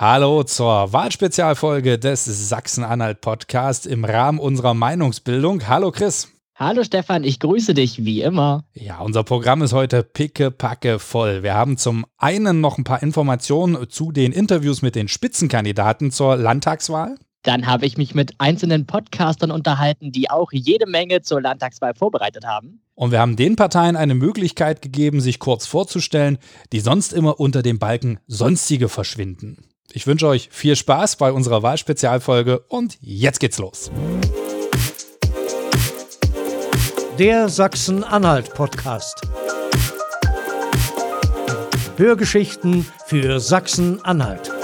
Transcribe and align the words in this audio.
Hallo 0.00 0.44
zur 0.44 0.94
Wahlspezialfolge 0.94 1.98
des 1.98 2.24
Sachsen-Anhalt-Podcast 2.24 3.86
im 3.86 4.06
Rahmen 4.06 4.38
unserer 4.38 4.72
Meinungsbildung. 4.72 5.68
Hallo 5.68 5.90
Chris. 5.90 6.28
Hallo 6.56 6.84
Stefan, 6.84 7.22
ich 7.22 7.38
grüße 7.38 7.74
dich 7.74 8.02
wie 8.02 8.22
immer. 8.22 8.64
Ja, 8.72 9.00
unser 9.00 9.24
Programm 9.24 9.60
ist 9.60 9.74
heute 9.74 10.02
picke-packe 10.02 11.00
voll. 11.00 11.42
Wir 11.42 11.52
haben 11.52 11.76
zum 11.76 12.06
einen 12.16 12.62
noch 12.62 12.78
ein 12.78 12.84
paar 12.84 13.02
Informationen 13.02 13.90
zu 13.90 14.10
den 14.10 14.32
Interviews 14.32 14.80
mit 14.80 14.94
den 14.94 15.06
Spitzenkandidaten 15.06 16.10
zur 16.10 16.36
Landtagswahl. 16.36 17.16
Dann 17.42 17.66
habe 17.66 17.84
ich 17.84 17.98
mich 17.98 18.14
mit 18.14 18.32
einzelnen 18.38 18.86
Podcastern 18.86 19.50
unterhalten, 19.50 20.12
die 20.12 20.30
auch 20.30 20.50
jede 20.50 20.86
Menge 20.86 21.20
zur 21.20 21.42
Landtagswahl 21.42 21.92
vorbereitet 21.94 22.46
haben. 22.46 22.80
Und 22.94 23.10
wir 23.10 23.20
haben 23.20 23.36
den 23.36 23.56
Parteien 23.56 23.96
eine 23.96 24.14
Möglichkeit 24.14 24.80
gegeben, 24.80 25.20
sich 25.20 25.38
kurz 25.38 25.66
vorzustellen, 25.66 26.38
die 26.72 26.80
sonst 26.80 27.12
immer 27.12 27.38
unter 27.38 27.60
dem 27.60 27.78
Balken 27.78 28.18
Sonstige 28.26 28.88
verschwinden. 28.88 29.58
Ich 29.92 30.06
wünsche 30.06 30.28
euch 30.28 30.48
viel 30.52 30.76
Spaß 30.76 31.16
bei 31.16 31.32
unserer 31.32 31.62
Wahlspezialfolge 31.62 32.60
und 32.68 32.96
jetzt 33.00 33.40
geht's 33.40 33.58
los. 33.58 33.90
Der 37.18 37.48
Sachsen-Anhalt-Podcast. 37.48 39.22
Hörgeschichten 41.96 42.86
für 43.06 43.40
Sachsen-Anhalt. 43.40 44.59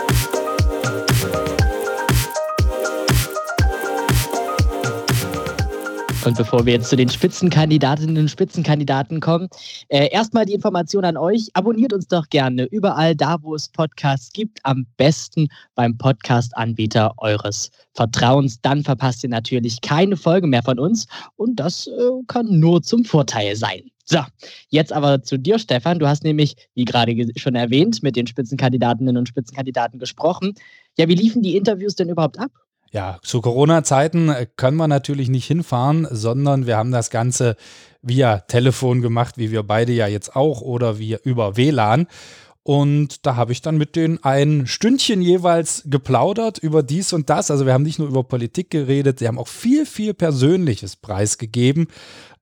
Und 6.26 6.36
bevor 6.36 6.66
wir 6.66 6.72
jetzt 6.72 6.90
zu 6.90 6.96
den 6.96 7.08
Spitzenkandidatinnen 7.08 8.18
und 8.18 8.28
Spitzenkandidaten 8.28 9.20
kommen, 9.20 9.48
äh, 9.86 10.08
erstmal 10.10 10.44
die 10.44 10.54
Information 10.54 11.04
an 11.04 11.16
euch. 11.16 11.50
Abonniert 11.52 11.92
uns 11.92 12.08
doch 12.08 12.28
gerne 12.30 12.64
überall 12.64 13.14
da, 13.14 13.36
wo 13.42 13.54
es 13.54 13.68
Podcasts 13.68 14.32
gibt. 14.32 14.58
Am 14.64 14.88
besten 14.96 15.46
beim 15.76 15.96
Podcast-Anbieter 15.96 17.14
eures 17.18 17.70
Vertrauens. 17.94 18.60
Dann 18.60 18.82
verpasst 18.82 19.22
ihr 19.22 19.30
natürlich 19.30 19.80
keine 19.82 20.16
Folge 20.16 20.48
mehr 20.48 20.64
von 20.64 20.80
uns. 20.80 21.06
Und 21.36 21.60
das 21.60 21.86
äh, 21.86 21.90
kann 22.26 22.58
nur 22.58 22.82
zum 22.82 23.04
Vorteil 23.04 23.54
sein. 23.54 23.82
So, 24.04 24.18
jetzt 24.68 24.92
aber 24.92 25.22
zu 25.22 25.38
dir, 25.38 25.60
Stefan. 25.60 26.00
Du 26.00 26.08
hast 26.08 26.24
nämlich, 26.24 26.56
wie 26.74 26.84
gerade 26.84 27.14
schon 27.36 27.54
erwähnt, 27.54 28.02
mit 28.02 28.16
den 28.16 28.26
Spitzenkandidatinnen 28.26 29.16
und 29.16 29.28
Spitzenkandidaten 29.28 30.00
gesprochen. 30.00 30.54
Ja, 30.98 31.06
wie 31.06 31.14
liefen 31.14 31.42
die 31.42 31.56
Interviews 31.56 31.94
denn 31.94 32.08
überhaupt 32.08 32.40
ab? 32.40 32.50
Ja, 32.96 33.18
zu 33.22 33.42
Corona-Zeiten 33.42 34.30
äh, 34.30 34.46
können 34.56 34.78
wir 34.78 34.88
natürlich 34.88 35.28
nicht 35.28 35.44
hinfahren, 35.44 36.08
sondern 36.10 36.66
wir 36.66 36.78
haben 36.78 36.92
das 36.92 37.10
Ganze 37.10 37.56
via 38.00 38.38
Telefon 38.38 39.02
gemacht, 39.02 39.36
wie 39.36 39.50
wir 39.50 39.64
beide 39.64 39.92
ja 39.92 40.06
jetzt 40.06 40.34
auch, 40.34 40.62
oder 40.62 40.98
wir 40.98 41.20
über 41.22 41.58
WLAN. 41.58 42.06
Und 42.62 43.26
da 43.26 43.36
habe 43.36 43.52
ich 43.52 43.60
dann 43.60 43.76
mit 43.76 43.96
denen 43.96 44.24
ein 44.24 44.66
Stündchen 44.66 45.20
jeweils 45.20 45.82
geplaudert 45.84 46.56
über 46.56 46.82
dies 46.82 47.12
und 47.12 47.28
das. 47.28 47.50
Also 47.50 47.66
wir 47.66 47.74
haben 47.74 47.82
nicht 47.82 47.98
nur 47.98 48.08
über 48.08 48.24
Politik 48.24 48.70
geredet, 48.70 49.18
sie 49.18 49.28
haben 49.28 49.38
auch 49.38 49.48
viel, 49.48 49.84
viel 49.84 50.14
Persönliches 50.14 50.96
preisgegeben. 50.96 51.88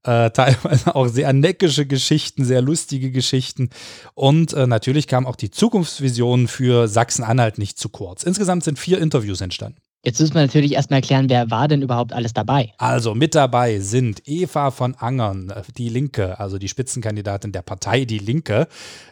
Äh, 0.04 0.30
teilweise 0.34 0.94
auch 0.94 1.08
sehr 1.08 1.32
neckische 1.32 1.84
Geschichten, 1.84 2.44
sehr 2.44 2.62
lustige 2.62 3.10
Geschichten. 3.10 3.70
Und 4.14 4.52
äh, 4.52 4.68
natürlich 4.68 5.08
kam 5.08 5.26
auch 5.26 5.34
die 5.34 5.50
Zukunftsvision 5.50 6.46
für 6.46 6.86
Sachsen-Anhalt 6.86 7.58
nicht 7.58 7.76
zu 7.76 7.88
kurz. 7.88 8.22
Insgesamt 8.22 8.62
sind 8.62 8.78
vier 8.78 9.00
Interviews 9.00 9.40
entstanden. 9.40 9.83
Jetzt 10.04 10.20
müssen 10.20 10.34
wir 10.34 10.42
natürlich 10.42 10.72
erstmal 10.72 10.98
erklären, 10.98 11.30
wer 11.30 11.50
war 11.50 11.66
denn 11.66 11.80
überhaupt 11.80 12.12
alles 12.12 12.34
dabei? 12.34 12.74
Also 12.76 13.14
mit 13.14 13.34
dabei 13.34 13.78
sind 13.78 14.20
Eva 14.26 14.70
von 14.70 14.94
Angern, 14.96 15.50
die 15.78 15.88
Linke, 15.88 16.38
also 16.38 16.58
die 16.58 16.68
Spitzenkandidatin 16.68 17.52
der 17.52 17.62
Partei 17.62 18.04
Die 18.04 18.18
Linke. 18.18 18.68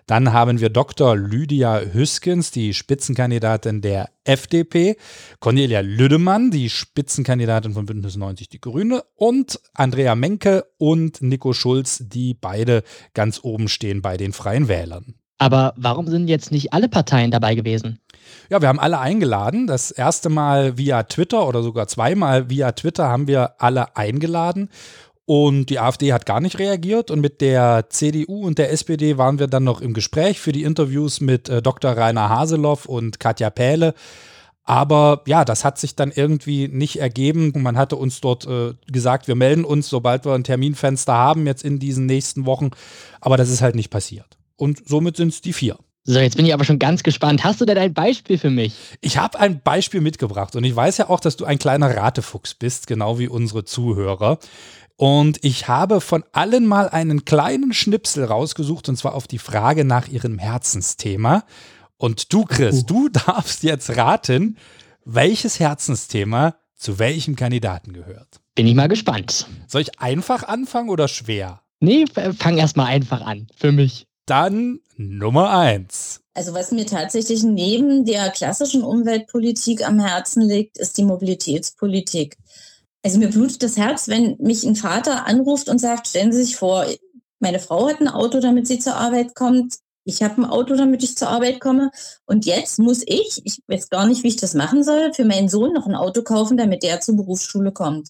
Dann 0.07 0.35
haben 0.35 0.61
wir 0.61 0.69
Dr. 0.69 1.17
Lydia 1.17 1.81
Hüskens, 1.81 2.51
die 2.51 2.75
Spitzenkandidatin 2.75 3.81
der 3.81 4.11
FDP. 4.25 4.97
Cornelia 5.41 5.81
Lüdemann, 5.81 6.51
die 6.51 6.69
Spitzenkandidatin 6.69 7.73
von 7.73 7.87
Bündnis 7.87 8.17
90 8.17 8.51
Die 8.51 8.61
Grüne. 8.61 9.03
Und 9.15 9.61
Andrea 9.73 10.15
Menke 10.15 10.67
und 10.77 11.23
Nico 11.23 11.55
Schulz, 11.55 12.05
die 12.07 12.35
beide 12.35 12.83
ganz 13.15 13.41
oben 13.43 13.69
stehen 13.69 14.03
bei 14.03 14.19
den 14.19 14.35
Freien 14.35 14.69
Wählern. 14.69 15.15
Aber 15.43 15.75
warum 15.77 16.07
sind 16.07 16.29
jetzt 16.29 16.53
nicht 16.53 16.73
alle 16.73 16.89
Parteien 16.89 17.33
dabei 17.33 17.57
gewesen? 17.57 17.99
Ja, 18.49 18.61
wir 18.61 18.69
haben 18.69 18.79
alle 18.79 19.01
eingeladen. 19.01 19.67
Das 19.67 19.91
erste 19.91 20.29
Mal 20.29 20.79
via 20.79 21.03
Twitter 21.03 21.49
oder 21.49 21.65
sogar 21.65 21.89
zweimal 21.89 22.49
via 22.49 22.71
Twitter 22.71 23.09
haben 23.09 23.27
wir 23.27 23.61
alle 23.61 23.97
eingeladen. 23.97 24.69
Und 25.25 25.67
die 25.67 25.81
AfD 25.81 26.13
hat 26.13 26.27
gar 26.27 26.39
nicht 26.39 26.61
reagiert. 26.61 27.11
Und 27.11 27.21
mit 27.21 27.41
der 27.41 27.87
CDU 27.89 28.47
und 28.47 28.57
der 28.57 28.71
SPD 28.71 29.19
waren 29.19 29.41
wir 29.41 29.49
dann 29.49 29.65
noch 29.65 29.81
im 29.81 29.95
Gespräch 29.95 30.39
für 30.39 30.53
die 30.53 30.63
Interviews 30.63 31.21
mit 31.21 31.49
äh, 31.49 31.61
Dr. 31.61 31.91
Rainer 31.91 32.29
Haseloff 32.29 32.87
und 32.87 33.19
Katja 33.19 33.51
Pähle. 33.51 33.95
Aber 34.63 35.23
ja, 35.27 35.45
das 35.45 35.65
hat 35.65 35.77
sich 35.77 35.97
dann 35.97 36.13
irgendwie 36.13 36.69
nicht 36.69 37.01
ergeben. 37.01 37.51
Man 37.57 37.77
hatte 37.77 37.97
uns 37.97 38.21
dort 38.21 38.47
äh, 38.47 38.75
gesagt, 38.87 39.27
wir 39.27 39.35
melden 39.35 39.65
uns, 39.65 39.89
sobald 39.89 40.25
wir 40.25 40.35
ein 40.35 40.45
Terminfenster 40.45 41.15
haben, 41.15 41.49
jetzt 41.49 41.65
in 41.65 41.81
diesen 41.81 42.07
nächsten 42.07 42.47
Wochen. 42.47 42.71
Aber 43.21 43.37
das 43.37 43.51
ist 43.51 43.61
halt 43.61 43.75
nicht 43.75 43.91
passiert. 43.91 44.39
Und 44.63 44.89
somit 44.89 45.17
sind 45.17 45.31
es 45.31 45.41
die 45.41 45.53
vier. 45.53 45.77
So, 46.05 46.21
jetzt 46.21 46.37
bin 46.37 46.47
ich 46.47 46.55
aber 46.55 46.63
schon 46.63 46.79
ganz 46.79 47.03
gespannt. 47.03 47.43
Hast 47.43 47.61
du 47.61 47.65
denn 47.65 47.79
ein 47.79 47.95
Beispiel 47.95 48.39
für 48.39 48.49
mich? 48.49 48.75
Ich 49.01 49.19
habe 49.19 49.41
ein 49.41 49.61
Beispiel 49.61 50.01
mitgebracht 50.01 50.55
und 50.55 50.63
ich 50.63 50.77
weiß 50.77 50.99
ja 50.99 51.09
auch, 51.09 51.19
dass 51.19 51.37
du 51.37 51.45
ein 51.45 51.59
kleiner 51.59 51.97
Ratefuchs 51.97 52.55
bist, 52.55 52.87
genau 52.87 53.19
wie 53.19 53.27
unsere 53.27 53.65
Zuhörer. 53.65 54.39
Und 54.95 55.45
ich 55.45 55.67
habe 55.67 56.01
von 56.01 56.23
allen 56.31 56.65
mal 56.65 56.89
einen 56.89 57.25
kleinen 57.25 57.73
Schnipsel 57.73 58.23
rausgesucht 58.23 58.89
und 58.89 58.95
zwar 58.95 59.17
auf 59.17 59.27
die 59.27 59.39
Frage 59.41 59.85
nach 59.85 60.07
ihrem 60.07 60.39
Herzensthema. 60.39 61.43
Und 61.97 62.33
du, 62.33 62.45
Chris, 62.45 62.83
uh. 62.83 62.87
du 62.87 63.09
darfst 63.27 63.65
jetzt 63.65 63.97
raten, 63.97 64.59
welches 65.05 65.59
Herzensthema 65.59 66.55
zu 66.77 67.01
welchem 67.01 67.35
Kandidaten 67.35 67.93
gehört. 67.93 68.41
Bin 68.55 68.69
ich 68.69 68.77
mal 68.77 68.89
gespannt. 68.89 69.49
Soll 69.67 69.81
ich 69.81 69.99
einfach 69.99 70.45
anfangen 70.45 70.89
oder 70.89 71.09
schwer? 71.09 71.63
Nee, 71.81 72.05
fang 72.39 72.59
erstmal 72.59 72.87
einfach 72.87 73.23
an. 73.23 73.49
Für 73.57 73.73
mich. 73.73 74.07
Dann 74.27 74.81
Nummer 74.97 75.51
eins. 75.51 76.21
Also 76.35 76.55
was 76.55 76.73
mir 76.73 76.87
tatsächlich 76.87 77.43
neben 77.43 78.05
der 78.05 78.31
klassischen 78.31 78.83
Umweltpolitik 78.83 79.87
am 79.87 80.01
Herzen 80.01 80.43
liegt, 80.43 80.79
ist 80.79 80.97
die 80.97 81.05
Mobilitätspolitik. 81.05 82.39
Also 83.05 83.19
mir 83.19 83.29
blutet 83.29 83.63
das 83.63 83.77
Herz, 83.77 84.09
wenn 84.09 84.37
mich 84.39 84.65
ein 84.65 84.77
Vater 84.77 85.27
anruft 85.27 85.69
und 85.69 85.81
sagt, 85.81 86.09
stellen 86.09 86.33
Sie 86.33 86.45
sich 86.45 86.57
vor, 86.57 86.87
meine 87.43 87.59
Frau 87.59 87.89
hat 87.89 88.01
ein 88.01 88.09
Auto, 88.09 88.39
damit 88.39 88.69
sie 88.69 88.79
zur 88.79 88.95
Arbeit 88.95 89.35
kommt. 89.35 89.75
Ich 90.05 90.23
habe 90.23 90.41
ein 90.41 90.45
Auto, 90.45 90.77
damit 90.77 91.03
ich 91.03 91.17
zur 91.17 91.29
Arbeit 91.29 91.61
komme. 91.61 91.91
Und 92.25 92.47
jetzt 92.47 92.79
muss 92.79 93.03
ich, 93.05 93.43
ich 93.45 93.59
weiß 93.67 93.89
gar 93.89 94.07
nicht, 94.07 94.23
wie 94.23 94.29
ich 94.29 94.37
das 94.37 94.55
machen 94.55 94.85
soll, 94.85 95.13
für 95.13 95.25
meinen 95.25 95.49
Sohn 95.49 95.73
noch 95.73 95.87
ein 95.87 95.97
Auto 95.97 96.23
kaufen, 96.23 96.57
damit 96.57 96.85
der 96.85 97.01
zur 97.01 97.17
Berufsschule 97.17 97.73
kommt. 97.73 98.09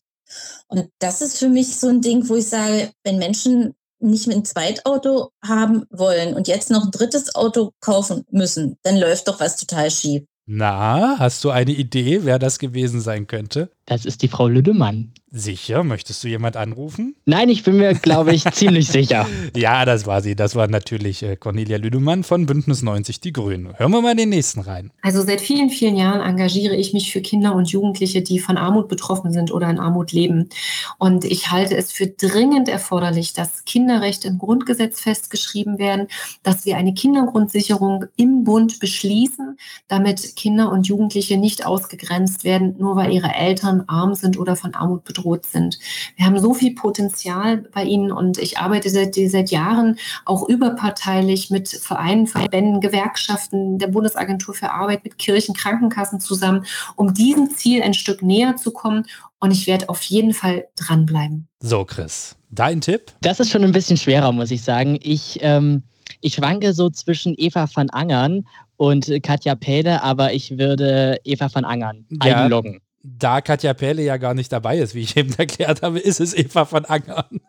Und 0.68 0.88
das 0.98 1.22
ist 1.22 1.38
für 1.38 1.48
mich 1.48 1.76
so 1.76 1.88
ein 1.88 2.02
Ding, 2.02 2.28
wo 2.28 2.36
ich 2.36 2.46
sage, 2.46 2.92
wenn 3.04 3.18
Menschen 3.18 3.74
nicht 4.02 4.28
ein 4.28 4.44
Zweitauto 4.44 5.30
haben 5.44 5.84
wollen 5.90 6.34
und 6.34 6.48
jetzt 6.48 6.70
noch 6.70 6.84
ein 6.84 6.90
drittes 6.90 7.34
Auto 7.34 7.72
kaufen 7.80 8.24
müssen, 8.30 8.76
dann 8.82 8.98
läuft 8.98 9.28
doch 9.28 9.40
was 9.40 9.56
total 9.56 9.90
schief. 9.90 10.24
Na, 10.46 11.18
hast 11.18 11.44
du 11.44 11.50
eine 11.50 11.70
Idee, 11.70 12.24
wer 12.24 12.38
das 12.38 12.58
gewesen 12.58 13.00
sein 13.00 13.28
könnte? 13.28 13.70
Das 13.92 14.06
ist 14.06 14.22
die 14.22 14.28
Frau 14.28 14.48
Lüdemann. 14.48 15.12
Sicher? 15.34 15.82
Möchtest 15.82 16.22
du 16.22 16.28
jemand 16.28 16.58
anrufen? 16.58 17.16
Nein, 17.24 17.48
ich 17.48 17.62
bin 17.62 17.78
mir, 17.78 17.94
glaube 17.94 18.34
ich, 18.34 18.44
ziemlich 18.52 18.86
sicher. 18.86 19.26
Ja, 19.56 19.86
das 19.86 20.06
war 20.06 20.20
sie. 20.20 20.36
Das 20.36 20.54
war 20.54 20.68
natürlich 20.68 21.22
äh, 21.22 21.36
Cornelia 21.36 21.78
Lüdemann 21.78 22.22
von 22.22 22.44
Bündnis 22.44 22.82
90 22.82 23.20
Die 23.20 23.32
Grünen. 23.32 23.78
Hören 23.78 23.92
wir 23.92 24.02
mal 24.02 24.14
den 24.14 24.28
nächsten 24.28 24.60
rein. 24.60 24.90
Also 25.00 25.22
seit 25.22 25.40
vielen, 25.40 25.70
vielen 25.70 25.96
Jahren 25.96 26.20
engagiere 26.20 26.76
ich 26.76 26.92
mich 26.92 27.10
für 27.10 27.22
Kinder 27.22 27.54
und 27.54 27.70
Jugendliche, 27.70 28.20
die 28.20 28.40
von 28.40 28.58
Armut 28.58 28.88
betroffen 28.88 29.32
sind 29.32 29.50
oder 29.50 29.70
in 29.70 29.78
Armut 29.78 30.12
leben. 30.12 30.50
Und 30.98 31.24
ich 31.24 31.50
halte 31.50 31.78
es 31.78 31.92
für 31.92 32.08
dringend 32.08 32.68
erforderlich, 32.68 33.32
dass 33.32 33.64
Kinderrechte 33.64 34.28
im 34.28 34.36
Grundgesetz 34.36 35.00
festgeschrieben 35.00 35.78
werden, 35.78 36.08
dass 36.42 36.66
wir 36.66 36.76
eine 36.76 36.92
Kindergrundsicherung 36.92 38.04
im 38.16 38.44
Bund 38.44 38.80
beschließen, 38.80 39.56
damit 39.88 40.36
Kinder 40.36 40.70
und 40.70 40.86
Jugendliche 40.88 41.38
nicht 41.38 41.64
ausgegrenzt 41.64 42.44
werden, 42.44 42.76
nur 42.78 42.96
weil 42.96 43.12
ihre 43.12 43.34
Eltern 43.34 43.81
arm 43.88 44.14
sind 44.14 44.38
oder 44.38 44.56
von 44.56 44.74
Armut 44.74 45.04
bedroht 45.04 45.22
bedroht 45.22 45.46
sind. 45.46 45.78
Wir 46.16 46.26
haben 46.26 46.38
so 46.38 46.54
viel 46.54 46.74
Potenzial 46.74 47.58
bei 47.72 47.84
ihnen 47.84 48.12
und 48.12 48.38
ich 48.38 48.58
arbeite 48.58 48.90
seit, 48.90 49.14
seit 49.14 49.50
Jahren 49.50 49.98
auch 50.24 50.48
überparteilich 50.48 51.50
mit 51.50 51.68
Vereinen, 51.68 52.26
Verbänden, 52.26 52.80
Gewerkschaften, 52.80 53.78
der 53.78 53.88
Bundesagentur 53.88 54.54
für 54.54 54.70
Arbeit, 54.70 55.04
mit 55.04 55.18
Kirchen, 55.18 55.54
Krankenkassen 55.54 56.20
zusammen, 56.20 56.64
um 56.96 57.14
diesem 57.14 57.50
Ziel 57.50 57.82
ein 57.82 57.94
Stück 57.94 58.22
näher 58.22 58.56
zu 58.56 58.72
kommen. 58.72 59.04
Und 59.38 59.50
ich 59.50 59.66
werde 59.66 59.88
auf 59.88 60.02
jeden 60.02 60.34
Fall 60.34 60.68
dranbleiben. 60.76 61.48
So, 61.60 61.84
Chris, 61.84 62.36
dein 62.50 62.80
Tipp? 62.80 63.12
Das 63.22 63.40
ist 63.40 63.50
schon 63.50 63.64
ein 63.64 63.72
bisschen 63.72 63.96
schwerer, 63.96 64.30
muss 64.32 64.50
ich 64.50 64.62
sagen. 64.62 64.98
Ich, 65.02 65.38
ähm, 65.42 65.82
ich 66.20 66.34
schwanke 66.34 66.72
so 66.72 66.90
zwischen 66.90 67.34
Eva 67.36 67.68
van 67.72 67.90
Angern 67.90 68.46
und 68.76 69.10
Katja 69.22 69.56
Päde, 69.56 70.02
aber 70.02 70.32
ich 70.32 70.58
würde 70.58 71.18
Eva 71.24 71.48
van 71.52 71.64
Angern 71.64 72.06
ja, 72.22 72.36
einloggen 72.36 72.80
da 73.02 73.40
Katja 73.40 73.74
Pähle 73.74 74.02
ja 74.02 74.16
gar 74.16 74.34
nicht 74.34 74.52
dabei 74.52 74.78
ist, 74.78 74.94
wie 74.94 75.00
ich 75.00 75.16
eben 75.16 75.34
erklärt 75.38 75.82
habe, 75.82 75.98
ist 75.98 76.20
es 76.20 76.34
Eva 76.34 76.64
von 76.64 76.84
Angern. 76.84 77.40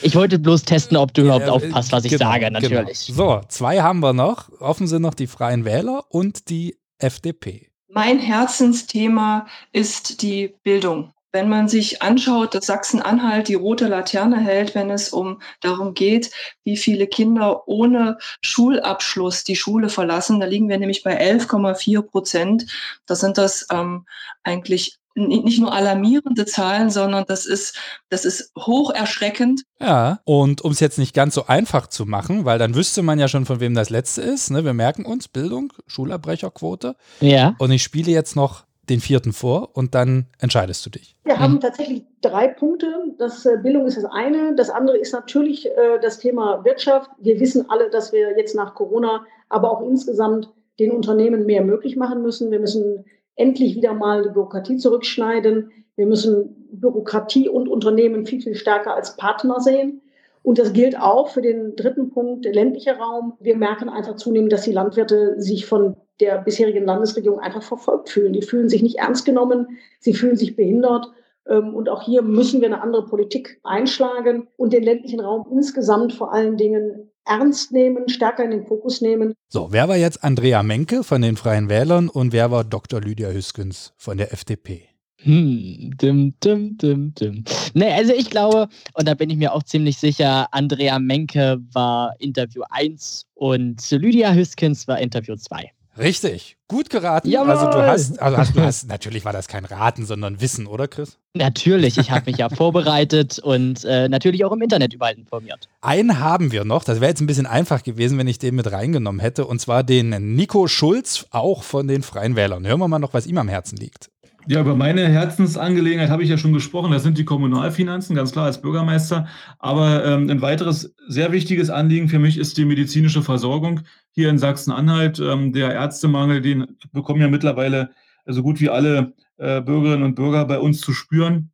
Ich 0.00 0.14
wollte 0.14 0.38
bloß 0.38 0.62
testen, 0.62 0.96
ob 0.96 1.12
du 1.12 1.22
überhaupt 1.22 1.46
ja, 1.46 1.52
aufpasst, 1.52 1.92
was 1.92 2.04
ich 2.04 2.12
genau, 2.12 2.30
sage, 2.30 2.50
natürlich. 2.50 3.06
Genau. 3.06 3.40
So, 3.40 3.46
zwei 3.48 3.82
haben 3.82 4.00
wir 4.00 4.14
noch. 4.14 4.48
Offen 4.60 4.86
sind 4.86 5.02
noch 5.02 5.14
die 5.14 5.26
Freien 5.26 5.64
Wähler 5.64 6.04
und 6.08 6.48
die 6.48 6.78
FDP. 6.98 7.68
Mein 7.88 8.18
Herzensthema 8.18 9.46
ist 9.70 10.22
die 10.22 10.54
Bildung. 10.62 11.11
Wenn 11.32 11.48
man 11.48 11.68
sich 11.68 12.02
anschaut, 12.02 12.54
dass 12.54 12.66
Sachsen-Anhalt 12.66 13.48
die 13.48 13.54
rote 13.54 13.88
Laterne 13.88 14.38
hält, 14.38 14.74
wenn 14.74 14.90
es 14.90 15.08
um 15.08 15.40
darum 15.60 15.94
geht, 15.94 16.30
wie 16.64 16.76
viele 16.76 17.06
Kinder 17.06 17.66
ohne 17.66 18.18
Schulabschluss 18.42 19.42
die 19.42 19.56
Schule 19.56 19.88
verlassen, 19.88 20.40
da 20.40 20.46
liegen 20.46 20.68
wir 20.68 20.78
nämlich 20.78 21.02
bei 21.02 21.18
11,4 21.18 22.02
Prozent. 22.02 22.66
Das 23.06 23.20
sind 23.20 23.38
das 23.38 23.66
ähm, 23.70 24.06
eigentlich 24.42 24.98
nicht 25.14 25.60
nur 25.60 25.72
alarmierende 25.72 26.46
Zahlen, 26.46 26.90
sondern 26.90 27.24
das 27.26 27.46
ist, 27.46 27.76
das 28.08 28.24
ist 28.24 28.52
hoch 28.58 28.90
erschreckend. 28.90 29.62
Ja, 29.80 30.20
und 30.24 30.62
um 30.62 30.72
es 30.72 30.80
jetzt 30.80 30.98
nicht 30.98 31.14
ganz 31.14 31.34
so 31.34 31.46
einfach 31.46 31.86
zu 31.86 32.06
machen, 32.06 32.44
weil 32.44 32.58
dann 32.58 32.74
wüsste 32.74 33.02
man 33.02 33.18
ja 33.18 33.28
schon, 33.28 33.44
von 33.44 33.60
wem 33.60 33.74
das 33.74 33.90
letzte 33.90 34.22
ist. 34.22 34.50
Ne? 34.50 34.64
Wir 34.64 34.72
merken 34.74 35.04
uns, 35.04 35.28
Bildung, 35.28 35.72
Schulabbrecherquote. 35.86 36.96
Ja. 37.20 37.54
Und 37.58 37.70
ich 37.72 37.82
spiele 37.82 38.10
jetzt 38.10 38.36
noch 38.36 38.64
den 38.88 39.00
vierten 39.00 39.32
vor 39.32 39.70
und 39.74 39.94
dann 39.94 40.26
entscheidest 40.40 40.84
du 40.84 40.90
dich. 40.90 41.16
Wir 41.24 41.38
haben 41.38 41.60
tatsächlich 41.60 42.04
drei 42.20 42.48
Punkte. 42.48 43.14
Das 43.18 43.46
äh, 43.46 43.58
Bildung 43.62 43.86
ist 43.86 43.96
das 43.96 44.04
eine. 44.04 44.54
Das 44.56 44.70
andere 44.70 44.98
ist 44.98 45.12
natürlich 45.12 45.66
äh, 45.66 46.00
das 46.00 46.18
Thema 46.18 46.64
Wirtschaft. 46.64 47.10
Wir 47.18 47.38
wissen 47.38 47.70
alle, 47.70 47.90
dass 47.90 48.12
wir 48.12 48.36
jetzt 48.36 48.56
nach 48.56 48.74
Corona, 48.74 49.24
aber 49.48 49.70
auch 49.70 49.88
insgesamt 49.88 50.52
den 50.80 50.90
Unternehmen 50.90 51.46
mehr 51.46 51.62
möglich 51.62 51.96
machen 51.96 52.22
müssen. 52.22 52.50
Wir 52.50 52.58
müssen 52.58 53.04
endlich 53.36 53.76
wieder 53.76 53.94
mal 53.94 54.22
die 54.22 54.30
Bürokratie 54.30 54.76
zurückschneiden. 54.78 55.70
Wir 55.96 56.06
müssen 56.06 56.68
Bürokratie 56.72 57.48
und 57.48 57.68
Unternehmen 57.68 58.26
viel, 58.26 58.40
viel 58.40 58.54
stärker 58.54 58.94
als 58.94 59.16
Partner 59.16 59.60
sehen. 59.60 60.00
Und 60.42 60.58
das 60.58 60.72
gilt 60.72 60.98
auch 60.98 61.28
für 61.28 61.42
den 61.42 61.76
dritten 61.76 62.10
Punkt, 62.10 62.44
der 62.44 62.52
ländliche 62.52 62.96
Raum. 62.96 63.34
Wir 63.38 63.56
merken 63.56 63.88
einfach 63.88 64.16
zunehmend, 64.16 64.52
dass 64.52 64.62
die 64.62 64.72
Landwirte 64.72 65.40
sich 65.40 65.66
von 65.66 65.96
der 66.22 66.38
bisherigen 66.38 66.84
Landesregierung 66.84 67.40
einfach 67.40 67.62
verfolgt 67.62 68.08
fühlen. 68.08 68.32
Die 68.32 68.42
fühlen 68.42 68.68
sich 68.68 68.82
nicht 68.82 68.98
ernst 68.98 69.24
genommen, 69.24 69.78
sie 69.98 70.14
fühlen 70.14 70.36
sich 70.36 70.56
behindert. 70.56 71.10
Ähm, 71.48 71.74
und 71.74 71.88
auch 71.88 72.02
hier 72.02 72.22
müssen 72.22 72.60
wir 72.60 72.68
eine 72.68 72.80
andere 72.80 73.04
Politik 73.06 73.60
einschlagen 73.64 74.46
und 74.56 74.72
den 74.72 74.84
ländlichen 74.84 75.20
Raum 75.20 75.46
insgesamt 75.50 76.12
vor 76.12 76.32
allen 76.32 76.56
Dingen 76.56 77.10
ernst 77.24 77.72
nehmen, 77.72 78.08
stärker 78.08 78.44
in 78.44 78.52
den 78.52 78.66
Fokus 78.66 79.00
nehmen. 79.00 79.34
So, 79.48 79.68
wer 79.70 79.88
war 79.88 79.96
jetzt 79.96 80.22
Andrea 80.24 80.62
Menke 80.62 81.02
von 81.02 81.22
den 81.22 81.36
Freien 81.36 81.68
Wählern 81.68 82.08
und 82.08 82.32
wer 82.32 82.50
war 82.50 82.64
Dr. 82.64 83.00
Lydia 83.00 83.30
Hüskens 83.30 83.92
von 83.96 84.16
der 84.16 84.32
FDP? 84.32 84.88
Hm, 85.24 85.92
dim, 86.00 86.34
dim, 86.42 86.76
dim, 86.78 87.14
dim. 87.14 87.44
Nee, 87.74 87.92
also 87.92 88.12
ich 88.12 88.28
glaube, 88.28 88.68
und 88.94 89.06
da 89.06 89.14
bin 89.14 89.30
ich 89.30 89.36
mir 89.36 89.52
auch 89.52 89.62
ziemlich 89.62 89.98
sicher, 89.98 90.52
Andrea 90.52 90.98
Menke 90.98 91.60
war 91.72 92.14
Interview 92.18 92.62
1 92.70 93.26
und 93.34 93.88
Lydia 93.92 94.32
Hüskens 94.32 94.88
war 94.88 94.98
Interview 94.98 95.36
2. 95.36 95.70
Richtig, 95.98 96.56
gut 96.68 96.88
geraten. 96.88 97.28
Jawohl. 97.28 97.50
Also 97.50 97.66
du 97.66 97.86
hast, 97.86 98.20
also 98.20 98.36
hast, 98.38 98.56
du 98.56 98.62
hast, 98.62 98.88
natürlich 98.88 99.24
war 99.24 99.32
das 99.32 99.46
kein 99.46 99.64
Raten, 99.64 100.06
sondern 100.06 100.40
Wissen, 100.40 100.66
oder 100.66 100.88
Chris? 100.88 101.18
Natürlich, 101.34 101.98
ich 101.98 102.10
habe 102.10 102.30
mich 102.30 102.38
ja 102.38 102.48
vorbereitet 102.54 103.38
und 103.38 103.84
äh, 103.84 104.08
natürlich 104.08 104.44
auch 104.44 104.52
im 104.52 104.62
Internet 104.62 104.94
überall 104.94 105.14
informiert. 105.14 105.68
Einen 105.82 106.18
haben 106.18 106.50
wir 106.50 106.64
noch, 106.64 106.84
das 106.84 107.00
wäre 107.00 107.10
jetzt 107.10 107.20
ein 107.20 107.26
bisschen 107.26 107.46
einfach 107.46 107.82
gewesen, 107.82 108.18
wenn 108.18 108.26
ich 108.26 108.38
den 108.38 108.54
mit 108.54 108.72
reingenommen 108.72 109.20
hätte, 109.20 109.44
und 109.46 109.60
zwar 109.60 109.82
den 109.84 110.34
Nico 110.34 110.66
Schulz, 110.66 111.26
auch 111.30 111.62
von 111.62 111.88
den 111.88 112.02
Freien 112.02 112.36
Wählern. 112.36 112.66
Hören 112.66 112.80
wir 112.80 112.88
mal 112.88 112.98
noch, 112.98 113.12
was 113.12 113.26
ihm 113.26 113.36
am 113.36 113.48
Herzen 113.48 113.76
liegt. 113.76 114.10
Ja, 114.48 114.60
über 114.60 114.74
meine 114.74 115.06
Herzensangelegenheit 115.06 116.10
habe 116.10 116.24
ich 116.24 116.28
ja 116.28 116.36
schon 116.36 116.52
gesprochen. 116.52 116.90
Das 116.90 117.04
sind 117.04 117.16
die 117.16 117.24
Kommunalfinanzen, 117.24 118.16
ganz 118.16 118.32
klar 118.32 118.46
als 118.46 118.60
Bürgermeister. 118.60 119.28
Aber 119.60 120.04
ähm, 120.04 120.28
ein 120.28 120.42
weiteres 120.42 120.94
sehr 121.06 121.30
wichtiges 121.30 121.70
Anliegen 121.70 122.08
für 122.08 122.18
mich 122.18 122.38
ist 122.38 122.56
die 122.56 122.64
medizinische 122.64 123.22
Versorgung 123.22 123.82
hier 124.12 124.30
in 124.30 124.38
Sachsen-Anhalt. 124.38 125.18
Ähm, 125.18 125.52
der 125.52 125.72
Ärztemangel, 125.72 126.40
den 126.40 126.78
bekommen 126.92 127.20
ja 127.20 127.28
mittlerweile 127.28 127.90
so 128.26 128.42
gut 128.42 128.60
wie 128.60 128.70
alle 128.70 129.14
äh, 129.38 129.60
Bürgerinnen 129.60 130.04
und 130.04 130.14
Bürger 130.14 130.44
bei 130.44 130.58
uns 130.58 130.80
zu 130.80 130.92
spüren. 130.92 131.50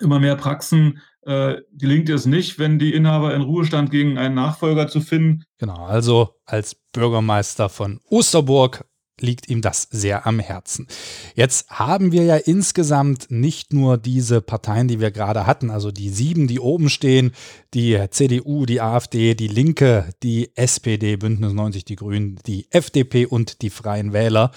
Immer 0.00 0.18
mehr 0.18 0.36
Praxen 0.36 1.00
äh, 1.22 1.56
gelingt 1.72 2.08
es 2.08 2.26
nicht, 2.26 2.58
wenn 2.58 2.78
die 2.78 2.94
Inhaber 2.94 3.34
in 3.34 3.42
Ruhestand 3.42 3.90
gegen 3.90 4.16
einen 4.16 4.34
Nachfolger 4.34 4.88
zu 4.88 5.00
finden. 5.00 5.44
Genau, 5.58 5.84
also 5.84 6.34
als 6.44 6.76
Bürgermeister 6.92 7.68
von 7.68 8.00
Osterburg 8.08 8.84
liegt 9.20 9.48
ihm 9.48 9.62
das 9.62 9.88
sehr 9.90 10.26
am 10.26 10.40
Herzen. 10.40 10.86
Jetzt 11.34 11.70
haben 11.70 12.12
wir 12.12 12.24
ja 12.24 12.36
insgesamt 12.36 13.30
nicht 13.30 13.72
nur 13.72 13.98
diese 13.98 14.40
Parteien, 14.40 14.88
die 14.88 15.00
wir 15.00 15.10
gerade 15.10 15.46
hatten, 15.46 15.70
also 15.70 15.90
die 15.90 16.10
sieben, 16.10 16.46
die 16.48 16.60
oben 16.60 16.90
stehen, 16.90 17.32
die 17.74 17.98
CDU, 18.10 18.66
die 18.66 18.80
AfD, 18.80 19.34
die 19.34 19.48
Linke, 19.48 20.10
die 20.22 20.50
SPD, 20.56 21.16
Bündnis 21.16 21.52
90, 21.52 21.84
die 21.84 21.96
Grünen, 21.96 22.38
die 22.46 22.66
FDP 22.70 23.26
und 23.26 23.62
die 23.62 23.70
Freien 23.70 24.12
Wähler, 24.12 24.50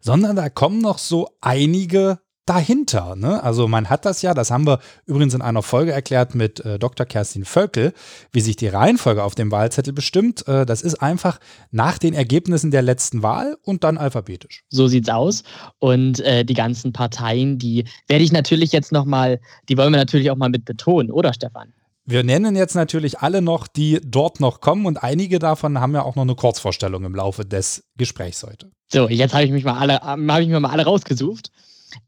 sondern 0.00 0.36
da 0.36 0.48
kommen 0.48 0.80
noch 0.80 0.98
so 0.98 1.28
einige 1.40 2.18
dahinter. 2.46 3.16
Ne? 3.16 3.42
Also 3.42 3.68
man 3.68 3.90
hat 3.90 4.04
das 4.04 4.22
ja, 4.22 4.32
das 4.32 4.50
haben 4.50 4.66
wir 4.66 4.78
übrigens 5.04 5.34
in 5.34 5.42
einer 5.42 5.62
Folge 5.62 5.92
erklärt 5.92 6.34
mit 6.34 6.60
äh, 6.60 6.78
Dr. 6.78 7.04
Kerstin 7.04 7.44
Völkel, 7.44 7.92
wie 8.32 8.40
sich 8.40 8.56
die 8.56 8.68
Reihenfolge 8.68 9.22
auf 9.22 9.34
dem 9.34 9.50
Wahlzettel 9.50 9.92
bestimmt. 9.92 10.46
Äh, 10.48 10.64
das 10.64 10.82
ist 10.82 10.94
einfach 11.02 11.38
nach 11.72 11.98
den 11.98 12.14
Ergebnissen 12.14 12.70
der 12.70 12.82
letzten 12.82 13.22
Wahl 13.22 13.56
und 13.62 13.84
dann 13.84 13.98
alphabetisch. 13.98 14.62
So 14.68 14.86
sieht's 14.86 15.08
aus. 15.08 15.42
Und 15.78 16.20
äh, 16.20 16.44
die 16.44 16.54
ganzen 16.54 16.92
Parteien, 16.92 17.58
die 17.58 17.84
werde 18.06 18.24
ich 18.24 18.32
natürlich 18.32 18.72
jetzt 18.72 18.92
nochmal, 18.92 19.40
die 19.68 19.76
wollen 19.76 19.92
wir 19.92 19.98
natürlich 19.98 20.30
auch 20.30 20.36
mal 20.36 20.48
mit 20.48 20.64
betonen, 20.64 21.10
oder 21.10 21.34
Stefan? 21.34 21.72
Wir 22.08 22.22
nennen 22.22 22.54
jetzt 22.54 22.76
natürlich 22.76 23.18
alle 23.18 23.42
noch, 23.42 23.66
die 23.66 24.00
dort 24.04 24.38
noch 24.38 24.60
kommen 24.60 24.86
und 24.86 25.02
einige 25.02 25.40
davon 25.40 25.80
haben 25.80 25.92
ja 25.92 26.02
auch 26.02 26.14
noch 26.14 26.22
eine 26.22 26.36
Kurzvorstellung 26.36 27.04
im 27.04 27.16
Laufe 27.16 27.44
des 27.44 27.82
Gesprächs 27.96 28.44
heute. 28.44 28.70
So, 28.86 29.08
jetzt 29.08 29.34
habe 29.34 29.42
ich 29.42 29.50
mich 29.50 29.64
mal 29.64 29.76
alle, 29.76 30.00
habe 30.00 30.42
ich 30.42 30.48
mir 30.48 30.60
mal 30.60 30.70
alle 30.70 30.84
rausgesucht 30.84 31.50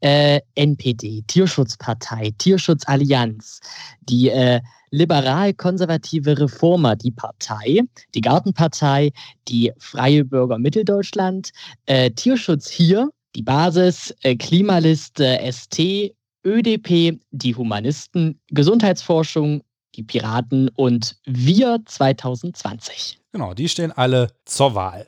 äh, 0.01 0.39
NPD, 0.55 1.23
Tierschutzpartei, 1.27 2.33
Tierschutzallianz, 2.37 3.59
die 4.01 4.29
äh, 4.29 4.61
liberal-konservative 4.91 6.39
Reformer, 6.39 6.95
die 6.95 7.11
Partei, 7.11 7.81
die 8.15 8.21
Gartenpartei, 8.21 9.11
die 9.47 9.71
Freie 9.77 10.25
Bürger 10.25 10.57
Mitteldeutschland, 10.57 11.51
äh, 11.85 12.11
Tierschutz 12.11 12.69
hier, 12.69 13.09
die 13.35 13.43
Basis, 13.43 14.13
äh, 14.21 14.35
Klimaliste 14.35 15.39
ST, 15.51 16.13
ÖDP, 16.45 17.19
die 17.31 17.55
Humanisten, 17.55 18.39
Gesundheitsforschung, 18.49 19.61
die 19.95 20.03
Piraten 20.03 20.69
und 20.69 21.17
wir 21.25 21.79
2020. 21.85 23.19
Genau, 23.31 23.53
die 23.53 23.69
stehen 23.69 23.91
alle 23.91 24.31
zur 24.45 24.73
Wahl. 24.75 25.07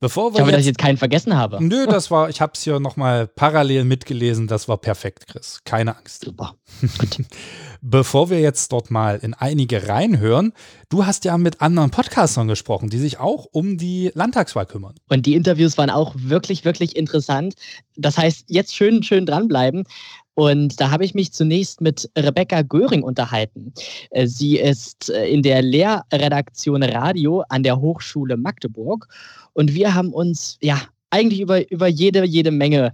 Bevor 0.00 0.32
wir 0.32 0.38
ich 0.38 0.40
hoffe, 0.40 0.50
jetzt, 0.50 0.54
dass 0.54 0.60
ich 0.60 0.66
jetzt 0.66 0.78
keinen 0.78 0.96
vergessen 0.96 1.36
habe. 1.36 1.62
Nö, 1.62 1.86
das 1.86 2.10
war, 2.10 2.30
ich 2.30 2.40
habe 2.40 2.52
es 2.54 2.62
hier 2.62 2.80
nochmal 2.80 3.26
parallel 3.26 3.84
mitgelesen, 3.84 4.46
das 4.46 4.66
war 4.66 4.78
perfekt, 4.78 5.26
Chris. 5.26 5.60
Keine 5.64 5.96
Angst. 5.96 6.24
Super. 6.24 6.54
Gut. 6.80 7.18
Bevor 7.82 8.30
wir 8.30 8.40
jetzt 8.40 8.72
dort 8.72 8.90
mal 8.90 9.16
in 9.16 9.34
einige 9.34 9.88
reinhören, 9.88 10.54
du 10.88 11.04
hast 11.04 11.26
ja 11.26 11.36
mit 11.36 11.60
anderen 11.60 11.90
Podcastern 11.90 12.48
gesprochen, 12.48 12.88
die 12.88 12.98
sich 12.98 13.18
auch 13.20 13.46
um 13.52 13.76
die 13.76 14.10
Landtagswahl 14.14 14.66
kümmern. 14.66 14.94
Und 15.08 15.26
die 15.26 15.34
Interviews 15.34 15.76
waren 15.76 15.90
auch 15.90 16.14
wirklich, 16.16 16.64
wirklich 16.64 16.96
interessant. 16.96 17.54
Das 17.96 18.16
heißt, 18.16 18.44
jetzt 18.48 18.74
schön, 18.74 19.02
schön 19.02 19.26
dranbleiben. 19.26 19.84
Und 20.34 20.80
da 20.80 20.90
habe 20.90 21.04
ich 21.04 21.14
mich 21.14 21.32
zunächst 21.32 21.82
mit 21.82 22.10
Rebecca 22.16 22.62
Göring 22.62 23.02
unterhalten. 23.02 23.74
Äh, 24.10 24.26
Sie 24.26 24.58
ist 24.58 25.10
äh, 25.10 25.26
in 25.26 25.42
der 25.42 25.60
Lehrredaktion 25.60 26.82
Radio 26.82 27.44
an 27.50 27.62
der 27.62 27.78
Hochschule 27.78 28.38
Magdeburg. 28.38 29.06
Und 29.52 29.74
wir 29.74 29.94
haben 29.94 30.12
uns 30.12 30.58
ja 30.60 30.80
eigentlich 31.10 31.40
über, 31.40 31.70
über 31.70 31.88
jede, 31.88 32.24
jede 32.24 32.50
Menge 32.50 32.92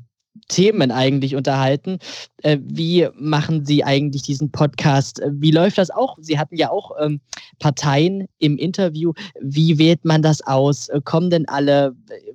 Themen 0.48 0.90
eigentlich 0.90 1.34
unterhalten. 1.34 1.98
Äh, 2.42 2.58
wie 2.62 3.08
machen 3.14 3.64
Sie 3.64 3.84
eigentlich 3.84 4.22
diesen 4.22 4.50
Podcast? 4.50 5.20
Wie 5.30 5.50
läuft 5.50 5.78
das 5.78 5.90
auch? 5.90 6.16
Sie 6.20 6.38
hatten 6.38 6.56
ja 6.56 6.70
auch 6.70 6.92
ähm, 7.00 7.20
Parteien 7.58 8.26
im 8.38 8.58
Interview. 8.58 9.12
Wie 9.40 9.78
wählt 9.78 10.04
man 10.04 10.22
das 10.22 10.42
aus? 10.46 10.88
Kommen 11.04 11.30
denn 11.30 11.48
alle, 11.48 11.94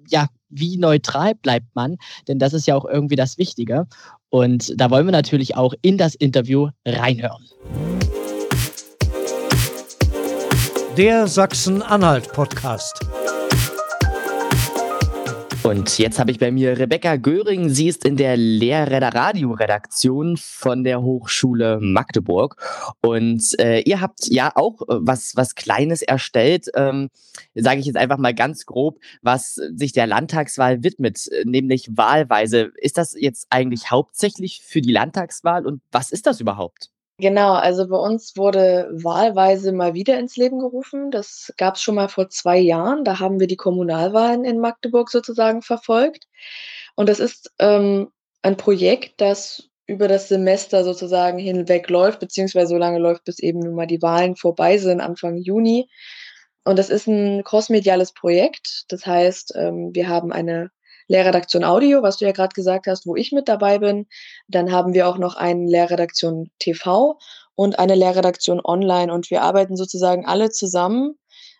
ja, 0.09 0.27
wie 0.49 0.77
neutral 0.77 1.35
bleibt 1.35 1.67
man? 1.75 1.97
Denn 2.27 2.39
das 2.39 2.53
ist 2.53 2.67
ja 2.67 2.75
auch 2.75 2.85
irgendwie 2.85 3.15
das 3.15 3.37
Wichtige. 3.37 3.87
Und 4.29 4.73
da 4.77 4.89
wollen 4.89 5.05
wir 5.05 5.11
natürlich 5.11 5.55
auch 5.55 5.73
in 5.81 5.97
das 5.97 6.15
Interview 6.15 6.69
reinhören. 6.85 7.45
Der 10.97 11.27
Sachsen-Anhalt-Podcast. 11.27 13.20
Und 15.63 15.99
jetzt 15.99 16.17
habe 16.17 16.31
ich 16.31 16.39
bei 16.39 16.51
mir 16.51 16.79
Rebecca 16.79 17.17
Göring. 17.17 17.69
Sie 17.69 17.87
ist 17.87 18.03
in 18.03 18.17
der 18.17 18.35
Lehrräder-Radio-Redaktion 18.35 20.37
von 20.37 20.83
der 20.83 21.03
Hochschule 21.03 21.77
Magdeburg. 21.79 22.55
Und 23.01 23.59
äh, 23.59 23.81
ihr 23.81 24.01
habt 24.01 24.27
ja 24.27 24.51
auch 24.55 24.81
äh, 24.81 24.97
was, 25.01 25.35
was 25.35 25.53
Kleines 25.53 26.01
erstellt, 26.01 26.69
ähm, 26.73 27.09
sage 27.53 27.79
ich 27.79 27.85
jetzt 27.85 27.97
einfach 27.97 28.17
mal 28.17 28.33
ganz 28.33 28.65
grob, 28.65 28.97
was 29.21 29.53
sich 29.53 29.93
der 29.93 30.07
Landtagswahl 30.07 30.83
widmet, 30.83 31.29
nämlich 31.43 31.89
wahlweise. 31.91 32.71
Ist 32.77 32.97
das 32.97 33.15
jetzt 33.17 33.45
eigentlich 33.51 33.91
hauptsächlich 33.91 34.63
für 34.65 34.81
die 34.81 34.91
Landtagswahl 34.91 35.67
und 35.67 35.83
was 35.91 36.11
ist 36.11 36.25
das 36.25 36.41
überhaupt? 36.41 36.89
Genau, 37.21 37.53
also 37.53 37.87
bei 37.87 37.97
uns 37.97 38.35
wurde 38.35 38.89
wahlweise 38.93 39.73
mal 39.73 39.93
wieder 39.93 40.17
ins 40.17 40.37
Leben 40.37 40.57
gerufen. 40.57 41.11
Das 41.11 41.53
gab 41.55 41.75
es 41.75 41.81
schon 41.83 41.93
mal 41.93 42.09
vor 42.09 42.29
zwei 42.29 42.57
Jahren. 42.57 43.03
Da 43.03 43.19
haben 43.19 43.39
wir 43.39 43.45
die 43.45 43.57
Kommunalwahlen 43.57 44.43
in 44.43 44.59
Magdeburg 44.59 45.11
sozusagen 45.11 45.61
verfolgt. 45.61 46.27
Und 46.95 47.09
das 47.09 47.19
ist 47.19 47.51
ähm, 47.59 48.11
ein 48.41 48.57
Projekt, 48.57 49.21
das 49.21 49.69
über 49.85 50.07
das 50.07 50.29
Semester 50.29 50.83
sozusagen 50.83 51.37
hinweg 51.37 51.91
läuft, 51.91 52.19
beziehungsweise 52.21 52.69
so 52.69 52.77
lange 52.77 52.97
läuft, 52.97 53.25
bis 53.25 53.37
eben 53.37 53.59
nun 53.59 53.75
mal 53.75 53.85
die 53.85 54.01
Wahlen 54.01 54.35
vorbei 54.35 54.79
sind, 54.79 54.99
Anfang 54.99 55.37
Juni. 55.37 55.87
Und 56.63 56.79
das 56.79 56.89
ist 56.89 57.05
ein 57.07 57.43
crossmediales 57.43 58.13
Projekt. 58.13 58.85
Das 58.89 59.05
heißt, 59.05 59.53
ähm, 59.55 59.91
wir 59.93 60.07
haben 60.09 60.31
eine 60.31 60.71
Lehrredaktion 61.11 61.65
Audio, 61.65 62.01
was 62.01 62.17
du 62.17 62.25
ja 62.25 62.31
gerade 62.31 62.53
gesagt 62.53 62.87
hast, 62.87 63.05
wo 63.05 63.17
ich 63.17 63.33
mit 63.33 63.49
dabei 63.49 63.79
bin. 63.79 64.07
Dann 64.47 64.71
haben 64.71 64.93
wir 64.93 65.09
auch 65.09 65.17
noch 65.17 65.35
eine 65.35 65.69
Lehrredaktion 65.69 66.49
TV 66.57 67.19
und 67.53 67.79
eine 67.79 67.95
Lehrredaktion 67.95 68.61
Online. 68.63 69.13
Und 69.13 69.29
wir 69.29 69.41
arbeiten 69.41 69.75
sozusagen 69.75 70.25
alle 70.25 70.51
zusammen 70.51 71.19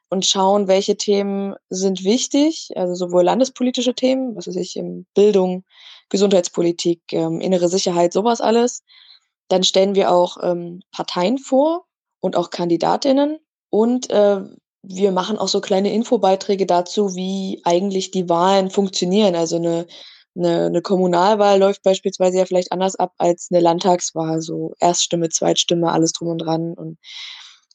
und 0.10 0.26
schauen, 0.26 0.70
welche 0.70 0.96
Themen 0.96 1.56
sind 1.70 2.06
wichtig, 2.06 2.70
also 2.76 2.96
sowohl 2.96 3.24
landespolitische 3.24 3.94
Themen, 3.94 4.38
was 4.38 4.48
weiß 4.48 4.56
ich, 4.56 4.82
Bildung, 5.14 5.66
Gesundheitspolitik, 6.10 7.02
ähm, 7.12 7.42
innere 7.42 7.68
Sicherheit, 7.68 8.14
sowas 8.14 8.40
alles. 8.40 8.84
Dann 9.50 9.64
stellen 9.64 9.96
wir 9.96 10.12
auch 10.12 10.38
ähm, 10.42 10.82
Parteien 10.92 11.38
vor 11.38 11.86
und 12.22 12.38
auch 12.38 12.52
Kandidatinnen 12.52 13.40
und 13.70 14.10
äh, 14.12 14.42
wir 14.84 15.12
machen 15.12 15.38
auch 15.38 15.48
so 15.48 15.62
kleine 15.62 15.94
Infobeiträge 15.94 16.66
dazu, 16.66 17.16
wie 17.16 17.62
eigentlich 17.64 18.12
die 18.12 18.30
Wahlen 18.30 18.70
funktionieren. 18.70 19.36
Also 19.36 19.58
eine, 19.58 19.86
eine, 20.36 20.66
eine 20.66 20.82
Kommunalwahl 20.82 21.60
läuft 21.60 21.84
beispielsweise 21.84 22.40
ja 22.40 22.46
vielleicht 22.46 22.72
anders 22.72 22.96
ab 22.96 23.14
als 23.18 23.50
eine 23.52 23.62
Landtagswahl, 23.62 24.42
so 24.42 24.74
Erststimme, 24.80 25.30
Zweitstimme, 25.30 25.92
alles 25.92 26.14
drum 26.14 26.30
und 26.30 26.40
dran. 26.40 26.74
Und 26.74 26.98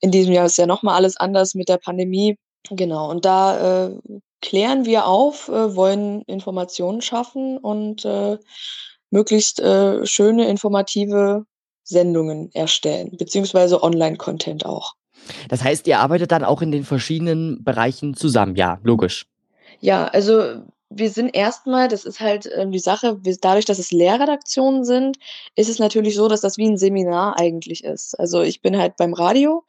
in 0.00 0.10
diesem 0.10 0.32
Jahr 0.32 0.46
ist 0.46 0.58
ja 0.58 0.66
nochmal 0.66 0.96
alles 0.96 1.16
anders 1.16 1.54
mit 1.54 1.68
der 1.68 1.78
Pandemie. 1.78 2.38
Genau, 2.70 3.10
und 3.10 3.24
da 3.24 3.86
äh, 3.86 3.98
klären 4.42 4.84
wir 4.84 5.06
auf, 5.06 5.48
äh, 5.48 5.76
wollen 5.76 6.22
Informationen 6.22 7.00
schaffen 7.00 7.58
und 7.58 8.04
äh, 8.04 8.38
möglichst 9.10 9.60
äh, 9.60 10.04
schöne, 10.04 10.48
informative 10.48 11.44
Sendungen 11.84 12.50
erstellen, 12.52 13.16
beziehungsweise 13.16 13.82
Online-Content 13.82 14.66
auch. 14.66 14.94
Das 15.48 15.62
heißt, 15.62 15.86
ihr 15.86 15.98
arbeitet 15.98 16.32
dann 16.32 16.44
auch 16.44 16.62
in 16.62 16.70
den 16.70 16.84
verschiedenen 16.84 17.62
Bereichen 17.64 18.14
zusammen, 18.14 18.56
ja, 18.56 18.78
logisch. 18.82 19.26
Ja, 19.80 20.06
also 20.06 20.62
wir 20.88 21.10
sind 21.10 21.34
erstmal, 21.34 21.88
das 21.88 22.04
ist 22.04 22.20
halt 22.20 22.48
ähm, 22.54 22.70
die 22.70 22.78
Sache, 22.78 23.18
dadurch, 23.40 23.64
dass 23.64 23.78
es 23.78 23.92
Lehrredaktionen 23.92 24.84
sind, 24.84 25.18
ist 25.54 25.68
es 25.68 25.78
natürlich 25.78 26.14
so, 26.14 26.28
dass 26.28 26.40
das 26.40 26.58
wie 26.58 26.66
ein 26.66 26.78
Seminar 26.78 27.38
eigentlich 27.38 27.84
ist. 27.84 28.18
Also 28.18 28.42
ich 28.42 28.62
bin 28.62 28.78
halt 28.78 28.96
beim 28.96 29.12
Radio 29.12 29.64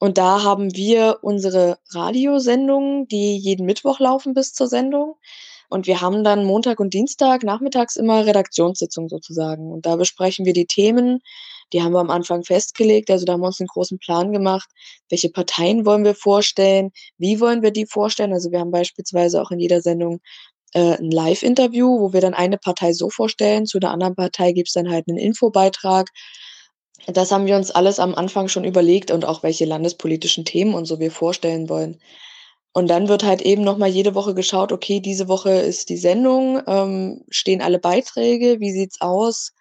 und 0.00 0.18
da 0.18 0.42
haben 0.42 0.74
wir 0.74 1.18
unsere 1.22 1.78
Radiosendungen, 1.90 3.06
die 3.06 3.36
jeden 3.36 3.66
Mittwoch 3.66 4.00
laufen 4.00 4.34
bis 4.34 4.52
zur 4.52 4.66
Sendung. 4.66 5.16
Und 5.68 5.86
wir 5.86 6.00
haben 6.00 6.24
dann 6.24 6.44
Montag 6.44 6.80
und 6.80 6.94
Dienstag 6.94 7.44
nachmittags 7.44 7.96
immer 7.96 8.26
Redaktionssitzungen 8.26 9.08
sozusagen. 9.08 9.70
Und 9.70 9.86
da 9.86 9.94
besprechen 9.96 10.44
wir 10.44 10.52
die 10.52 10.66
Themen, 10.66 11.20
die 11.72 11.82
haben 11.82 11.92
wir 11.92 12.00
am 12.00 12.10
Anfang 12.10 12.44
festgelegt. 12.44 13.10
Also 13.10 13.24
da 13.24 13.34
haben 13.34 13.40
wir 13.40 13.46
uns 13.46 13.60
einen 13.60 13.68
großen 13.68 13.98
Plan 13.98 14.32
gemacht, 14.32 14.68
welche 15.08 15.30
Parteien 15.30 15.86
wollen 15.86 16.04
wir 16.04 16.14
vorstellen, 16.14 16.90
wie 17.18 17.40
wollen 17.40 17.62
wir 17.62 17.70
die 17.70 17.86
vorstellen. 17.86 18.32
Also 18.32 18.50
wir 18.50 18.60
haben 18.60 18.70
beispielsweise 18.70 19.40
auch 19.40 19.50
in 19.50 19.60
jeder 19.60 19.80
Sendung 19.80 20.20
äh, 20.72 20.96
ein 20.98 21.10
Live-Interview, 21.10 22.00
wo 22.00 22.12
wir 22.12 22.20
dann 22.20 22.34
eine 22.34 22.58
Partei 22.58 22.92
so 22.92 23.10
vorstellen, 23.10 23.66
zu 23.66 23.80
der 23.80 23.90
anderen 23.90 24.14
Partei 24.14 24.52
gibt 24.52 24.68
es 24.68 24.74
dann 24.74 24.90
halt 24.90 25.08
einen 25.08 25.18
Infobeitrag. 25.18 26.08
Das 27.06 27.32
haben 27.32 27.46
wir 27.46 27.56
uns 27.56 27.70
alles 27.70 27.98
am 27.98 28.14
Anfang 28.14 28.48
schon 28.48 28.64
überlegt 28.64 29.10
und 29.10 29.24
auch 29.24 29.42
welche 29.42 29.64
landespolitischen 29.64 30.44
Themen 30.44 30.74
und 30.74 30.84
so 30.84 31.00
wir 31.00 31.10
vorstellen 31.10 31.68
wollen. 31.68 32.00
Und 32.72 32.88
dann 32.88 33.08
wird 33.08 33.24
halt 33.24 33.42
eben 33.42 33.62
nochmal 33.62 33.88
jede 33.88 34.14
Woche 34.14 34.34
geschaut, 34.34 34.70
okay, 34.70 35.00
diese 35.00 35.26
Woche 35.26 35.50
ist 35.50 35.88
die 35.88 35.96
Sendung, 35.96 36.62
ähm, 36.68 37.24
stehen 37.28 37.62
alle 37.62 37.80
Beiträge, 37.80 38.60
wie 38.60 38.70
sieht's 38.70 39.00
aus? 39.00 39.52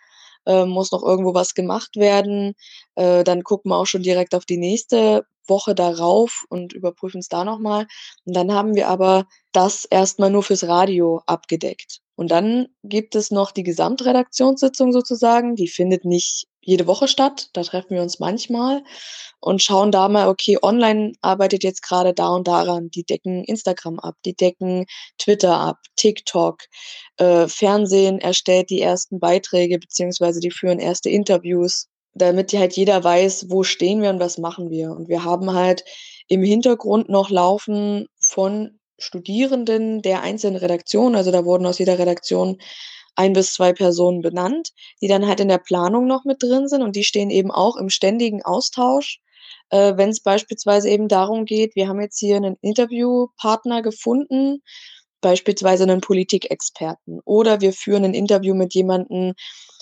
Äh, 0.45 0.65
muss 0.65 0.91
noch 0.91 1.03
irgendwo 1.03 1.33
was 1.33 1.53
gemacht 1.53 1.95
werden. 1.95 2.53
Äh, 2.95 3.23
dann 3.23 3.43
gucken 3.43 3.71
wir 3.71 3.77
auch 3.77 3.85
schon 3.85 4.03
direkt 4.03 4.35
auf 4.35 4.45
die 4.45 4.57
nächste 4.57 5.25
Woche 5.47 5.75
darauf 5.75 6.45
und 6.49 6.73
überprüfen 6.73 7.19
es 7.19 7.27
da 7.27 7.43
nochmal. 7.43 7.87
Und 8.25 8.35
dann 8.35 8.53
haben 8.53 8.75
wir 8.75 8.87
aber 8.87 9.25
das 9.51 9.85
erstmal 9.85 10.29
nur 10.29 10.43
fürs 10.43 10.65
Radio 10.65 11.21
abgedeckt. 11.25 11.99
Und 12.15 12.31
dann 12.31 12.67
gibt 12.83 13.15
es 13.15 13.31
noch 13.31 13.51
die 13.51 13.63
Gesamtredaktionssitzung 13.63 14.91
sozusagen. 14.91 15.55
Die 15.55 15.69
findet 15.69 16.03
nicht 16.03 16.48
jede 16.69 16.87
Woche 16.87 17.07
statt. 17.07 17.49
Da 17.53 17.63
treffen 17.63 17.95
wir 17.95 18.01
uns 18.01 18.19
manchmal 18.19 18.83
und 19.41 19.61
schauen 19.61 19.91
da 19.91 20.07
mal, 20.07 20.27
okay, 20.27 20.57
online 20.61 21.13
arbeitet 21.21 21.63
jetzt 21.63 21.81
gerade 21.81 22.13
da 22.13 22.29
und 22.29 22.47
daran. 22.47 22.89
Die 22.89 23.03
decken 23.03 23.43
Instagram 23.43 23.99
ab, 23.99 24.15
die 24.25 24.35
decken 24.35 24.85
Twitter 25.17 25.57
ab, 25.57 25.77
TikTok, 25.95 26.59
äh, 27.17 27.47
Fernsehen 27.47 28.19
erstellt 28.19 28.69
die 28.69 28.81
ersten 28.81 29.19
Beiträge, 29.19 29.79
beziehungsweise 29.79 30.39
die 30.39 30.51
führen 30.51 30.79
erste 30.79 31.09
Interviews, 31.09 31.87
damit 32.13 32.53
halt 32.53 32.75
jeder 32.75 33.03
weiß, 33.03 33.47
wo 33.49 33.63
stehen 33.63 34.01
wir 34.01 34.09
und 34.09 34.19
was 34.19 34.37
machen 34.37 34.69
wir. 34.69 34.91
Und 34.91 35.09
wir 35.09 35.23
haben 35.23 35.53
halt 35.53 35.83
im 36.27 36.43
Hintergrund 36.43 37.09
noch 37.09 37.29
laufen 37.29 38.07
von 38.19 38.79
Studierenden 38.97 40.01
der 40.01 40.21
einzelnen 40.21 40.57
Redaktionen, 40.57 41.15
also 41.15 41.31
da 41.31 41.45
wurden 41.45 41.65
aus 41.65 41.79
jeder 41.79 41.97
Redaktion 41.97 42.57
ein 43.19 43.33
bis 43.33 43.53
zwei 43.53 43.73
Personen 43.73 44.21
benannt, 44.21 44.71
die 45.01 45.09
dann 45.09 45.27
halt 45.27 45.41
in 45.41 45.49
der 45.49 45.57
Planung 45.57 46.07
noch 46.07 46.23
mit 46.23 46.41
drin 46.41 46.69
sind 46.69 46.81
und 46.81 46.95
die 46.95 47.03
stehen 47.03 47.29
eben 47.29 47.51
auch 47.51 47.75
im 47.75 47.89
ständigen 47.89 48.43
Austausch, 48.43 49.19
äh, 49.71 49.97
wenn 49.97 50.09
es 50.09 50.23
beispielsweise 50.23 50.89
eben 50.89 51.09
darum 51.09 51.43
geht, 51.43 51.75
wir 51.75 51.89
haben 51.89 51.99
jetzt 51.99 52.17
hier 52.17 52.37
einen 52.37 52.55
Interviewpartner 52.61 53.81
gefunden, 53.81 54.61
beispielsweise 55.19 55.83
einen 55.83 55.99
Politikexperten 55.99 57.19
oder 57.25 57.59
wir 57.59 57.73
führen 57.73 58.05
ein 58.05 58.13
Interview 58.13 58.55
mit 58.55 58.73
jemandem 58.73 59.33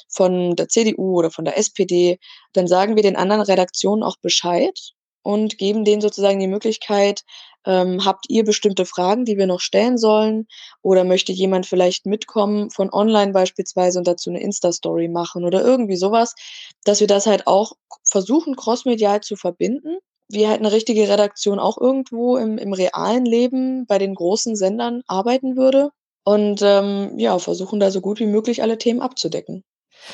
von 0.10 0.56
der 0.56 0.67
CDU 0.67 1.20
oder 1.20 1.29
von 1.29 1.46
der 1.46 1.60
SPD, 1.60 2.17
dann 2.53 2.65
sagen 2.67 2.96
wir 2.96 3.03
den 3.03 3.15
anderen 3.15 3.44
Redaktionen 3.44 4.01
auch 4.01 4.17
Bescheid 4.20 4.79
und 5.22 5.60
geben 5.60 5.86
denen 5.86 6.01
sozusagen 6.01 6.39
die 6.39 6.48
Möglichkeit, 6.48 7.22
ähm, 7.66 8.06
habt 8.06 8.26
ihr 8.30 8.44
bestimmte 8.44 8.86
Fragen, 8.86 9.26
die 9.26 9.38
wir 9.38 9.48
noch 9.48 9.60
stellen 9.60 9.98
sollen? 9.98 10.48
Oder 10.82 11.04
möchte 11.04 11.32
jemand 11.32 11.66
vielleicht 11.66 12.06
mitkommen 12.06 12.70
von 12.70 12.92
online 12.92 13.32
beispielsweise 13.32 14.00
und 14.00 14.08
dazu 14.08 14.30
eine 14.30 14.42
Insta-Story 14.42 15.08
machen 15.08 15.44
oder 15.44 15.64
irgendwie 15.64 15.98
sowas, 15.98 16.36
dass 16.84 17.00
wir 17.00 17.08
das 17.08 17.26
halt 17.26 17.48
auch 17.48 17.74
versuchen, 18.04 18.56
crossmedial 18.56 19.22
zu 19.22 19.36
verbinden. 19.36 19.98
Wie 20.30 20.48
halt 20.48 20.60
eine 20.60 20.74
richtige 20.74 21.08
Redaktion 21.08 21.58
auch 21.58 21.78
irgendwo 21.78 22.36
im, 22.36 22.58
im 22.58 22.74
realen 22.74 23.26
Leben 23.26 23.86
bei 23.86 23.98
den 23.98 24.14
großen 24.14 24.58
Sendern 24.58 25.02
arbeiten 25.08 25.56
würde. 25.56 25.92
Und 26.26 26.62
ähm, 26.62 27.18
ja, 27.18 27.40
versuchen 27.40 27.80
da 27.80 27.90
so 27.92 28.02
gut 28.02 28.20
wie 28.20 28.26
möglich 28.26 28.62
alle 28.62 28.78
Themen 28.78 29.00
abzudecken. 29.00 29.64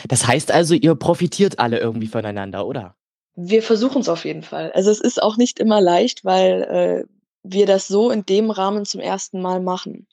Das 0.07 0.27
heißt 0.27 0.51
also, 0.51 0.75
ihr 0.75 0.95
profitiert 0.95 1.59
alle 1.59 1.79
irgendwie 1.79 2.07
voneinander, 2.07 2.67
oder? 2.67 2.95
Wir 3.35 3.63
versuchen 3.63 4.01
es 4.01 4.09
auf 4.09 4.25
jeden 4.25 4.43
Fall. 4.43 4.71
Also 4.73 4.91
es 4.91 4.99
ist 4.99 5.21
auch 5.21 5.37
nicht 5.37 5.59
immer 5.59 5.81
leicht, 5.81 6.23
weil 6.23 6.61
äh, 7.09 7.12
wir 7.43 7.65
das 7.65 7.87
so 7.87 8.09
in 8.11 8.25
dem 8.25 8.51
Rahmen 8.51 8.85
zum 8.85 9.01
ersten 9.01 9.41
Mal 9.41 9.59
machen. 9.59 10.07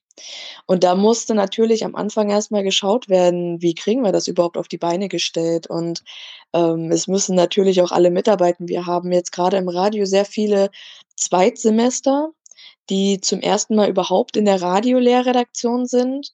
Und 0.66 0.84
da 0.84 0.94
musste 0.94 1.34
natürlich 1.34 1.84
am 1.84 1.94
Anfang 1.94 2.30
erstmal 2.30 2.62
geschaut 2.62 3.08
werden, 3.08 3.62
wie 3.62 3.74
kriegen 3.74 4.02
wir 4.02 4.12
das 4.12 4.28
überhaupt 4.28 4.56
auf 4.56 4.68
die 4.68 4.78
Beine 4.78 5.08
gestellt. 5.08 5.66
Und 5.68 6.02
ähm, 6.52 6.90
es 6.90 7.06
müssen 7.06 7.34
natürlich 7.36 7.80
auch 7.82 7.92
alle 7.92 8.10
mitarbeiten. 8.10 8.68
Wir 8.68 8.86
haben 8.86 9.12
jetzt 9.12 9.32
gerade 9.32 9.56
im 9.56 9.68
Radio 9.68 10.04
sehr 10.04 10.24
viele 10.24 10.70
Zweitsemester, 11.16 12.30
die 12.90 13.20
zum 13.20 13.40
ersten 13.40 13.76
Mal 13.76 13.88
überhaupt 13.88 14.36
in 14.36 14.44
der 14.44 14.60
Radiolehrredaktion 14.60 15.86
sind. 15.86 16.32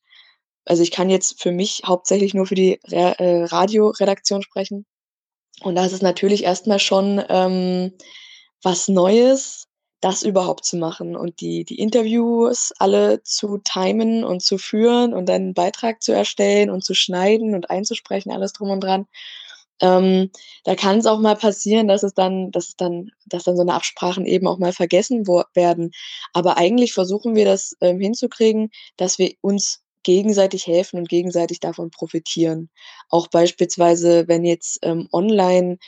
Also 0.64 0.82
ich 0.82 0.90
kann 0.90 1.10
jetzt 1.10 1.40
für 1.40 1.52
mich 1.52 1.82
hauptsächlich 1.86 2.34
nur 2.34 2.46
für 2.46 2.56
die 2.56 2.80
Re 2.88 3.14
äh, 3.18 3.44
Radioredaktion 3.44 4.42
sprechen. 4.42 4.84
Und 5.60 5.76
da 5.76 5.86
ist 5.86 5.92
es 5.92 6.02
natürlich 6.02 6.44
erstmal 6.44 6.80
schon 6.80 7.22
ähm, 7.28 7.92
was 8.62 8.88
Neues, 8.88 9.65
das 10.06 10.22
überhaupt 10.22 10.64
zu 10.64 10.76
machen 10.76 11.16
und 11.16 11.40
die, 11.40 11.64
die 11.64 11.80
Interviews 11.80 12.72
alle 12.78 13.24
zu 13.24 13.58
timen 13.58 14.22
und 14.22 14.40
zu 14.40 14.56
führen 14.56 15.12
und 15.12 15.28
dann 15.28 15.42
einen 15.42 15.54
Beitrag 15.54 16.00
zu 16.00 16.12
erstellen 16.12 16.70
und 16.70 16.84
zu 16.84 16.94
schneiden 16.94 17.56
und 17.56 17.70
einzusprechen, 17.70 18.30
alles 18.30 18.52
drum 18.52 18.70
und 18.70 18.84
dran. 18.84 19.06
Ähm, 19.80 20.30
da 20.62 20.76
kann 20.76 20.98
es 20.98 21.06
auch 21.06 21.18
mal 21.18 21.34
passieren, 21.34 21.88
dass 21.88 22.04
es 22.04 22.14
dann, 22.14 22.52
dass 22.52 22.68
es 22.68 22.76
dann, 22.76 23.10
dass 23.26 23.42
dann 23.42 23.56
so 23.56 23.62
eine 23.62 23.74
Absprachen 23.74 24.26
eben 24.26 24.46
auch 24.46 24.58
mal 24.58 24.72
vergessen 24.72 25.26
werden. 25.26 25.90
Aber 26.32 26.56
eigentlich 26.56 26.92
versuchen 26.92 27.34
wir 27.34 27.44
das 27.44 27.76
ähm, 27.80 27.98
hinzukriegen, 27.98 28.70
dass 28.96 29.18
wir 29.18 29.32
uns 29.40 29.82
gegenseitig 30.04 30.68
helfen 30.68 31.00
und 31.00 31.08
gegenseitig 31.08 31.58
davon 31.58 31.90
profitieren. 31.90 32.70
Auch 33.08 33.26
beispielsweise, 33.26 34.28
wenn 34.28 34.44
jetzt 34.44 34.78
ähm, 34.82 35.08
online 35.10 35.78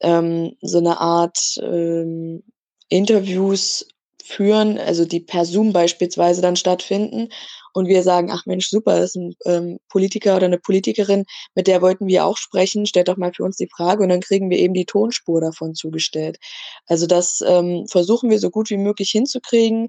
ähm, 0.00 0.56
so 0.62 0.78
eine 0.78 1.00
Art 1.00 1.60
ähm, 1.62 2.42
Interviews 2.88 3.86
führen, 4.28 4.78
also 4.78 5.04
die 5.04 5.20
per 5.20 5.44
Zoom 5.44 5.72
beispielsweise 5.72 6.42
dann 6.42 6.56
stattfinden 6.56 7.30
und 7.72 7.86
wir 7.86 8.02
sagen, 8.02 8.30
ach 8.30 8.44
Mensch, 8.44 8.68
super, 8.68 8.98
das 8.98 9.14
ist 9.14 9.16
ein 9.16 9.34
ähm, 9.46 9.78
Politiker 9.88 10.36
oder 10.36 10.46
eine 10.46 10.58
Politikerin, 10.58 11.24
mit 11.54 11.66
der 11.66 11.80
wollten 11.80 12.06
wir 12.06 12.26
auch 12.26 12.36
sprechen, 12.36 12.86
stellt 12.86 13.08
doch 13.08 13.16
mal 13.16 13.32
für 13.32 13.44
uns 13.44 13.56
die 13.56 13.68
Frage 13.74 14.02
und 14.02 14.10
dann 14.10 14.20
kriegen 14.20 14.50
wir 14.50 14.58
eben 14.58 14.74
die 14.74 14.84
Tonspur 14.84 15.40
davon 15.40 15.74
zugestellt. 15.74 16.38
Also 16.86 17.06
das 17.06 17.42
ähm, 17.46 17.86
versuchen 17.88 18.30
wir 18.30 18.38
so 18.38 18.50
gut 18.50 18.68
wie 18.70 18.76
möglich 18.76 19.10
hinzukriegen, 19.10 19.88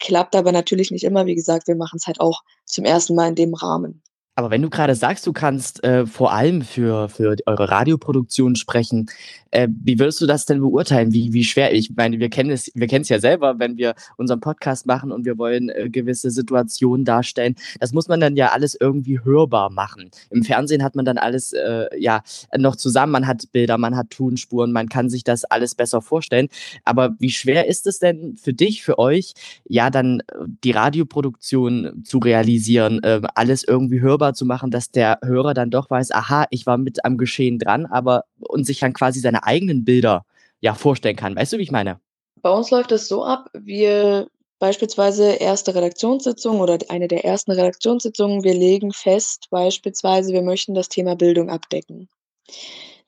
klappt 0.00 0.34
aber 0.34 0.50
natürlich 0.50 0.90
nicht 0.90 1.04
immer. 1.04 1.26
Wie 1.26 1.34
gesagt, 1.34 1.68
wir 1.68 1.76
machen 1.76 1.98
es 1.98 2.06
halt 2.06 2.20
auch 2.20 2.42
zum 2.64 2.84
ersten 2.84 3.14
Mal 3.14 3.28
in 3.28 3.34
dem 3.36 3.54
Rahmen. 3.54 4.02
Aber 4.38 4.50
wenn 4.50 4.60
du 4.60 4.68
gerade 4.68 4.94
sagst, 4.94 5.26
du 5.26 5.32
kannst 5.32 5.82
äh, 5.82 6.04
vor 6.04 6.34
allem 6.34 6.60
für, 6.60 7.08
für 7.08 7.36
eure 7.46 7.70
Radioproduktion 7.70 8.54
sprechen, 8.54 9.08
äh, 9.50 9.68
wie 9.70 9.98
würdest 9.98 10.20
du 10.20 10.26
das 10.26 10.44
denn 10.44 10.60
beurteilen? 10.60 11.14
Wie, 11.14 11.32
wie 11.32 11.42
schwer? 11.42 11.72
Ich 11.72 11.96
meine, 11.96 12.18
wir 12.18 12.28
kennen 12.28 12.50
es, 12.50 12.70
wir 12.74 12.86
kennen 12.86 13.00
es 13.00 13.08
ja 13.08 13.18
selber, 13.18 13.58
wenn 13.58 13.78
wir 13.78 13.94
unseren 14.18 14.40
Podcast 14.40 14.84
machen 14.84 15.10
und 15.10 15.24
wir 15.24 15.38
wollen 15.38 15.70
äh, 15.70 15.88
gewisse 15.88 16.30
Situationen 16.30 17.06
darstellen. 17.06 17.54
Das 17.80 17.94
muss 17.94 18.08
man 18.08 18.20
dann 18.20 18.36
ja 18.36 18.48
alles 18.48 18.76
irgendwie 18.78 19.20
hörbar 19.24 19.70
machen. 19.70 20.10
Im 20.28 20.42
Fernsehen 20.42 20.82
hat 20.82 20.96
man 20.96 21.06
dann 21.06 21.16
alles 21.16 21.54
äh, 21.54 21.86
ja 21.98 22.20
noch 22.54 22.76
zusammen. 22.76 23.12
Man 23.12 23.26
hat 23.26 23.50
Bilder, 23.52 23.78
man 23.78 23.96
hat 23.96 24.10
Tonspuren, 24.10 24.70
man 24.70 24.90
kann 24.90 25.08
sich 25.08 25.24
das 25.24 25.44
alles 25.44 25.74
besser 25.74 26.02
vorstellen. 26.02 26.48
Aber 26.84 27.16
wie 27.18 27.30
schwer 27.30 27.68
ist 27.68 27.86
es 27.86 28.00
denn 28.00 28.36
für 28.36 28.52
dich, 28.52 28.82
für 28.82 28.98
euch, 28.98 29.32
ja 29.64 29.88
dann 29.88 30.20
äh, 30.20 30.44
die 30.62 30.72
Radioproduktion 30.72 32.02
zu 32.04 32.18
realisieren, 32.18 33.02
äh, 33.02 33.22
alles 33.34 33.64
irgendwie 33.64 34.02
hörbar 34.02 34.25
hörbar 34.26 34.34
zu 34.34 34.44
machen, 34.44 34.70
dass 34.70 34.90
der 34.90 35.18
Hörer 35.24 35.54
dann 35.54 35.70
doch 35.70 35.88
weiß, 35.90 36.10
aha, 36.12 36.46
ich 36.50 36.66
war 36.66 36.78
mit 36.78 37.04
am 37.04 37.16
Geschehen 37.16 37.58
dran, 37.58 37.86
aber 37.86 38.24
und 38.40 38.64
sich 38.64 38.80
dann 38.80 38.92
quasi 38.92 39.20
seine 39.20 39.44
eigenen 39.44 39.84
Bilder 39.84 40.24
ja 40.60 40.74
vorstellen 40.74 41.16
kann. 41.16 41.36
Weißt 41.36 41.52
du, 41.52 41.58
wie 41.58 41.62
ich 41.62 41.70
meine? 41.70 42.00
Bei 42.42 42.50
uns 42.50 42.70
läuft 42.70 42.92
es 42.92 43.08
so 43.08 43.24
ab, 43.24 43.50
wir 43.52 44.28
beispielsweise 44.58 45.34
erste 45.34 45.74
Redaktionssitzung 45.74 46.60
oder 46.60 46.78
eine 46.88 47.08
der 47.08 47.24
ersten 47.24 47.52
Redaktionssitzungen, 47.52 48.42
wir 48.42 48.54
legen 48.54 48.92
fest, 48.92 49.46
beispielsweise, 49.50 50.32
wir 50.32 50.42
möchten 50.42 50.74
das 50.74 50.88
Thema 50.88 51.14
Bildung 51.14 51.50
abdecken. 51.50 52.08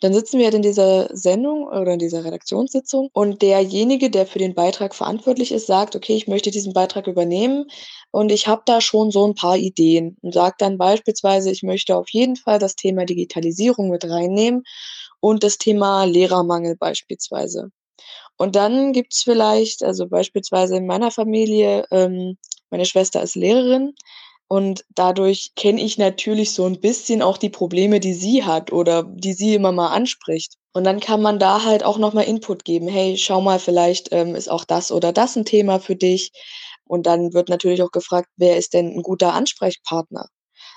Dann 0.00 0.12
sitzen 0.14 0.38
wir 0.38 0.46
halt 0.46 0.54
in 0.54 0.62
dieser 0.62 1.08
Sendung 1.16 1.66
oder 1.66 1.94
in 1.94 1.98
dieser 1.98 2.24
Redaktionssitzung 2.24 3.08
und 3.12 3.42
derjenige, 3.42 4.10
der 4.10 4.26
für 4.26 4.38
den 4.38 4.54
Beitrag 4.54 4.94
verantwortlich 4.94 5.50
ist, 5.50 5.66
sagt, 5.66 5.96
okay, 5.96 6.14
ich 6.14 6.28
möchte 6.28 6.50
diesen 6.50 6.72
Beitrag 6.72 7.08
übernehmen 7.08 7.66
und 8.12 8.30
ich 8.30 8.46
habe 8.46 8.62
da 8.64 8.80
schon 8.80 9.10
so 9.10 9.26
ein 9.26 9.34
paar 9.34 9.56
Ideen 9.56 10.16
und 10.22 10.34
sagt 10.34 10.62
dann 10.62 10.78
beispielsweise, 10.78 11.50
ich 11.50 11.62
möchte 11.64 11.96
auf 11.96 12.08
jeden 12.10 12.36
Fall 12.36 12.58
das 12.60 12.76
Thema 12.76 13.04
Digitalisierung 13.06 13.90
mit 13.90 14.04
reinnehmen 14.04 14.62
und 15.20 15.42
das 15.42 15.58
Thema 15.58 16.04
Lehrermangel 16.04 16.76
beispielsweise. 16.76 17.70
Und 18.36 18.56
dann 18.56 18.92
gibt's 18.92 19.22
vielleicht, 19.24 19.82
also 19.82 20.06
beispielsweise 20.08 20.76
in 20.76 20.86
meiner 20.86 21.10
Familie, 21.10 21.86
ähm, 21.90 22.38
meine 22.70 22.84
Schwester 22.84 23.22
ist 23.22 23.34
Lehrerin, 23.34 23.94
und 24.48 24.84
dadurch 24.94 25.52
kenne 25.56 25.80
ich 25.82 25.98
natürlich 25.98 26.52
so 26.52 26.64
ein 26.64 26.80
bisschen 26.80 27.20
auch 27.22 27.36
die 27.36 27.50
Probleme, 27.50 28.00
die 28.00 28.14
sie 28.14 28.44
hat 28.44 28.72
oder 28.72 29.02
die 29.04 29.34
sie 29.34 29.54
immer 29.54 29.72
mal 29.72 29.88
anspricht. 29.88 30.54
Und 30.72 30.84
dann 30.84 31.00
kann 31.00 31.20
man 31.20 31.38
da 31.38 31.64
halt 31.64 31.84
auch 31.84 31.98
nochmal 31.98 32.24
Input 32.24 32.64
geben. 32.64 32.88
Hey, 32.88 33.16
schau 33.18 33.40
mal, 33.42 33.58
vielleicht 33.58 34.08
ähm, 34.12 34.34
ist 34.34 34.50
auch 34.50 34.64
das 34.64 34.90
oder 34.90 35.12
das 35.12 35.36
ein 35.36 35.44
Thema 35.44 35.80
für 35.80 35.96
dich. 35.96 36.30
Und 36.84 37.06
dann 37.06 37.34
wird 37.34 37.50
natürlich 37.50 37.82
auch 37.82 37.90
gefragt, 37.90 38.28
wer 38.36 38.56
ist 38.56 38.72
denn 38.72 38.96
ein 38.96 39.02
guter 39.02 39.34
Ansprechpartner? 39.34 40.28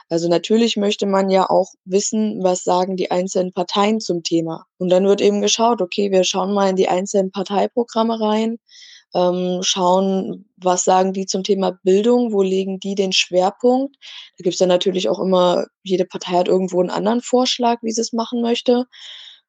Also 0.10 0.28
natürlich 0.28 0.76
möchte 0.76 1.06
man 1.06 1.30
ja 1.30 1.50
auch 1.50 1.70
wissen, 1.86 2.44
was 2.44 2.64
sagen 2.64 2.98
die 2.98 3.12
einzelnen 3.12 3.54
Parteien 3.54 4.02
zum 4.02 4.24
Thema. 4.24 4.66
Und 4.78 4.90
dann 4.90 5.06
wird 5.06 5.22
eben 5.22 5.42
geschaut, 5.42 5.82
okay, 5.82 6.12
wir 6.12 6.26
schauen 6.26 6.54
mal 6.54 6.70
in 6.70 6.76
die 6.76 6.90
einzelnen 6.90 7.32
Parteiprogramme 7.32 8.20
rein 8.20 8.58
ähm, 9.14 9.60
schauen, 9.64 10.50
was 10.58 10.84
sagen 10.84 11.14
die 11.14 11.26
zum 11.26 11.44
Thema 11.44 11.78
Bildung, 11.84 12.34
wo 12.34 12.42
legen 12.42 12.80
die 12.80 12.96
den 12.96 13.14
Schwerpunkt. 13.14 13.96
Da 14.38 14.44
gibt 14.44 14.54
es 14.54 14.60
dann 14.60 14.70
natürlich 14.70 15.10
auch 15.10 15.20
immer, 15.20 15.66
jede 15.84 16.06
Partei 16.06 16.34
hat 16.34 16.48
irgendwo 16.48 16.80
einen 16.80 16.90
anderen 16.90 17.22
Vorschlag, 17.22 17.80
wie 17.82 17.92
sie 17.92 18.02
es 18.02 18.14
machen 18.14 18.42
möchte. 18.42 18.86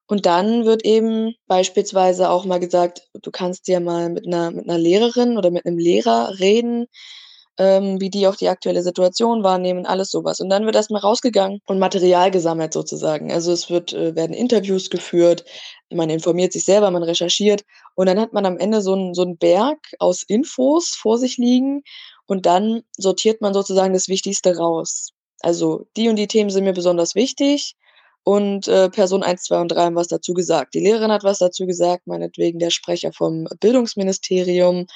Und 0.06 0.26
dann 0.26 0.64
wird 0.64 0.84
eben 0.84 1.34
beispielsweise 1.46 2.28
auch 2.30 2.44
mal 2.44 2.58
gesagt, 2.60 3.02
du 3.14 3.30
kannst 3.30 3.68
ja 3.68 3.80
mal 3.80 4.10
mit 4.10 4.26
einer, 4.26 4.50
mit 4.50 4.68
einer 4.68 4.78
Lehrerin 4.78 5.38
oder 5.38 5.50
mit 5.50 5.64
einem 5.64 5.78
Lehrer 5.78 6.38
reden, 6.38 6.86
ähm, 7.58 8.00
wie 8.00 8.10
die 8.10 8.26
auch 8.26 8.36
die 8.36 8.48
aktuelle 8.48 8.82
Situation 8.82 9.42
wahrnehmen, 9.44 9.86
alles 9.86 10.10
sowas. 10.10 10.40
Und 10.40 10.48
dann 10.48 10.64
wird 10.64 10.74
erstmal 10.76 11.02
rausgegangen 11.02 11.60
und 11.66 11.78
Material 11.78 12.30
gesammelt 12.30 12.72
sozusagen. 12.72 13.32
Also 13.32 13.52
es 13.52 13.70
wird, 13.70 13.92
äh, 13.92 14.14
werden 14.14 14.34
Interviews 14.34 14.90
geführt, 14.90 15.44
man 15.90 16.10
informiert 16.10 16.52
sich 16.52 16.64
selber, 16.64 16.90
man 16.90 17.02
recherchiert 17.02 17.64
und 17.94 18.06
dann 18.06 18.18
hat 18.18 18.32
man 18.32 18.46
am 18.46 18.58
Ende 18.58 18.80
so 18.80 18.94
einen 18.94 19.14
so 19.14 19.26
Berg 19.26 19.78
aus 19.98 20.22
Infos 20.22 20.88
vor 20.88 21.18
sich 21.18 21.36
liegen 21.36 21.82
und 22.26 22.46
dann 22.46 22.82
sortiert 22.96 23.40
man 23.40 23.52
sozusagen 23.54 23.92
das 23.92 24.08
Wichtigste 24.08 24.56
raus. 24.56 25.10
Also 25.40 25.86
die 25.96 26.08
und 26.08 26.16
die 26.16 26.28
Themen 26.28 26.50
sind 26.50 26.64
mir 26.64 26.72
besonders 26.72 27.14
wichtig 27.14 27.74
und 28.24 28.68
äh, 28.68 28.88
Person 28.88 29.22
1, 29.22 29.42
2 29.42 29.60
und 29.60 29.68
3 29.68 29.84
haben 29.84 29.96
was 29.96 30.08
dazu 30.08 30.32
gesagt. 30.32 30.74
Die 30.74 30.80
Lehrerin 30.80 31.10
hat 31.10 31.24
was 31.24 31.38
dazu 31.38 31.66
gesagt, 31.66 32.06
meinetwegen 32.06 32.58
der 32.58 32.70
Sprecher 32.70 33.12
vom 33.12 33.46
Bildungsministerium. 33.60 34.86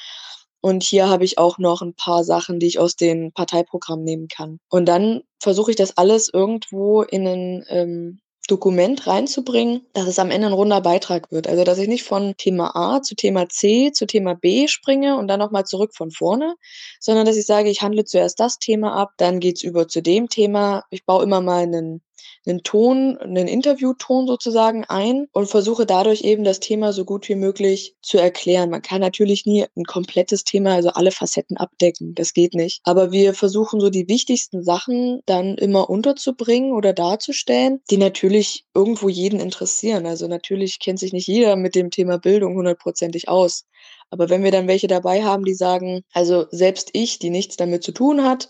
Und 0.61 0.83
hier 0.83 1.09
habe 1.09 1.25
ich 1.25 1.39
auch 1.39 1.59
noch 1.59 1.83
ein 1.83 1.95
paar 1.95 2.25
Sachen, 2.25 2.59
die 2.59 2.67
ich 2.67 2.79
aus 2.79 2.97
den 2.97 3.33
Parteiprogrammen 3.33 4.05
nehmen 4.05 4.29
kann. 4.29 4.59
Und 4.69 4.87
dann 4.87 5.23
versuche 5.41 5.71
ich 5.71 5.77
das 5.77 5.97
alles 5.97 6.29
irgendwo 6.33 7.03
in 7.03 7.27
einen 7.27 7.65
ähm, 7.69 8.21
Dokument 8.49 9.07
reinzubringen, 9.07 9.87
dass 9.93 10.07
es 10.07 10.19
am 10.19 10.31
Ende 10.31 10.47
ein 10.49 10.53
runder 10.53 10.81
Beitrag 10.81 11.31
wird. 11.33 11.49
Also 11.49 11.65
dass 11.65 11.79
ich 11.79 11.89
nicht 11.89 12.05
von 12.05 12.37
Thema 12.37 12.77
A 12.77 13.03
zu 13.03 13.15
Thema 13.15 13.49
C 13.49 13.91
zu 13.93 14.07
Thema 14.07 14.35
B 14.35 14.69
springe 14.69 15.17
und 15.17 15.29
dann 15.29 15.41
nochmal 15.41 15.65
zurück 15.65 15.93
von 15.95 16.11
vorne, 16.11 16.55
sondern 17.01 17.27
dass 17.27 17.37
ich 17.37 17.47
sage, 17.47 17.71
ich 17.71 17.83
handle 17.83 18.05
zuerst 18.05 18.39
das 18.41 18.59
Thema 18.59 18.95
ab, 18.95 19.11
dann 19.19 19.41
geht's 19.41 19.63
über 19.63 19.89
zu 19.89 20.01
dem 20.03 20.29
Thema. 20.29 20.85
Ich 20.91 21.05
baue 21.05 21.25
immer 21.25 21.41
mal 21.41 21.63
einen 21.63 22.03
einen 22.47 22.63
Ton, 22.63 23.19
einen 23.19 23.49
Interviewton 23.49 24.27
sozusagen 24.27 24.85
ein 24.85 25.27
und 25.33 25.49
versuche 25.49 25.87
dadurch 25.87 26.23
eben 26.23 26.45
das 26.45 26.61
Thema 26.61 26.93
so 26.93 27.05
gut 27.05 27.29
wie 27.29 27.35
möglich 27.35 27.95
zu 28.03 28.19
erklären. 28.19 28.71
Man 28.71 28.83
kann 28.83 29.01
natürlich 29.01 29.47
nie 29.47 29.67
ein 29.77 29.85
komplettes 29.85 30.45
Thema, 30.45 30.75
also 30.75 30.91
alle 30.91 31.11
Facetten 31.11 31.57
abdecken. 31.57 32.15
Das 32.15 32.33
geht 32.33 32.55
nicht. 32.55 32.81
Aber 32.85 33.13
wir 33.13 33.35
versuchen 33.35 33.81
so 33.81 33.91
die 33.91 34.09
wichtigsten 34.09 34.63
Sachen 34.63 35.21
dann 35.27 35.57
immer 35.57 35.91
unterzubringen 35.91 36.73
oder 36.73 36.93
darzustellen, 36.93 37.81
die 37.91 37.99
natürlich 37.99 38.65
irgendwo 38.75 39.09
jeden 39.09 39.41
interessieren. 39.41 40.07
Also 40.07 40.29
natürlich 40.29 40.79
kennt 40.79 40.99
sich 40.99 41.13
nicht 41.13 41.27
jeder 41.27 41.57
mit 41.57 41.75
dem 41.75 41.91
Thema 41.91 42.19
Bildung 42.19 42.57
hundertprozentig 42.57 43.29
aus. 43.29 43.65
Aber 44.11 44.31
wenn 44.31 44.45
wir 44.45 44.53
dann 44.53 44.69
welche 44.69 44.87
dabei 44.87 45.25
haben, 45.25 45.45
die 45.45 45.55
sagen, 45.55 46.03
also 46.13 46.47
selbst 46.51 46.91
ich, 46.93 47.19
die 47.19 47.31
nichts 47.31 47.57
damit 47.57 47.83
zu 47.83 47.93
tun 47.93 48.25
hat, 48.25 48.49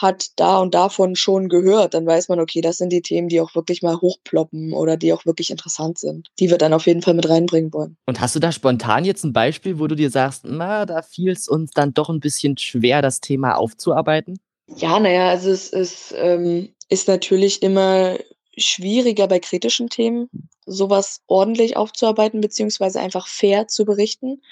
hat 0.00 0.28
da 0.36 0.58
und 0.58 0.74
davon 0.74 1.16
schon 1.16 1.48
gehört, 1.48 1.94
dann 1.94 2.06
weiß 2.06 2.28
man, 2.28 2.40
okay, 2.40 2.60
das 2.60 2.78
sind 2.78 2.90
die 2.90 3.02
Themen, 3.02 3.28
die 3.28 3.40
auch 3.40 3.54
wirklich 3.54 3.82
mal 3.82 4.00
hochploppen 4.00 4.72
oder 4.72 4.96
die 4.96 5.12
auch 5.12 5.26
wirklich 5.26 5.50
interessant 5.50 5.98
sind, 5.98 6.28
die 6.38 6.50
wir 6.50 6.58
dann 6.58 6.72
auf 6.72 6.86
jeden 6.86 7.02
Fall 7.02 7.14
mit 7.14 7.28
reinbringen 7.28 7.72
wollen. 7.72 7.96
Und 8.06 8.20
hast 8.20 8.34
du 8.34 8.40
da 8.40 8.52
spontan 8.52 9.04
jetzt 9.04 9.24
ein 9.24 9.32
Beispiel, 9.32 9.78
wo 9.78 9.86
du 9.86 9.94
dir 9.94 10.10
sagst, 10.10 10.44
na, 10.44 10.86
da 10.86 11.02
fiel 11.02 11.32
es 11.32 11.48
uns 11.48 11.72
dann 11.72 11.92
doch 11.92 12.08
ein 12.08 12.20
bisschen 12.20 12.56
schwer, 12.56 13.02
das 13.02 13.20
Thema 13.20 13.56
aufzuarbeiten? 13.56 14.38
Ja, 14.76 15.00
naja, 15.00 15.28
also 15.28 15.50
es 15.50 15.68
ist, 15.68 16.14
ähm, 16.16 16.70
ist 16.88 17.08
natürlich 17.08 17.62
immer 17.62 18.16
schwieriger 18.56 19.26
bei 19.26 19.38
kritischen 19.38 19.88
Themen, 19.88 20.28
sowas 20.66 21.20
ordentlich 21.26 21.76
aufzuarbeiten, 21.76 22.40
beziehungsweise 22.40 23.00
einfach 23.00 23.26
fair 23.26 23.68
zu 23.68 23.84
berichten. 23.84 24.42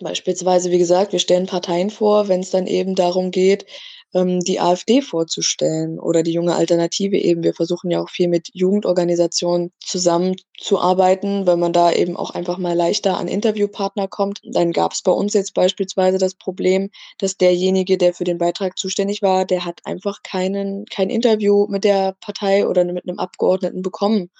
Beispielsweise, 0.00 0.70
wie 0.70 0.78
gesagt, 0.78 1.12
wir 1.12 1.18
stellen 1.18 1.46
Parteien 1.46 1.90
vor, 1.90 2.28
wenn 2.28 2.40
es 2.40 2.50
dann 2.50 2.66
eben 2.66 2.94
darum 2.94 3.30
geht, 3.30 3.66
ähm, 4.14 4.40
die 4.40 4.60
AfD 4.60 5.02
vorzustellen 5.02 5.98
oder 5.98 6.22
die 6.22 6.32
junge 6.32 6.54
Alternative 6.54 7.16
eben. 7.16 7.42
Wir 7.42 7.54
versuchen 7.54 7.90
ja 7.90 8.00
auch 8.00 8.08
viel 8.08 8.28
mit 8.28 8.48
Jugendorganisationen 8.52 9.72
zusammenzuarbeiten, 9.80 11.46
weil 11.46 11.56
man 11.56 11.72
da 11.72 11.92
eben 11.92 12.16
auch 12.16 12.30
einfach 12.30 12.58
mal 12.58 12.74
leichter 12.74 13.18
an 13.18 13.28
Interviewpartner 13.28 14.08
kommt. 14.08 14.40
Dann 14.44 14.72
gab 14.72 14.92
es 14.92 15.02
bei 15.02 15.12
uns 15.12 15.34
jetzt 15.34 15.54
beispielsweise 15.54 16.18
das 16.18 16.34
Problem, 16.34 16.90
dass 17.18 17.36
derjenige, 17.36 17.98
der 17.98 18.14
für 18.14 18.24
den 18.24 18.38
Beitrag 18.38 18.78
zuständig 18.78 19.20
war, 19.20 19.44
der 19.44 19.64
hat 19.64 19.80
einfach 19.84 20.22
keinen, 20.22 20.86
kein 20.86 21.10
Interview 21.10 21.66
mit 21.68 21.84
der 21.84 22.16
Partei 22.20 22.66
oder 22.66 22.84
mit 22.84 23.08
einem 23.08 23.18
Abgeordneten 23.18 23.82
bekommen. 23.82 24.30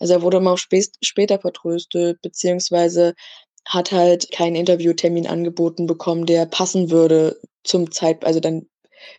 Also 0.00 0.14
er 0.14 0.22
wurde 0.22 0.40
mal 0.40 0.56
später 0.56 1.38
vertröstet, 1.38 2.20
beziehungsweise 2.22 3.14
hat 3.66 3.92
halt 3.92 4.30
keinen 4.32 4.56
Interviewtermin 4.56 5.26
angeboten 5.26 5.86
bekommen, 5.86 6.26
der 6.26 6.46
passen 6.46 6.90
würde 6.90 7.40
zum 7.62 7.90
Zeit, 7.90 8.24
also 8.24 8.40
dann 8.40 8.66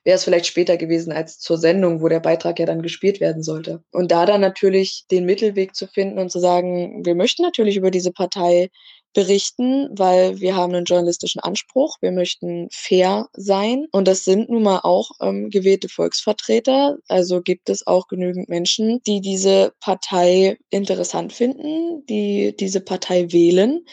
wäre 0.03 0.15
es 0.15 0.23
vielleicht 0.23 0.45
später 0.45 0.77
gewesen 0.77 1.11
als 1.11 1.39
zur 1.39 1.57
Sendung, 1.57 2.01
wo 2.01 2.07
der 2.07 2.19
Beitrag 2.19 2.59
ja 2.59 2.65
dann 2.65 2.81
gespielt 2.81 3.19
werden 3.19 3.43
sollte. 3.43 3.83
Und 3.91 4.11
da 4.11 4.25
dann 4.25 4.41
natürlich 4.41 5.05
den 5.09 5.25
Mittelweg 5.25 5.75
zu 5.75 5.87
finden 5.87 6.19
und 6.19 6.31
zu 6.31 6.39
sagen, 6.39 7.05
wir 7.05 7.15
möchten 7.15 7.43
natürlich 7.43 7.77
über 7.77 7.91
diese 7.91 8.11
Partei 8.11 8.69
berichten, 9.13 9.89
weil 9.91 10.39
wir 10.39 10.55
haben 10.55 10.73
einen 10.73 10.85
journalistischen 10.85 11.41
Anspruch. 11.41 11.97
Wir 12.01 12.11
möchten 12.11 12.69
fair 12.71 13.27
sein. 13.33 13.87
Und 13.91 14.07
das 14.07 14.23
sind 14.23 14.49
nun 14.49 14.63
mal 14.63 14.79
auch 14.83 15.11
ähm, 15.19 15.49
gewählte 15.49 15.89
Volksvertreter. 15.89 16.97
Also 17.07 17.41
gibt 17.41 17.69
es 17.69 17.85
auch 17.85 18.07
genügend 18.07 18.47
Menschen, 18.47 19.01
die 19.05 19.19
diese 19.19 19.73
Partei 19.81 20.57
interessant 20.69 21.33
finden, 21.33 22.05
die 22.05 22.55
diese 22.57 22.79
Partei 22.79 23.31
wählen. 23.33 23.85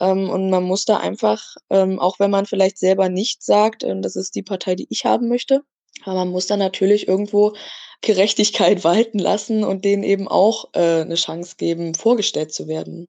Ähm, 0.00 0.30
und 0.30 0.50
man 0.50 0.64
muss 0.64 0.84
da 0.84 0.98
einfach, 0.98 1.56
ähm, 1.70 1.98
auch 1.98 2.18
wenn 2.18 2.30
man 2.30 2.46
vielleicht 2.46 2.78
selber 2.78 3.08
nicht 3.08 3.42
sagt, 3.42 3.84
ähm, 3.84 4.02
das 4.02 4.16
ist 4.16 4.34
die 4.34 4.42
Partei, 4.42 4.74
die 4.74 4.86
ich 4.90 5.04
haben 5.04 5.28
möchte, 5.28 5.62
aber 6.04 6.16
man 6.16 6.30
muss 6.30 6.46
dann 6.46 6.58
natürlich 6.58 7.08
irgendwo 7.08 7.54
Gerechtigkeit 8.00 8.84
walten 8.84 9.18
lassen 9.18 9.64
und 9.64 9.84
denen 9.84 10.02
eben 10.02 10.28
auch 10.28 10.66
äh, 10.74 11.02
eine 11.02 11.14
Chance 11.16 11.56
geben, 11.58 11.94
vorgestellt 11.94 12.52
zu 12.52 12.68
werden. 12.68 13.08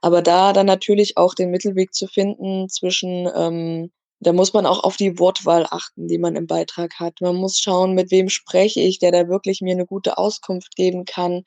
Aber 0.00 0.22
da 0.22 0.52
dann 0.52 0.66
natürlich 0.66 1.16
auch 1.16 1.34
den 1.34 1.50
Mittelweg 1.50 1.94
zu 1.94 2.06
finden 2.06 2.68
zwischen 2.68 3.28
ähm, 3.34 3.90
da 4.20 4.32
muss 4.32 4.52
man 4.52 4.66
auch 4.66 4.82
auf 4.82 4.96
die 4.96 5.18
Wortwahl 5.18 5.66
achten, 5.70 6.08
die 6.08 6.18
man 6.18 6.36
im 6.36 6.46
Beitrag 6.46 6.98
hat. 6.98 7.20
Man 7.20 7.36
muss 7.36 7.58
schauen, 7.58 7.94
mit 7.94 8.10
wem 8.10 8.28
spreche 8.28 8.80
ich, 8.80 8.98
der 8.98 9.12
da 9.12 9.28
wirklich 9.28 9.60
mir 9.60 9.72
eine 9.72 9.86
gute 9.86 10.18
Auskunft 10.18 10.74
geben 10.76 11.04
kann, 11.04 11.42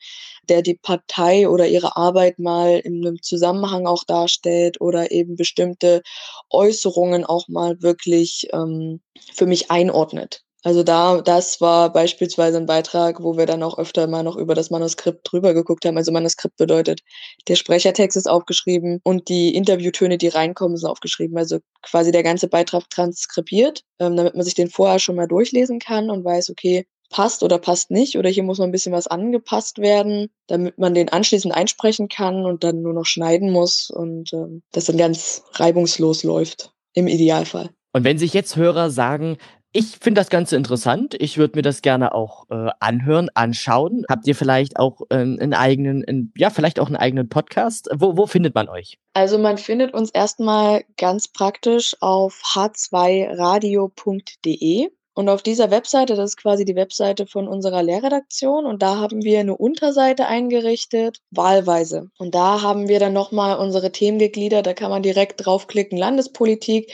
der 0.48 0.62
die 0.62 0.74
Partei 0.74 1.48
oder 1.48 1.66
ihre 1.66 1.96
Arbeit 1.96 2.38
mal 2.38 2.78
in 2.78 3.04
einem 3.06 3.22
Zusammenhang 3.22 3.86
auch 3.86 4.04
darstellt 4.04 4.80
oder 4.80 5.10
eben 5.10 5.36
bestimmte 5.36 6.02
Äußerungen 6.50 7.24
auch 7.24 7.48
mal 7.48 7.82
wirklich 7.82 8.48
ähm, 8.52 9.00
für 9.32 9.46
mich 9.46 9.70
einordnet. 9.70 10.44
Also 10.62 10.82
da, 10.82 11.22
das 11.22 11.60
war 11.60 11.90
beispielsweise 11.92 12.58
ein 12.58 12.66
Beitrag, 12.66 13.22
wo 13.22 13.38
wir 13.38 13.46
dann 13.46 13.62
auch 13.62 13.78
öfter 13.78 14.06
mal 14.06 14.22
noch 14.22 14.36
über 14.36 14.54
das 14.54 14.70
Manuskript 14.70 15.20
drüber 15.30 15.54
geguckt 15.54 15.86
haben. 15.86 15.96
Also 15.96 16.12
Manuskript 16.12 16.56
bedeutet, 16.56 17.00
der 17.48 17.56
Sprechertext 17.56 18.16
ist 18.16 18.28
aufgeschrieben 18.28 19.00
und 19.02 19.28
die 19.28 19.54
Interviewtöne, 19.54 20.18
die 20.18 20.28
reinkommen, 20.28 20.76
sind 20.76 20.88
aufgeschrieben. 20.88 21.38
Also 21.38 21.60
quasi 21.82 22.12
der 22.12 22.22
ganze 22.22 22.48
Beitrag 22.48 22.90
transkribiert, 22.90 23.84
ähm, 23.98 24.16
damit 24.16 24.34
man 24.34 24.44
sich 24.44 24.54
den 24.54 24.68
vorher 24.68 24.98
schon 24.98 25.16
mal 25.16 25.28
durchlesen 25.28 25.78
kann 25.78 26.10
und 26.10 26.24
weiß, 26.24 26.50
okay, 26.50 26.86
passt 27.10 27.42
oder 27.42 27.58
passt 27.58 27.90
nicht 27.90 28.16
oder 28.16 28.28
hier 28.28 28.42
muss 28.42 28.58
noch 28.58 28.66
ein 28.66 28.72
bisschen 28.72 28.92
was 28.92 29.06
angepasst 29.06 29.78
werden, 29.78 30.28
damit 30.46 30.78
man 30.78 30.94
den 30.94 31.08
anschließend 31.08 31.54
einsprechen 31.54 32.08
kann 32.08 32.44
und 32.44 32.64
dann 32.64 32.82
nur 32.82 32.92
noch 32.92 33.06
schneiden 33.06 33.50
muss 33.50 33.90
und 33.90 34.32
ähm, 34.32 34.62
das 34.72 34.84
dann 34.84 34.96
ganz 34.96 35.42
reibungslos 35.54 36.22
läuft 36.22 36.72
im 36.94 37.08
Idealfall. 37.08 37.70
Und 37.92 38.04
wenn 38.04 38.18
sich 38.18 38.32
jetzt 38.32 38.54
Hörer 38.56 38.90
sagen, 38.90 39.36
ich 39.72 39.98
finde 40.00 40.20
das 40.20 40.30
Ganze 40.30 40.56
interessant. 40.56 41.14
Ich 41.18 41.38
würde 41.38 41.56
mir 41.56 41.62
das 41.62 41.82
gerne 41.82 42.12
auch 42.12 42.50
äh, 42.50 42.70
anhören, 42.80 43.28
anschauen. 43.34 44.04
Habt 44.08 44.26
ihr 44.26 44.34
vielleicht 44.34 44.76
auch 44.78 45.02
äh, 45.10 45.16
einen 45.16 45.54
eigenen, 45.54 46.04
einen, 46.04 46.32
ja, 46.36 46.50
vielleicht 46.50 46.80
auch 46.80 46.88
einen 46.88 46.96
eigenen 46.96 47.28
Podcast? 47.28 47.88
Wo, 47.94 48.16
wo 48.16 48.26
findet 48.26 48.52
man 48.54 48.68
euch? 48.68 48.98
Also 49.14 49.38
man 49.38 49.58
findet 49.58 49.94
uns 49.94 50.10
erstmal 50.10 50.82
ganz 50.96 51.28
praktisch 51.28 51.94
auf 52.00 52.42
h2radio.de. 52.54 54.88
Und 55.12 55.28
auf 55.28 55.42
dieser 55.42 55.70
Webseite, 55.70 56.14
das 56.14 56.30
ist 56.30 56.36
quasi 56.36 56.64
die 56.64 56.76
Webseite 56.76 57.26
von 57.26 57.46
unserer 57.46 57.82
Lehrredaktion, 57.82 58.64
und 58.64 58.80
da 58.80 58.96
haben 58.96 59.22
wir 59.22 59.40
eine 59.40 59.56
Unterseite 59.56 60.26
eingerichtet, 60.26 61.18
wahlweise. 61.30 62.08
Und 62.16 62.34
da 62.34 62.62
haben 62.62 62.88
wir 62.88 63.00
dann 63.00 63.12
nochmal 63.12 63.58
unsere 63.58 63.92
Themen 63.92 64.18
gegliedert, 64.18 64.66
da 64.66 64.72
kann 64.72 64.88
man 64.88 65.02
direkt 65.02 65.44
draufklicken, 65.44 65.98
Landespolitik 65.98 66.90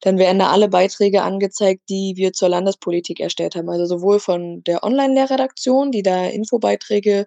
dann 0.00 0.18
werden 0.18 0.38
da 0.38 0.50
alle 0.50 0.68
Beiträge 0.68 1.22
angezeigt, 1.22 1.82
die 1.88 2.14
wir 2.16 2.32
zur 2.32 2.48
Landespolitik 2.48 3.20
erstellt 3.20 3.56
haben. 3.56 3.68
Also 3.68 3.86
sowohl 3.86 4.20
von 4.20 4.62
der 4.64 4.84
Online-Lehrredaktion, 4.84 5.90
die 5.90 6.02
da 6.02 6.26
Infobeiträge 6.26 7.26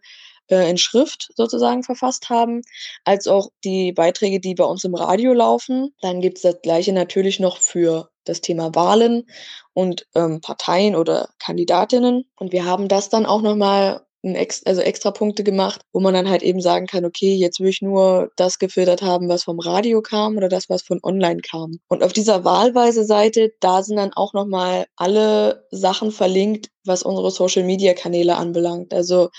äh, 0.49 0.69
in 0.69 0.77
Schrift 0.77 1.31
sozusagen 1.35 1.83
verfasst 1.83 2.29
haben, 2.29 2.61
als 3.05 3.27
auch 3.27 3.49
die 3.63 3.91
Beiträge, 3.93 4.39
die 4.39 4.55
bei 4.55 4.65
uns 4.65 4.83
im 4.83 4.95
Radio 4.95 5.33
laufen. 5.33 5.93
Dann 6.01 6.21
gibt 6.21 6.37
es 6.37 6.43
das 6.43 6.61
gleiche 6.61 6.93
natürlich 6.93 7.39
noch 7.39 7.57
für 7.57 8.09
das 8.25 8.41
Thema 8.41 8.75
Wahlen 8.75 9.27
und 9.73 10.07
ähm, 10.15 10.41
Parteien 10.41 10.95
oder 10.95 11.29
Kandidatinnen. 11.39 12.25
Und 12.37 12.51
wir 12.51 12.65
haben 12.65 12.87
das 12.87 13.09
dann 13.09 13.25
auch 13.25 13.41
nochmal 13.41 14.05
ex 14.23 14.63
also 14.65 14.81
extra 14.81 15.11
Punkte 15.11 15.43
gemacht, 15.43 15.81
wo 15.93 15.99
man 15.99 16.13
dann 16.13 16.29
halt 16.29 16.43
eben 16.43 16.61
sagen 16.61 16.87
kann, 16.87 17.05
okay, 17.05 17.33
jetzt 17.35 17.59
will 17.59 17.69
ich 17.69 17.81
nur 17.81 18.31
das 18.35 18.59
gefiltert 18.59 19.01
haben, 19.01 19.29
was 19.29 19.43
vom 19.43 19.59
Radio 19.59 20.01
kam 20.01 20.37
oder 20.37 20.49
das, 20.49 20.69
was 20.69 20.83
von 20.83 20.99
online 21.03 21.41
kam. 21.41 21.79
Und 21.87 22.03
auf 22.03 22.13
dieser 22.13 22.43
wahlweise 22.43 23.03
Seite, 23.03 23.53
da 23.59 23.83
sind 23.83 23.97
dann 23.97 24.13
auch 24.13 24.33
nochmal 24.33 24.85
alle 24.95 25.65
Sachen 25.71 26.11
verlinkt, 26.11 26.69
was 26.85 27.03
unsere 27.03 27.31
Social 27.31 27.63
Media 27.63 27.93
Kanäle 27.93 28.37
anbelangt. 28.37 28.93
Also 28.93 29.29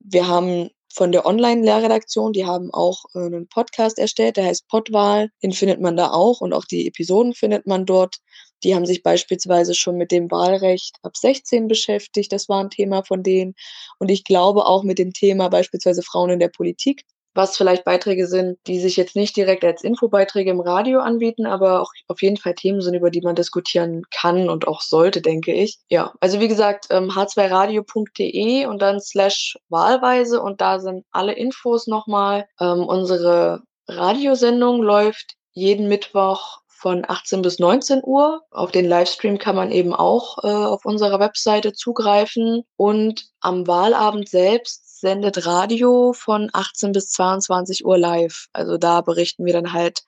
wir 0.00 0.28
haben 0.28 0.70
von 0.98 1.12
der 1.12 1.26
Online-Lehrredaktion, 1.26 2.32
die 2.32 2.44
haben 2.44 2.74
auch 2.74 3.04
äh, 3.14 3.20
einen 3.20 3.46
Podcast 3.46 4.00
erstellt, 4.00 4.36
der 4.36 4.46
heißt 4.46 4.66
Podwahl. 4.66 5.30
Den 5.44 5.52
findet 5.52 5.80
man 5.80 5.96
da 5.96 6.10
auch 6.10 6.40
und 6.40 6.52
auch 6.52 6.64
die 6.64 6.88
Episoden 6.88 7.34
findet 7.34 7.68
man 7.68 7.86
dort. 7.86 8.16
Die 8.64 8.74
haben 8.74 8.84
sich 8.84 9.04
beispielsweise 9.04 9.74
schon 9.74 9.96
mit 9.96 10.10
dem 10.10 10.28
Wahlrecht 10.32 10.96
ab 11.02 11.16
16 11.16 11.68
beschäftigt. 11.68 12.32
Das 12.32 12.48
war 12.48 12.64
ein 12.64 12.70
Thema 12.70 13.04
von 13.04 13.22
denen. 13.22 13.54
Und 14.00 14.10
ich 14.10 14.24
glaube 14.24 14.66
auch 14.66 14.82
mit 14.82 14.98
dem 14.98 15.12
Thema 15.12 15.48
beispielsweise 15.48 16.02
Frauen 16.02 16.30
in 16.30 16.40
der 16.40 16.48
Politik, 16.48 17.04
was 17.34 17.56
vielleicht 17.56 17.84
Beiträge 17.84 18.26
sind, 18.26 18.58
die 18.66 18.80
sich 18.80 18.96
jetzt 18.96 19.16
nicht 19.16 19.36
direkt 19.36 19.64
als 19.64 19.82
Infobeiträge 19.82 20.50
im 20.50 20.60
Radio 20.60 21.00
anbieten, 21.00 21.46
aber 21.46 21.82
auch 21.82 21.90
auf 22.08 22.22
jeden 22.22 22.36
Fall 22.36 22.54
Themen 22.54 22.80
sind, 22.80 22.94
über 22.94 23.10
die 23.10 23.20
man 23.20 23.34
diskutieren 23.34 24.02
kann 24.10 24.48
und 24.48 24.66
auch 24.66 24.80
sollte, 24.80 25.20
denke 25.20 25.52
ich. 25.52 25.78
Ja, 25.88 26.12
also 26.20 26.40
wie 26.40 26.48
gesagt, 26.48 26.90
h2radio.de 26.90 28.62
ähm, 28.62 28.70
und 28.70 28.82
dann 28.82 29.00
slash 29.00 29.56
wahlweise 29.68 30.42
und 30.42 30.60
da 30.60 30.80
sind 30.80 31.04
alle 31.12 31.32
Infos 31.32 31.86
nochmal. 31.86 32.46
Ähm, 32.60 32.84
unsere 32.84 33.62
Radiosendung 33.88 34.82
läuft 34.82 35.34
jeden 35.52 35.88
Mittwoch 35.88 36.60
von 36.78 37.04
18 37.06 37.42
bis 37.42 37.58
19 37.58 38.02
Uhr. 38.04 38.42
Auf 38.50 38.70
den 38.70 38.86
Livestream 38.86 39.38
kann 39.38 39.56
man 39.56 39.72
eben 39.72 39.94
auch 39.94 40.38
äh, 40.44 40.46
auf 40.46 40.84
unserer 40.84 41.18
Webseite 41.18 41.72
zugreifen. 41.72 42.62
Und 42.76 43.26
am 43.40 43.66
Wahlabend 43.66 44.28
selbst 44.28 44.87
sendet 45.00 45.46
Radio 45.46 46.12
von 46.12 46.50
18 46.52 46.92
bis 46.92 47.10
22 47.10 47.84
Uhr 47.84 47.98
live. 47.98 48.48
Also 48.52 48.78
da 48.78 49.00
berichten 49.00 49.44
wir 49.44 49.52
dann 49.52 49.72
halt 49.72 50.02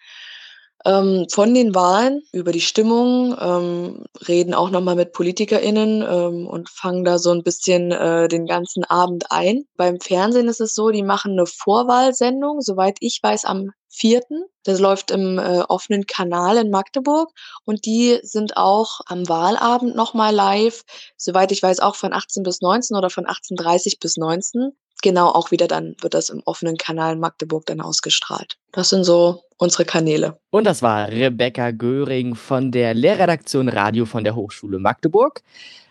ähm, 0.84 1.26
von 1.30 1.54
den 1.54 1.74
Wahlen 1.74 2.22
über 2.32 2.52
die 2.52 2.60
Stimmung, 2.60 3.36
ähm, 3.38 4.04
reden 4.26 4.54
auch 4.54 4.70
nochmal 4.70 4.96
mit 4.96 5.12
PolitikerInnen 5.12 6.02
ähm, 6.02 6.46
und 6.46 6.70
fangen 6.70 7.04
da 7.04 7.18
so 7.18 7.30
ein 7.30 7.42
bisschen 7.42 7.92
äh, 7.92 8.28
den 8.28 8.46
ganzen 8.46 8.84
Abend 8.84 9.30
ein. 9.30 9.64
Beim 9.76 10.00
Fernsehen 10.00 10.48
ist 10.48 10.60
es 10.60 10.74
so, 10.74 10.90
die 10.90 11.02
machen 11.02 11.32
eine 11.32 11.46
Vorwahlsendung, 11.46 12.60
soweit 12.60 12.96
ich 13.00 13.20
weiß, 13.22 13.44
am 13.44 13.70
vierten. 13.90 14.44
Das 14.64 14.78
läuft 14.78 15.10
im 15.10 15.38
äh, 15.38 15.60
offenen 15.68 16.06
Kanal 16.06 16.56
in 16.56 16.70
Magdeburg 16.70 17.30
und 17.64 17.84
die 17.86 18.18
sind 18.22 18.56
auch 18.56 19.00
am 19.06 19.28
Wahlabend 19.28 19.96
nochmal 19.96 20.34
live, 20.34 20.82
soweit 21.16 21.50
ich 21.52 21.62
weiß, 21.62 21.80
auch 21.80 21.96
von 21.96 22.12
18 22.12 22.42
bis 22.42 22.60
19 22.60 22.96
oder 22.96 23.10
von 23.10 23.26
18.30 23.26 23.98
bis 24.00 24.16
19 24.16 24.72
genau 25.02 25.28
auch 25.28 25.50
wieder 25.50 25.66
dann 25.66 25.96
wird 26.00 26.14
das 26.14 26.28
im 26.28 26.42
offenen 26.44 26.76
Kanal 26.76 27.16
Magdeburg 27.16 27.66
dann 27.66 27.80
ausgestrahlt. 27.80 28.56
Das 28.72 28.90
sind 28.90 29.04
so 29.04 29.42
unsere 29.58 29.84
Kanäle. 29.84 30.38
Und 30.50 30.64
das 30.64 30.82
war 30.82 31.08
Rebecca 31.08 31.70
Göring 31.70 32.34
von 32.34 32.70
der 32.72 32.94
Lehrredaktion 32.94 33.68
Radio 33.68 34.06
von 34.06 34.24
der 34.24 34.34
Hochschule 34.34 34.78
Magdeburg. 34.78 35.42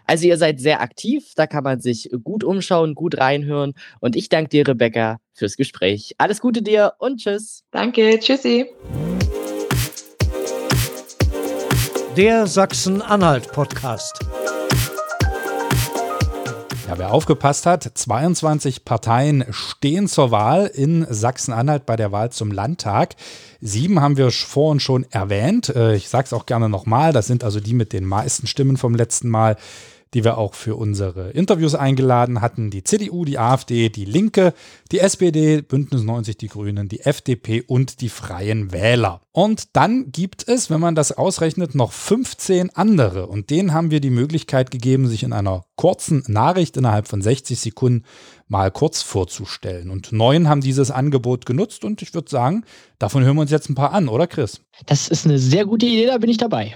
Also 0.06 0.26
ihr 0.26 0.38
seid 0.38 0.60
sehr 0.60 0.82
aktiv, 0.82 1.34
da 1.36 1.46
kann 1.46 1.64
man 1.64 1.82
sich 1.82 2.10
gut 2.24 2.44
umschauen, 2.44 2.96
gut 2.96 3.20
reinhören. 3.20 3.76
Und 4.00 4.16
ich 4.16 4.28
danke 4.28 4.50
dir, 4.50 4.68
Rebecca, 4.68 5.20
fürs 5.34 5.56
Gespräch. 5.56 6.16
Alles 6.18 6.42
Gute 6.42 6.64
dir 6.64 6.94
und 6.98 7.18
tschüss. 7.18 7.64
Danke, 7.70 8.18
tschüssi. 8.20 8.66
Der 12.18 12.48
Sachsen-Anhalt-Podcast. 12.48 14.39
Ja, 16.90 16.98
wer 16.98 17.14
aufgepasst 17.14 17.68
hat, 17.68 17.84
22 17.84 18.84
Parteien 18.84 19.46
stehen 19.52 20.08
zur 20.08 20.32
Wahl 20.32 20.66
in 20.66 21.06
Sachsen-Anhalt 21.08 21.86
bei 21.86 21.96
der 21.96 22.12
Wahl 22.12 22.32
zum 22.32 22.52
Landtag. 22.52 23.16
Sieben 23.62 24.02
haben 24.02 24.18
wir 24.18 24.32
vorhin 24.32 24.80
schon 24.80 25.06
erwähnt. 25.12 25.70
Äh, 25.70 25.94
ich 25.94 26.10
sage 26.10 26.26
es 26.26 26.34
auch 26.34 26.48
gerne 26.48 26.68
nochmal. 26.68 27.14
Das 27.14 27.28
sind 27.28 27.44
also 27.44 27.60
die 27.60 27.76
mit 27.76 27.94
den 27.94 28.06
meisten 28.06 28.48
Stimmen 28.48 28.76
vom 28.76 28.96
letzten 28.96 29.30
Mal 29.30 29.56
die 30.14 30.24
wir 30.24 30.38
auch 30.38 30.54
für 30.54 30.76
unsere 30.76 31.32
Interviews 31.32 31.76
eingeladen 31.76 32.42
hatten. 32.42 32.70
Die 32.72 32.84
CDU, 32.84 33.26
die 33.26 33.38
AfD, 33.38 33.90
die 33.90 34.06
Linke, 34.06 34.54
die 34.92 35.00
SPD, 35.00 35.62
Bündnis 35.62 36.04
90, 36.04 36.38
die 36.38 36.48
Grünen, 36.48 36.90
die 36.90 37.02
FDP 37.02 37.62
und 37.62 38.02
die 38.02 38.10
Freien 38.10 38.72
Wähler. 38.72 39.22
Und 39.32 39.76
dann 39.76 40.12
gibt 40.12 40.48
es, 40.48 40.70
wenn 40.70 40.80
man 40.80 40.96
das 40.96 41.12
ausrechnet, 41.12 41.76
noch 41.76 41.92
15 41.92 42.72
andere. 42.72 43.28
Und 43.28 43.52
denen 43.52 43.74
haben 43.74 43.92
wir 43.92 44.02
die 44.02 44.10
Möglichkeit 44.10 44.72
gegeben, 44.72 45.08
sich 45.08 45.24
in 45.24 45.34
einer 45.34 45.64
kurzen 45.76 46.24
Nachricht 46.28 46.76
innerhalb 46.78 47.08
von 47.08 47.22
60 47.22 47.60
Sekunden 47.60 48.06
mal 48.48 48.72
kurz 48.72 49.02
vorzustellen. 49.02 49.92
Und 49.92 50.12
neun 50.12 50.50
haben 50.50 50.62
dieses 50.62 50.92
Angebot 50.92 51.46
genutzt 51.46 51.86
und 51.86 52.02
ich 52.02 52.14
würde 52.14 52.30
sagen, 52.30 52.66
davon 52.98 53.24
hören 53.24 53.36
wir 53.36 53.42
uns 53.42 53.52
jetzt 53.52 53.70
ein 53.70 53.76
paar 53.76 53.94
an, 53.94 54.10
oder 54.10 54.28
Chris? 54.28 54.62
Das 54.88 55.08
ist 55.08 55.26
eine 55.26 55.38
sehr 55.38 55.66
gute 55.66 55.86
Idee, 55.86 56.08
da 56.08 56.18
bin 56.18 56.30
ich 56.30 56.38
dabei. 56.38 56.76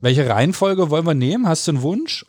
Welche 0.00 0.28
Reihenfolge 0.28 0.90
wollen 0.90 1.06
wir 1.06 1.14
nehmen? 1.14 1.48
Hast 1.48 1.66
du 1.66 1.72
einen 1.72 1.82
Wunsch? 1.82 2.24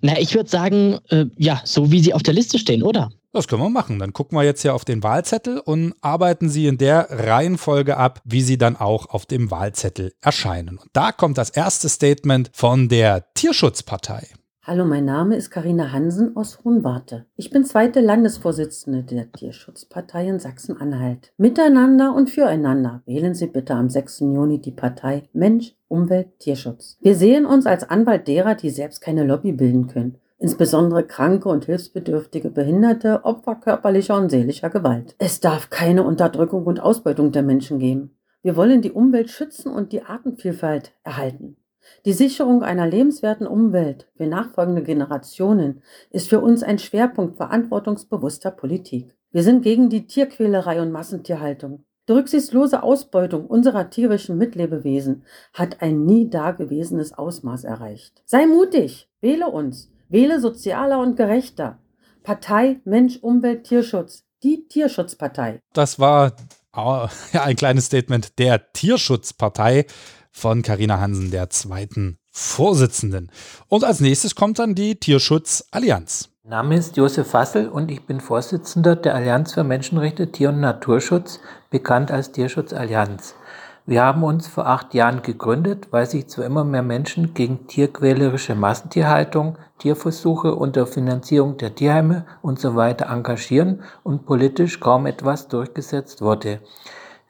Na, 0.00 0.18
ich 0.18 0.34
würde 0.34 0.50
sagen, 0.50 0.98
äh, 1.10 1.26
ja, 1.36 1.60
so 1.64 1.90
wie 1.90 2.00
sie 2.00 2.14
auf 2.14 2.22
der 2.22 2.34
Liste 2.34 2.58
stehen, 2.58 2.82
oder? 2.82 3.10
Das 3.32 3.48
können 3.48 3.62
wir 3.62 3.70
machen. 3.70 3.98
Dann 3.98 4.12
gucken 4.12 4.36
wir 4.36 4.44
jetzt 4.44 4.60
hier 4.60 4.74
auf 4.74 4.84
den 4.84 5.02
Wahlzettel 5.02 5.58
und 5.58 5.94
arbeiten 6.02 6.50
sie 6.50 6.66
in 6.66 6.76
der 6.76 7.08
Reihenfolge 7.10 7.96
ab, 7.96 8.20
wie 8.24 8.42
sie 8.42 8.58
dann 8.58 8.76
auch 8.76 9.06
auf 9.06 9.24
dem 9.24 9.50
Wahlzettel 9.50 10.12
erscheinen. 10.20 10.78
Und 10.78 10.90
da 10.92 11.12
kommt 11.12 11.38
das 11.38 11.48
erste 11.48 11.88
Statement 11.88 12.50
von 12.52 12.88
der 12.88 13.32
Tierschutzpartei. 13.34 14.26
Hallo, 14.64 14.84
mein 14.84 15.04
Name 15.04 15.34
ist 15.34 15.50
Karina 15.50 15.90
Hansen 15.90 16.36
aus 16.36 16.60
Hohenwarte. 16.62 17.26
Ich 17.34 17.50
bin 17.50 17.64
zweite 17.64 18.00
Landesvorsitzende 18.00 19.02
der 19.02 19.32
Tierschutzpartei 19.32 20.28
in 20.28 20.38
Sachsen-Anhalt. 20.38 21.32
Miteinander 21.36 22.14
und 22.14 22.30
füreinander 22.30 23.02
wählen 23.04 23.34
Sie 23.34 23.48
bitte 23.48 23.74
am 23.74 23.90
6. 23.90 24.20
Juni 24.20 24.60
die 24.60 24.70
Partei 24.70 25.24
Mensch, 25.32 25.74
Umwelt, 25.88 26.38
Tierschutz. 26.38 26.96
Wir 27.00 27.16
sehen 27.16 27.44
uns 27.44 27.66
als 27.66 27.90
Anwalt 27.90 28.28
derer, 28.28 28.54
die 28.54 28.70
selbst 28.70 29.00
keine 29.00 29.24
Lobby 29.24 29.50
bilden 29.50 29.88
können. 29.88 30.18
Insbesondere 30.38 31.02
kranke 31.02 31.48
und 31.48 31.64
hilfsbedürftige 31.64 32.50
Behinderte, 32.50 33.24
Opfer 33.24 33.56
körperlicher 33.56 34.16
und 34.16 34.30
seelischer 34.30 34.70
Gewalt. 34.70 35.16
Es 35.18 35.40
darf 35.40 35.70
keine 35.70 36.04
Unterdrückung 36.04 36.66
und 36.66 36.78
Ausbeutung 36.78 37.32
der 37.32 37.42
Menschen 37.42 37.80
geben. 37.80 38.16
Wir 38.42 38.54
wollen 38.54 38.80
die 38.80 38.92
Umwelt 38.92 39.28
schützen 39.28 39.72
und 39.72 39.90
die 39.90 40.02
Artenvielfalt 40.02 40.92
erhalten. 41.02 41.56
Die 42.04 42.12
Sicherung 42.12 42.62
einer 42.62 42.86
lebenswerten 42.86 43.46
Umwelt 43.46 44.08
für 44.16 44.26
nachfolgende 44.26 44.82
Generationen 44.82 45.82
ist 46.10 46.28
für 46.28 46.40
uns 46.40 46.62
ein 46.62 46.78
Schwerpunkt 46.78 47.36
verantwortungsbewusster 47.36 48.50
Politik. 48.50 49.14
Wir 49.30 49.42
sind 49.42 49.62
gegen 49.62 49.88
die 49.88 50.06
Tierquälerei 50.06 50.82
und 50.82 50.92
Massentierhaltung. 50.92 51.84
Die 52.08 52.12
rücksichtslose 52.12 52.82
Ausbeutung 52.82 53.46
unserer 53.46 53.88
tierischen 53.88 54.36
Mitlebewesen 54.36 55.24
hat 55.54 55.80
ein 55.82 56.04
nie 56.04 56.28
dagewesenes 56.28 57.12
Ausmaß 57.12 57.64
erreicht. 57.64 58.22
Sei 58.24 58.46
mutig, 58.46 59.08
wähle 59.20 59.46
uns, 59.48 59.90
wähle 60.08 60.40
sozialer 60.40 60.98
und 60.98 61.16
gerechter. 61.16 61.78
Partei 62.24 62.80
Mensch, 62.84 63.18
Umwelt, 63.22 63.64
Tierschutz, 63.64 64.24
die 64.42 64.66
Tierschutzpartei. 64.66 65.60
Das 65.72 66.00
war 66.00 66.34
ja, 66.74 67.08
ein 67.40 67.56
kleines 67.56 67.86
Statement 67.86 68.38
der 68.38 68.72
Tierschutzpartei 68.72 69.86
von 70.32 70.62
Carina 70.62 70.98
Hansen, 71.00 71.30
der 71.30 71.50
zweiten 71.50 72.18
Vorsitzenden. 72.30 73.30
Und 73.68 73.84
als 73.84 74.00
nächstes 74.00 74.34
kommt 74.34 74.58
dann 74.58 74.74
die 74.74 74.96
Tierschutzallianz. 74.96 76.30
Name 76.44 76.76
ist 76.76 76.96
Josef 76.96 77.28
Fassel 77.30 77.68
und 77.68 77.90
ich 77.90 78.04
bin 78.04 78.20
Vorsitzender 78.20 78.96
der 78.96 79.14
Allianz 79.14 79.54
für 79.54 79.62
Menschenrechte, 79.62 80.32
Tier- 80.32 80.48
und 80.48 80.60
Naturschutz, 80.60 81.38
bekannt 81.70 82.10
als 82.10 82.32
Tierschutzallianz. 82.32 83.36
Wir 83.84 84.02
haben 84.02 84.22
uns 84.22 84.46
vor 84.46 84.66
acht 84.66 84.94
Jahren 84.94 85.22
gegründet, 85.22 85.88
weil 85.90 86.06
sich 86.06 86.28
zwar 86.28 86.44
immer 86.44 86.64
mehr 86.64 86.82
Menschen 86.82 87.34
gegen 87.34 87.66
tierquälerische 87.66 88.54
Massentierhaltung, 88.54 89.58
Tierversuche 89.78 90.54
und 90.54 90.76
der 90.76 90.86
Finanzierung 90.86 91.56
der 91.56 91.74
Tierheime 91.74 92.24
usw. 92.42 92.94
So 92.98 93.04
engagieren 93.04 93.82
und 94.04 94.24
politisch 94.24 94.78
kaum 94.78 95.06
etwas 95.06 95.48
durchgesetzt 95.48 96.22
wurde. 96.22 96.60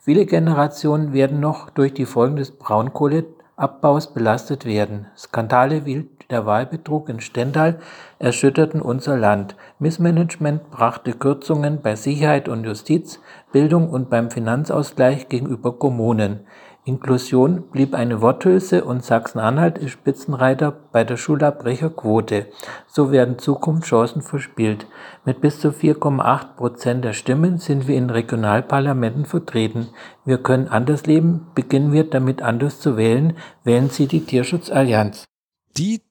Viele 0.04 0.26
Generationen 0.26 1.12
werden 1.12 1.38
noch 1.38 1.70
durch 1.70 1.94
die 1.94 2.06
Folgen 2.06 2.34
des 2.34 2.50
Braunkohleabbaus 2.50 4.12
belastet 4.12 4.64
werden. 4.64 5.06
Skandale 5.16 5.86
wie 5.86 6.08
der 6.28 6.44
Wahlbetrug 6.44 7.08
in 7.08 7.20
Stendal 7.20 7.78
erschütterten 8.18 8.82
unser 8.82 9.16
Land. 9.16 9.54
Missmanagement 9.78 10.72
brachte 10.72 11.12
Kürzungen 11.12 11.82
bei 11.82 11.94
Sicherheit 11.94 12.48
und 12.48 12.64
Justiz, 12.64 13.20
Bildung 13.52 13.90
und 13.90 14.10
beim 14.10 14.32
Finanzausgleich 14.32 15.28
gegenüber 15.28 15.78
Kommunen. 15.78 16.48
Inklusion 16.84 17.70
blieb 17.70 17.94
eine 17.94 18.20
Worthülse 18.20 18.84
und 18.84 19.04
Sachsen-Anhalt 19.04 19.78
ist 19.78 19.92
Spitzenreiter 19.92 20.72
bei 20.90 21.04
der 21.04 21.16
Schulabbrecherquote. 21.16 22.46
So 22.88 23.12
werden 23.12 23.38
Zukunftschancen 23.38 24.20
verspielt. 24.20 24.88
Mit 25.24 25.40
bis 25.40 25.60
zu 25.60 25.68
4,8 25.68 26.56
Prozent 26.56 27.04
der 27.04 27.12
Stimmen 27.12 27.58
sind 27.58 27.86
wir 27.86 27.96
in 27.96 28.10
Regionalparlamenten 28.10 29.26
vertreten. 29.26 29.90
Wir 30.24 30.38
können 30.38 30.66
anders 30.66 31.06
leben. 31.06 31.46
Beginnen 31.54 31.92
wir 31.92 32.10
damit 32.10 32.42
anders 32.42 32.80
zu 32.80 32.96
wählen. 32.96 33.36
Wählen 33.62 33.88
Sie 33.88 34.08
die 34.08 34.24
Tierschutzallianz. 34.24 35.24
Die 35.76 36.02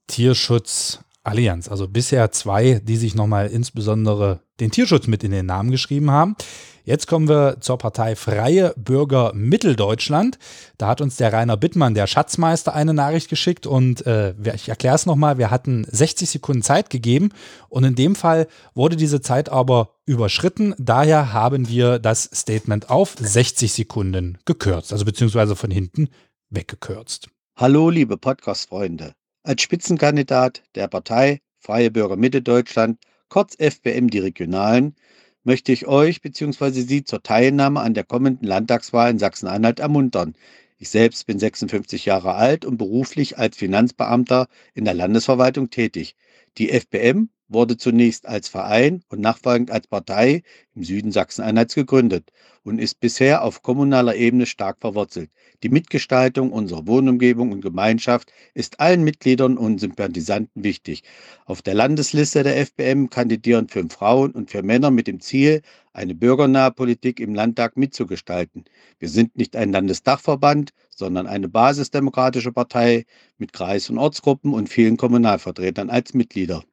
Tierschutzallianz, 1.23 1.69
also 1.69 1.87
bisher 1.87 2.31
zwei, 2.31 2.81
die 2.83 2.97
sich 2.97 3.15
nochmal 3.15 3.47
insbesondere 3.47 4.41
den 4.59 4.71
Tierschutz 4.71 5.07
mit 5.07 5.23
in 5.23 5.31
den 5.31 5.45
Namen 5.45 5.71
geschrieben 5.71 6.11
haben. 6.11 6.35
Jetzt 6.83 7.05
kommen 7.05 7.29
wir 7.29 7.57
zur 7.61 7.77
Partei 7.77 8.15
Freie 8.15 8.73
Bürger 8.75 9.31
Mitteldeutschland. 9.35 10.39
Da 10.79 10.87
hat 10.87 10.99
uns 10.99 11.15
der 11.17 11.31
Rainer 11.31 11.55
Bittmann, 11.55 11.93
der 11.93 12.07
Schatzmeister, 12.07 12.73
eine 12.73 12.95
Nachricht 12.95 13.29
geschickt 13.29 13.67
und 13.67 14.05
äh, 14.07 14.33
ich 14.55 14.67
erkläre 14.67 14.95
es 14.95 15.05
nochmal, 15.05 15.37
wir 15.37 15.51
hatten 15.51 15.85
60 15.87 16.27
Sekunden 16.27 16.63
Zeit 16.63 16.89
gegeben 16.89 17.29
und 17.69 17.83
in 17.83 17.93
dem 17.93 18.15
Fall 18.15 18.47
wurde 18.73 18.95
diese 18.95 19.21
Zeit 19.21 19.49
aber 19.49 19.93
überschritten. 20.05 20.73
Daher 20.79 21.33
haben 21.33 21.69
wir 21.69 21.99
das 21.99 22.23
Statement 22.33 22.89
auf 22.89 23.15
60 23.19 23.71
Sekunden 23.71 24.39
gekürzt, 24.45 24.91
also 24.91 25.05
beziehungsweise 25.05 25.55
von 25.55 25.69
hinten 25.69 26.09
weggekürzt. 26.49 27.29
Hallo, 27.55 27.91
liebe 27.91 28.17
Podcast-Freunde. 28.17 29.13
Als 29.43 29.63
Spitzenkandidat 29.63 30.61
der 30.75 30.87
Partei 30.87 31.41
Freie 31.57 31.89
Bürger 31.89 32.15
Mitteldeutschland, 32.15 32.99
kurz 33.27 33.55
FBM 33.55 34.07
die 34.11 34.19
Regionalen, 34.19 34.95
möchte 35.43 35.71
ich 35.71 35.87
euch 35.87 36.21
bzw. 36.21 36.81
Sie 36.81 37.03
zur 37.03 37.23
Teilnahme 37.23 37.79
an 37.79 37.95
der 37.95 38.03
kommenden 38.03 38.47
Landtagswahl 38.47 39.09
in 39.09 39.17
Sachsen-Anhalt 39.17 39.79
ermuntern. 39.79 40.35
Ich 40.77 40.89
selbst 40.89 41.25
bin 41.25 41.39
56 41.39 42.05
Jahre 42.05 42.35
alt 42.35 42.65
und 42.65 42.77
beruflich 42.77 43.39
als 43.39 43.57
Finanzbeamter 43.57 44.47
in 44.75 44.85
der 44.85 44.93
Landesverwaltung 44.93 45.71
tätig. 45.71 46.15
Die 46.59 46.69
FBM 46.69 47.29
wurde 47.53 47.77
zunächst 47.77 48.27
als 48.27 48.47
Verein 48.47 49.03
und 49.09 49.19
nachfolgend 49.19 49.71
als 49.71 49.87
Partei 49.87 50.43
im 50.73 50.83
Süden 50.83 51.11
Sachsen-Anhalts 51.11 51.75
gegründet 51.75 52.31
und 52.63 52.79
ist 52.79 52.99
bisher 52.99 53.43
auf 53.43 53.61
kommunaler 53.61 54.15
Ebene 54.15 54.45
stark 54.45 54.77
verwurzelt. 54.79 55.29
Die 55.63 55.69
Mitgestaltung 55.69 56.51
unserer 56.51 56.87
Wohnumgebung 56.87 57.51
und 57.51 57.61
Gemeinschaft 57.61 58.31
ist 58.53 58.79
allen 58.79 59.03
Mitgliedern 59.03 59.57
und 59.57 59.79
Sympathisanten 59.79 60.63
wichtig. 60.63 61.03
Auf 61.45 61.61
der 61.61 61.73
Landesliste 61.73 62.43
der 62.43 62.65
FBM 62.65 63.09
kandidieren 63.09 63.67
fünf 63.67 63.93
Frauen 63.93 64.31
und 64.31 64.51
vier 64.51 64.63
Männer 64.63 64.91
mit 64.91 65.07
dem 65.07 65.19
Ziel, 65.19 65.61
eine 65.93 66.15
bürgernahe 66.15 66.71
Politik 66.71 67.19
im 67.19 67.35
Landtag 67.35 67.75
mitzugestalten. 67.77 68.63
Wir 68.99 69.09
sind 69.09 69.35
nicht 69.35 69.55
ein 69.55 69.71
Landesdachverband, 69.71 70.71
sondern 70.89 71.27
eine 71.27 71.49
basisdemokratische 71.49 72.51
Partei 72.53 73.05
mit 73.37 73.51
Kreis- 73.53 73.89
und 73.89 73.97
Ortsgruppen 73.97 74.53
und 74.53 74.69
vielen 74.69 74.97
Kommunalvertretern 74.97 75.89
als 75.89 76.13
Mitglieder. 76.13 76.63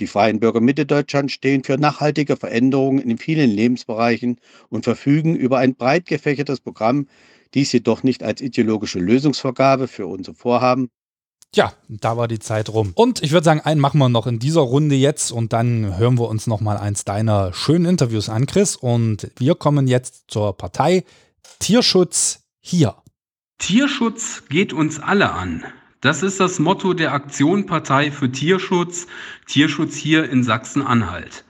Die 0.00 0.06
Freien 0.06 0.40
Bürger 0.40 0.60
Mitte 0.60 0.86
Deutschland 0.86 1.30
stehen 1.30 1.64
für 1.64 1.78
nachhaltige 1.78 2.36
Veränderungen 2.36 2.98
in 2.98 3.18
vielen 3.18 3.50
Lebensbereichen 3.50 4.38
und 4.68 4.84
verfügen 4.84 5.36
über 5.36 5.58
ein 5.58 5.74
breit 5.74 6.06
gefächertes 6.06 6.60
Programm, 6.60 7.06
dies 7.54 7.72
jedoch 7.72 8.02
nicht 8.02 8.22
als 8.22 8.40
ideologische 8.40 8.98
Lösungsvergabe 8.98 9.88
für 9.88 10.06
unsere 10.06 10.34
Vorhaben. 10.34 10.88
Ja, 11.54 11.74
da 11.88 12.16
war 12.16 12.28
die 12.28 12.38
Zeit 12.38 12.70
rum. 12.70 12.92
Und 12.94 13.22
ich 13.22 13.32
würde 13.32 13.44
sagen, 13.44 13.60
einen 13.60 13.80
machen 13.80 13.98
wir 13.98 14.08
noch 14.08 14.26
in 14.26 14.38
dieser 14.38 14.62
Runde 14.62 14.94
jetzt 14.94 15.30
und 15.30 15.52
dann 15.52 15.98
hören 15.98 16.18
wir 16.18 16.28
uns 16.28 16.46
noch 16.46 16.62
mal 16.62 16.78
eins 16.78 17.04
deiner 17.04 17.52
schönen 17.52 17.84
Interviews 17.84 18.30
an, 18.30 18.46
Chris. 18.46 18.74
Und 18.74 19.30
wir 19.36 19.54
kommen 19.54 19.86
jetzt 19.86 20.24
zur 20.28 20.56
Partei 20.56 21.04
Tierschutz 21.58 22.40
hier. 22.60 22.96
Tierschutz 23.58 24.44
geht 24.48 24.72
uns 24.72 24.98
alle 24.98 25.30
an. 25.30 25.64
Das 26.02 26.24
ist 26.24 26.40
das 26.40 26.58
Motto 26.58 26.94
der 26.94 27.12
Aktionpartei 27.12 28.10
für 28.10 28.28
Tierschutz, 28.28 29.06
Tierschutz 29.46 29.94
hier 29.94 30.28
in 30.28 30.42
Sachsen-Anhalt. 30.42 31.44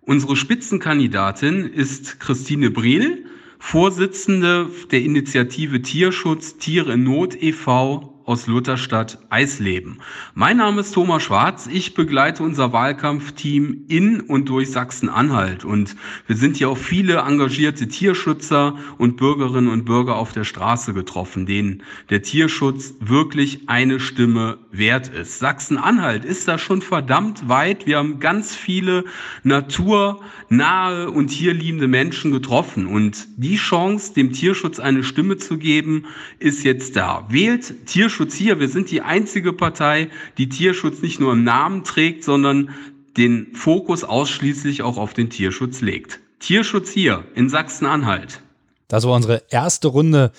Unsere 0.00 0.34
Spitzenkandidatin 0.34 1.66
ist 1.66 2.18
Christine 2.18 2.70
Brehl, 2.70 3.26
Vorsitzende 3.58 4.70
der 4.90 5.02
Initiative 5.02 5.82
Tierschutz 5.82 6.56
Tiere 6.56 6.94
in 6.94 7.04
Not 7.04 7.36
e.V 7.42 8.17
aus 8.28 8.46
Lutherstadt 8.46 9.18
Eisleben. 9.30 10.02
Mein 10.34 10.58
Name 10.58 10.82
ist 10.82 10.92
Thomas 10.92 11.22
Schwarz. 11.22 11.66
Ich 11.66 11.94
begleite 11.94 12.42
unser 12.42 12.74
Wahlkampfteam 12.74 13.86
in 13.88 14.20
und 14.20 14.50
durch 14.50 14.70
Sachsen-Anhalt. 14.70 15.64
Und 15.64 15.96
wir 16.26 16.36
sind 16.36 16.58
hier 16.58 16.68
auch 16.68 16.76
viele 16.76 17.20
engagierte 17.20 17.88
Tierschützer 17.88 18.76
und 18.98 19.16
Bürgerinnen 19.16 19.68
und 19.68 19.86
Bürger 19.86 20.16
auf 20.16 20.32
der 20.32 20.44
Straße 20.44 20.92
getroffen, 20.92 21.46
denen 21.46 21.82
der 22.10 22.20
Tierschutz 22.20 22.96
wirklich 23.00 23.62
eine 23.66 23.98
Stimme 23.98 24.58
wert 24.72 25.08
ist. 25.08 25.38
Sachsen-Anhalt 25.38 26.26
ist 26.26 26.46
da 26.48 26.58
schon 26.58 26.82
verdammt 26.82 27.48
weit. 27.48 27.86
Wir 27.86 27.96
haben 27.96 28.20
ganz 28.20 28.54
viele 28.54 29.06
naturnahe 29.42 31.10
und 31.10 31.28
tierliebende 31.28 31.88
Menschen 31.88 32.30
getroffen. 32.30 32.86
Und 32.88 33.26
die 33.38 33.56
Chance, 33.56 34.12
dem 34.12 34.34
Tierschutz 34.34 34.78
eine 34.78 35.02
Stimme 35.02 35.38
zu 35.38 35.56
geben, 35.56 36.04
ist 36.38 36.62
jetzt 36.62 36.94
da. 36.94 37.26
Wählt 37.30 37.86
Tierschutz 37.86 38.17
Tierschutz 38.18 38.34
hier. 38.34 38.58
Wir 38.58 38.68
sind 38.68 38.90
die 38.90 39.00
einzige 39.00 39.52
Partei, 39.52 40.08
die 40.38 40.48
Tierschutz 40.48 41.02
nicht 41.02 41.20
nur 41.20 41.34
im 41.34 41.44
Namen 41.44 41.84
trägt, 41.84 42.24
sondern 42.24 42.70
den 43.16 43.54
Fokus 43.54 44.02
ausschließlich 44.02 44.82
auch 44.82 44.96
auf 44.96 45.14
den 45.14 45.30
Tierschutz 45.30 45.82
legt. 45.82 46.18
Tierschutz 46.40 46.90
hier 46.90 47.24
in 47.36 47.48
Sachsen-Anhalt. 47.48 48.42
Das 48.88 49.04
war 49.04 49.14
unsere 49.14 49.44
erste 49.50 49.86
Runde 49.86 50.32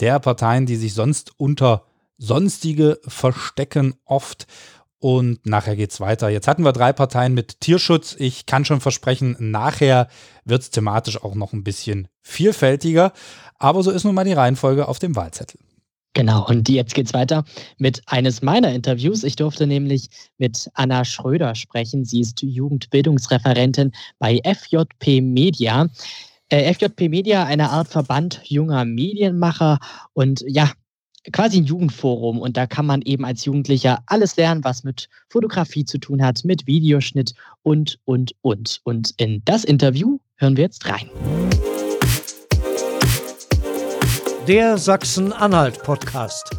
der 0.00 0.18
Parteien, 0.18 0.64
die 0.64 0.76
sich 0.76 0.94
sonst 0.94 1.32
unter 1.36 1.84
sonstige 2.16 3.00
verstecken 3.06 3.96
oft. 4.06 4.46
Und 4.98 5.44
nachher 5.44 5.76
geht 5.76 5.90
es 5.90 6.00
weiter. 6.00 6.30
Jetzt 6.30 6.48
hatten 6.48 6.64
wir 6.64 6.72
drei 6.72 6.94
Parteien 6.94 7.34
mit 7.34 7.60
Tierschutz. 7.60 8.16
Ich 8.18 8.46
kann 8.46 8.64
schon 8.64 8.80
versprechen, 8.80 9.36
nachher 9.38 10.08
wird 10.46 10.62
es 10.62 10.70
thematisch 10.70 11.22
auch 11.22 11.34
noch 11.34 11.52
ein 11.52 11.64
bisschen 11.64 12.08
vielfältiger. 12.22 13.12
Aber 13.58 13.82
so 13.82 13.90
ist 13.90 14.04
nun 14.04 14.14
mal 14.14 14.24
die 14.24 14.32
Reihenfolge 14.32 14.88
auf 14.88 14.98
dem 14.98 15.14
Wahlzettel. 15.16 15.60
Genau, 16.16 16.46
und 16.46 16.66
jetzt 16.70 16.94
geht's 16.94 17.12
weiter 17.12 17.44
mit 17.76 18.00
eines 18.06 18.40
meiner 18.40 18.72
Interviews. 18.72 19.22
Ich 19.22 19.36
durfte 19.36 19.66
nämlich 19.66 20.08
mit 20.38 20.70
Anna 20.72 21.04
Schröder 21.04 21.54
sprechen. 21.54 22.06
Sie 22.06 22.22
ist 22.22 22.40
Jugendbildungsreferentin 22.40 23.92
bei 24.18 24.40
FJP 24.42 25.20
Media. 25.20 25.90
Äh, 26.48 26.72
FJP 26.72 27.10
Media, 27.10 27.44
eine 27.44 27.68
Art 27.68 27.88
Verband 27.88 28.40
junger 28.44 28.86
Medienmacher 28.86 29.78
und 30.14 30.42
ja, 30.48 30.72
quasi 31.34 31.58
ein 31.58 31.66
Jugendforum. 31.66 32.40
Und 32.40 32.56
da 32.56 32.66
kann 32.66 32.86
man 32.86 33.02
eben 33.02 33.26
als 33.26 33.44
Jugendlicher 33.44 34.02
alles 34.06 34.36
lernen, 34.38 34.64
was 34.64 34.84
mit 34.84 35.10
Fotografie 35.28 35.84
zu 35.84 35.98
tun 35.98 36.24
hat, 36.24 36.46
mit 36.46 36.66
Videoschnitt 36.66 37.34
und, 37.62 37.98
und, 38.06 38.34
und. 38.40 38.80
Und 38.84 39.12
in 39.18 39.42
das 39.44 39.64
Interview 39.64 40.18
hören 40.36 40.56
wir 40.56 40.64
jetzt 40.64 40.88
rein. 40.88 41.10
Der 44.46 44.78
Sachsen-Anhalt-Podcast. 44.78 46.50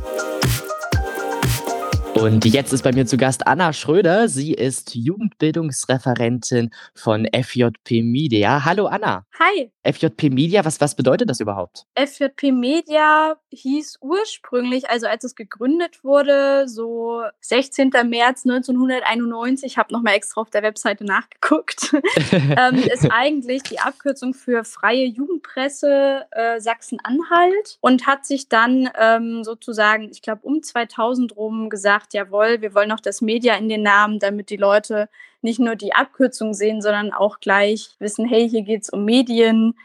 Und 2.20 2.46
jetzt 2.46 2.74
ist 2.74 2.82
bei 2.82 2.92
mir 2.92 3.06
zu 3.06 3.16
Gast 3.16 3.46
Anna 3.46 3.74
Schröder. 3.74 4.28
Sie 4.28 4.52
ist 4.52 4.96
Jugendbildungsreferentin 4.96 6.72
von 6.96 7.28
FJP 7.32 8.02
Media. 8.02 8.66
Hallo 8.66 8.88
Anna. 8.88 9.24
Hi. 9.40 9.72
FJP 9.84 10.32
Media, 10.32 10.66
was, 10.66 10.82
was 10.82 10.96
bedeutet 10.96 11.30
das 11.30 11.40
überhaupt? 11.40 11.86
FJP 11.96 12.52
Media 12.52 13.38
hieß 13.52 14.00
ursprünglich, 14.02 14.90
also 14.90 15.08
als 15.08 15.24
es 15.24 15.36
gegründet 15.36 16.04
wurde, 16.04 16.68
so 16.68 17.22
16. 17.42 17.92
März 18.06 18.46
1991, 18.46 19.72
ich 19.72 19.78
habe 19.78 19.94
nochmal 19.94 20.16
extra 20.16 20.42
auf 20.42 20.50
der 20.50 20.64
Webseite 20.64 21.06
nachgeguckt, 21.06 21.94
ähm, 22.32 22.84
ist 22.92 23.10
eigentlich 23.12 23.64
die 23.64 23.80
Abkürzung 23.80 24.34
für 24.34 24.64
Freie 24.64 25.06
Jugendpresse 25.06 26.26
äh, 26.32 26.60
Sachsen-Anhalt 26.60 27.78
und 27.80 28.08
hat 28.08 28.26
sich 28.26 28.50
dann 28.50 28.90
ähm, 29.00 29.44
sozusagen, 29.44 30.10
ich 30.12 30.22
glaube 30.22 30.42
um 30.44 30.62
2000 30.64 31.38
rum 31.38 31.70
gesagt, 31.70 32.07
gesagt, 32.08 32.14
jawohl, 32.14 32.62
wir 32.62 32.74
wollen 32.74 32.90
noch 32.90 33.00
das 33.00 33.22
Media 33.22 33.56
in 33.56 33.70
den 33.70 33.84
Namen, 33.84 34.20
damit 34.20 34.50
die 34.50 34.58
Leute 34.58 35.10
nicht 35.42 35.60
nur 35.60 35.76
die 35.76 35.94
Abkürzung 35.94 36.54
sehen, 36.54 36.82
sondern 36.82 37.14
auch 37.14 37.40
gleich 37.40 37.96
wissen, 38.00 38.28
hey, 38.28 38.50
hier 38.50 38.64
geht 38.64 38.84
es 38.84 38.90
um 38.90 39.06
Medien. 39.06 39.76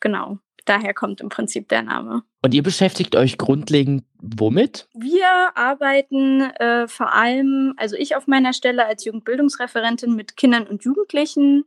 Genau, 0.00 0.38
daher 0.64 0.94
kommt 0.94 1.20
im 1.20 1.28
Prinzip 1.28 1.68
der 1.68 1.82
Name. 1.82 2.22
Und 2.44 2.52
ihr 2.52 2.62
beschäftigt 2.62 3.16
euch 3.16 3.38
grundlegend 3.38 4.04
womit? 4.20 4.86
Wir 4.92 5.26
arbeiten 5.54 6.42
äh, 6.42 6.86
vor 6.88 7.14
allem, 7.14 7.72
also 7.78 7.96
ich 7.96 8.16
auf 8.16 8.26
meiner 8.26 8.52
Stelle 8.52 8.84
als 8.84 9.06
Jugendbildungsreferentin 9.06 10.14
mit 10.14 10.36
Kindern 10.36 10.66
und 10.66 10.84
Jugendlichen. 10.84 11.64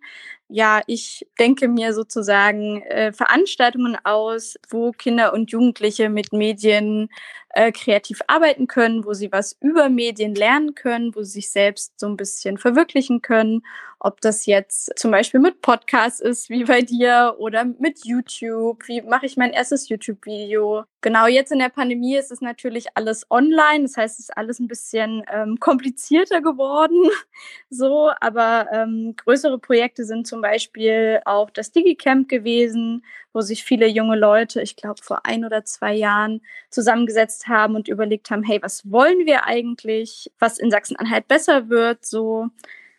Ja, 0.49 0.81
ich 0.85 1.25
denke 1.39 1.67
mir 1.67 1.93
sozusagen 1.95 2.83
äh, 2.83 3.11
Veranstaltungen 3.11 3.97
aus, 4.03 4.55
wo 4.69 4.91
Kinder 4.91 5.33
und 5.33 5.51
Jugendliche 5.51 6.09
mit 6.09 6.31
Medien 6.31 7.09
äh, 7.57 7.71
kreativ 7.71 8.21
arbeiten 8.27 8.67
können, 8.67 9.03
wo 9.03 9.13
sie 9.13 9.31
was 9.31 9.57
über 9.59 9.89
Medien 9.89 10.35
lernen 10.35 10.75
können, 10.75 11.15
wo 11.15 11.23
sie 11.23 11.41
sich 11.41 11.51
selbst 11.51 11.99
so 11.99 12.05
ein 12.05 12.15
bisschen 12.15 12.59
verwirklichen 12.59 13.23
können. 13.23 13.63
Ob 13.99 14.21
das 14.21 14.45
jetzt 14.45 14.91
zum 14.95 15.09
Beispiel 15.09 15.39
mit 15.39 15.61
Podcasts 15.61 16.19
ist, 16.19 16.49
wie 16.49 16.65
bei 16.65 16.81
dir, 16.83 17.35
oder 17.39 17.65
mit 17.65 18.05
YouTube. 18.05 18.87
Wie 18.87 19.01
mache 19.01 19.25
ich 19.25 19.37
mein 19.37 19.53
erstes 19.53 19.89
YouTube-Video? 19.89 20.66
Genau, 21.01 21.27
jetzt 21.27 21.51
in 21.51 21.59
der 21.59 21.69
Pandemie 21.69 22.15
ist 22.15 22.31
es 22.31 22.41
natürlich 22.41 22.87
alles 22.95 23.25
online. 23.29 23.83
Das 23.83 23.97
heißt, 23.97 24.19
es 24.19 24.29
ist 24.29 24.37
alles 24.37 24.59
ein 24.59 24.67
bisschen 24.67 25.23
ähm, 25.31 25.59
komplizierter 25.59 26.41
geworden. 26.41 27.09
so, 27.69 28.11
aber 28.19 28.67
ähm, 28.71 29.13
größere 29.15 29.59
Projekte 29.59 30.05
sind 30.05 30.27
zum 30.27 30.41
Beispiel 30.41 31.21
auch 31.25 31.49
das 31.49 31.71
DigiCamp 31.71 32.29
gewesen, 32.29 33.03
wo 33.33 33.41
sich 33.41 33.63
viele 33.63 33.87
junge 33.87 34.17
Leute, 34.17 34.61
ich 34.61 34.75
glaube 34.75 35.01
vor 35.03 35.25
ein 35.25 35.45
oder 35.45 35.63
zwei 35.63 35.93
Jahren, 35.93 36.41
zusammengesetzt 36.69 37.47
haben 37.47 37.75
und 37.75 37.87
überlegt 37.87 38.29
haben, 38.29 38.43
hey, 38.43 38.59
was 38.61 38.89
wollen 38.91 39.25
wir 39.25 39.45
eigentlich, 39.45 40.31
was 40.39 40.57
in 40.57 40.71
Sachsen-Anhalt 40.71 41.27
besser 41.27 41.69
wird, 41.69 42.05
so 42.05 42.47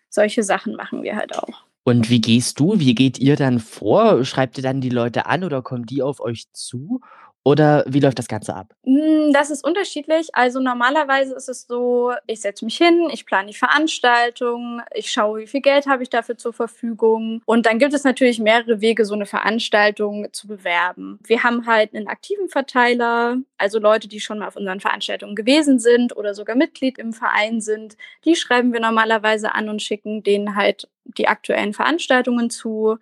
solche 0.09 0.43
Sachen 0.43 0.77
machen 0.77 1.03
wir 1.03 1.17
halt 1.17 1.37
auch. 1.37 1.65
Und 1.89 2.11
wie 2.11 2.21
gehst 2.21 2.61
du, 2.61 2.79
wie 2.79 2.95
geht 2.95 3.19
ihr 3.19 3.37
dann 3.37 3.61
vor? 3.61 4.23
Schreibt 4.27 4.59
ihr 4.59 4.63
dann 4.63 4.83
die 4.83 4.91
Leute 4.91 5.25
an 5.25 5.43
oder 5.43 5.63
kommen 5.63 5.87
die 5.87 6.03
auf 6.03 6.21
euch 6.21 6.53
zu? 6.53 7.01
Oder 7.49 7.83
wie 7.89 8.01
läuft 8.01 8.19
das 8.19 8.29
Ganze 8.29 8.55
ab? 8.55 8.75
Hm, 8.85 9.33
das 9.33 9.49
ist 9.49 9.65
unterschiedlich. 9.65 10.29
Also 10.35 10.61
normalerweise 10.61 11.35
ist 11.35 11.49
es 11.49 11.63
so, 11.63 12.13
ich 12.27 12.43
setze 12.43 12.67
mich 12.67 12.77
hin, 12.77 13.09
ich 13.11 13.25
plane 13.25 13.49
die 13.49 13.57
Veranstaltung, 13.57 14.83
ich 14.95 15.11
schaue, 15.11 15.41
wie 15.41 15.47
viel 15.47 15.63
Geld 15.63 15.87
habe 15.87 16.03
ich 16.03 16.11
dafür 16.11 16.37
zur 16.37 16.53
Verfügung. 16.53 17.41
Und 17.47 17.65
dann 17.65 17.79
gibt 17.79 17.95
es 17.95 18.05
natürlich 18.05 18.39
mehrere 18.39 18.83
Wege, 18.83 19.07
so 19.07 19.15
eine 19.15 19.25
Veranstaltung 19.25 20.27
zu 20.31 20.47
bewerben. 20.47 21.21
Wir 21.27 21.43
haben 21.43 21.67
halt 21.67 21.95
einen 21.95 22.07
aktiven 22.07 22.51
Verteiler, 22.51 23.39
also 23.57 23.79
Leute, 23.79 24.09
die 24.09 24.21
schon 24.21 24.41
mal 24.41 24.49
auf 24.49 24.57
unseren 24.57 24.81
Veranstaltungen 24.81 25.35
gewesen 25.35 25.79
sind 25.79 26.15
oder 26.15 26.35
sogar 26.35 26.55
Mitglied 26.55 26.99
im 26.99 27.15
Verein 27.15 27.63
sind. 27.63 27.97
Die 28.27 28.37
schreiben 28.37 28.75
wir 28.75 28.81
normalerweise 28.81 29.55
an 29.55 29.71
und 29.71 29.81
schicken 29.81 30.23
denen 30.23 30.55
halt 30.55 30.87
die 31.05 31.29
aktuellen 31.29 31.73
Veranstaltungen 31.73 32.51
zu. 32.51 32.99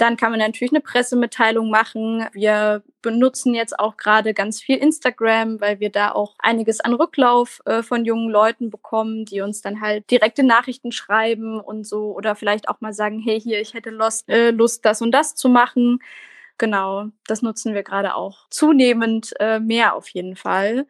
Dann 0.00 0.16
kann 0.16 0.30
man 0.30 0.40
natürlich 0.40 0.72
eine 0.72 0.80
Pressemitteilung 0.80 1.68
machen. 1.68 2.26
Wir 2.32 2.82
benutzen 3.02 3.54
jetzt 3.54 3.78
auch 3.78 3.98
gerade 3.98 4.32
ganz 4.32 4.58
viel 4.58 4.78
Instagram, 4.78 5.60
weil 5.60 5.78
wir 5.78 5.90
da 5.90 6.12
auch 6.12 6.36
einiges 6.38 6.80
an 6.80 6.94
Rücklauf 6.94 7.60
äh, 7.66 7.82
von 7.82 8.06
jungen 8.06 8.30
Leuten 8.30 8.70
bekommen, 8.70 9.26
die 9.26 9.42
uns 9.42 9.60
dann 9.60 9.82
halt 9.82 10.10
direkte 10.10 10.42
Nachrichten 10.42 10.90
schreiben 10.90 11.60
und 11.60 11.86
so 11.86 12.16
oder 12.16 12.34
vielleicht 12.34 12.70
auch 12.70 12.80
mal 12.80 12.94
sagen, 12.94 13.20
hey, 13.20 13.38
hier, 13.38 13.60
ich 13.60 13.74
hätte 13.74 13.90
Lust, 13.90 14.26
äh, 14.30 14.52
Lust 14.52 14.86
das 14.86 15.02
und 15.02 15.12
das 15.12 15.34
zu 15.34 15.50
machen. 15.50 15.98
Genau, 16.56 17.08
das 17.26 17.42
nutzen 17.42 17.74
wir 17.74 17.82
gerade 17.82 18.14
auch 18.14 18.48
zunehmend 18.48 19.34
äh, 19.38 19.60
mehr 19.60 19.94
auf 19.94 20.08
jeden 20.08 20.34
Fall. 20.34 20.86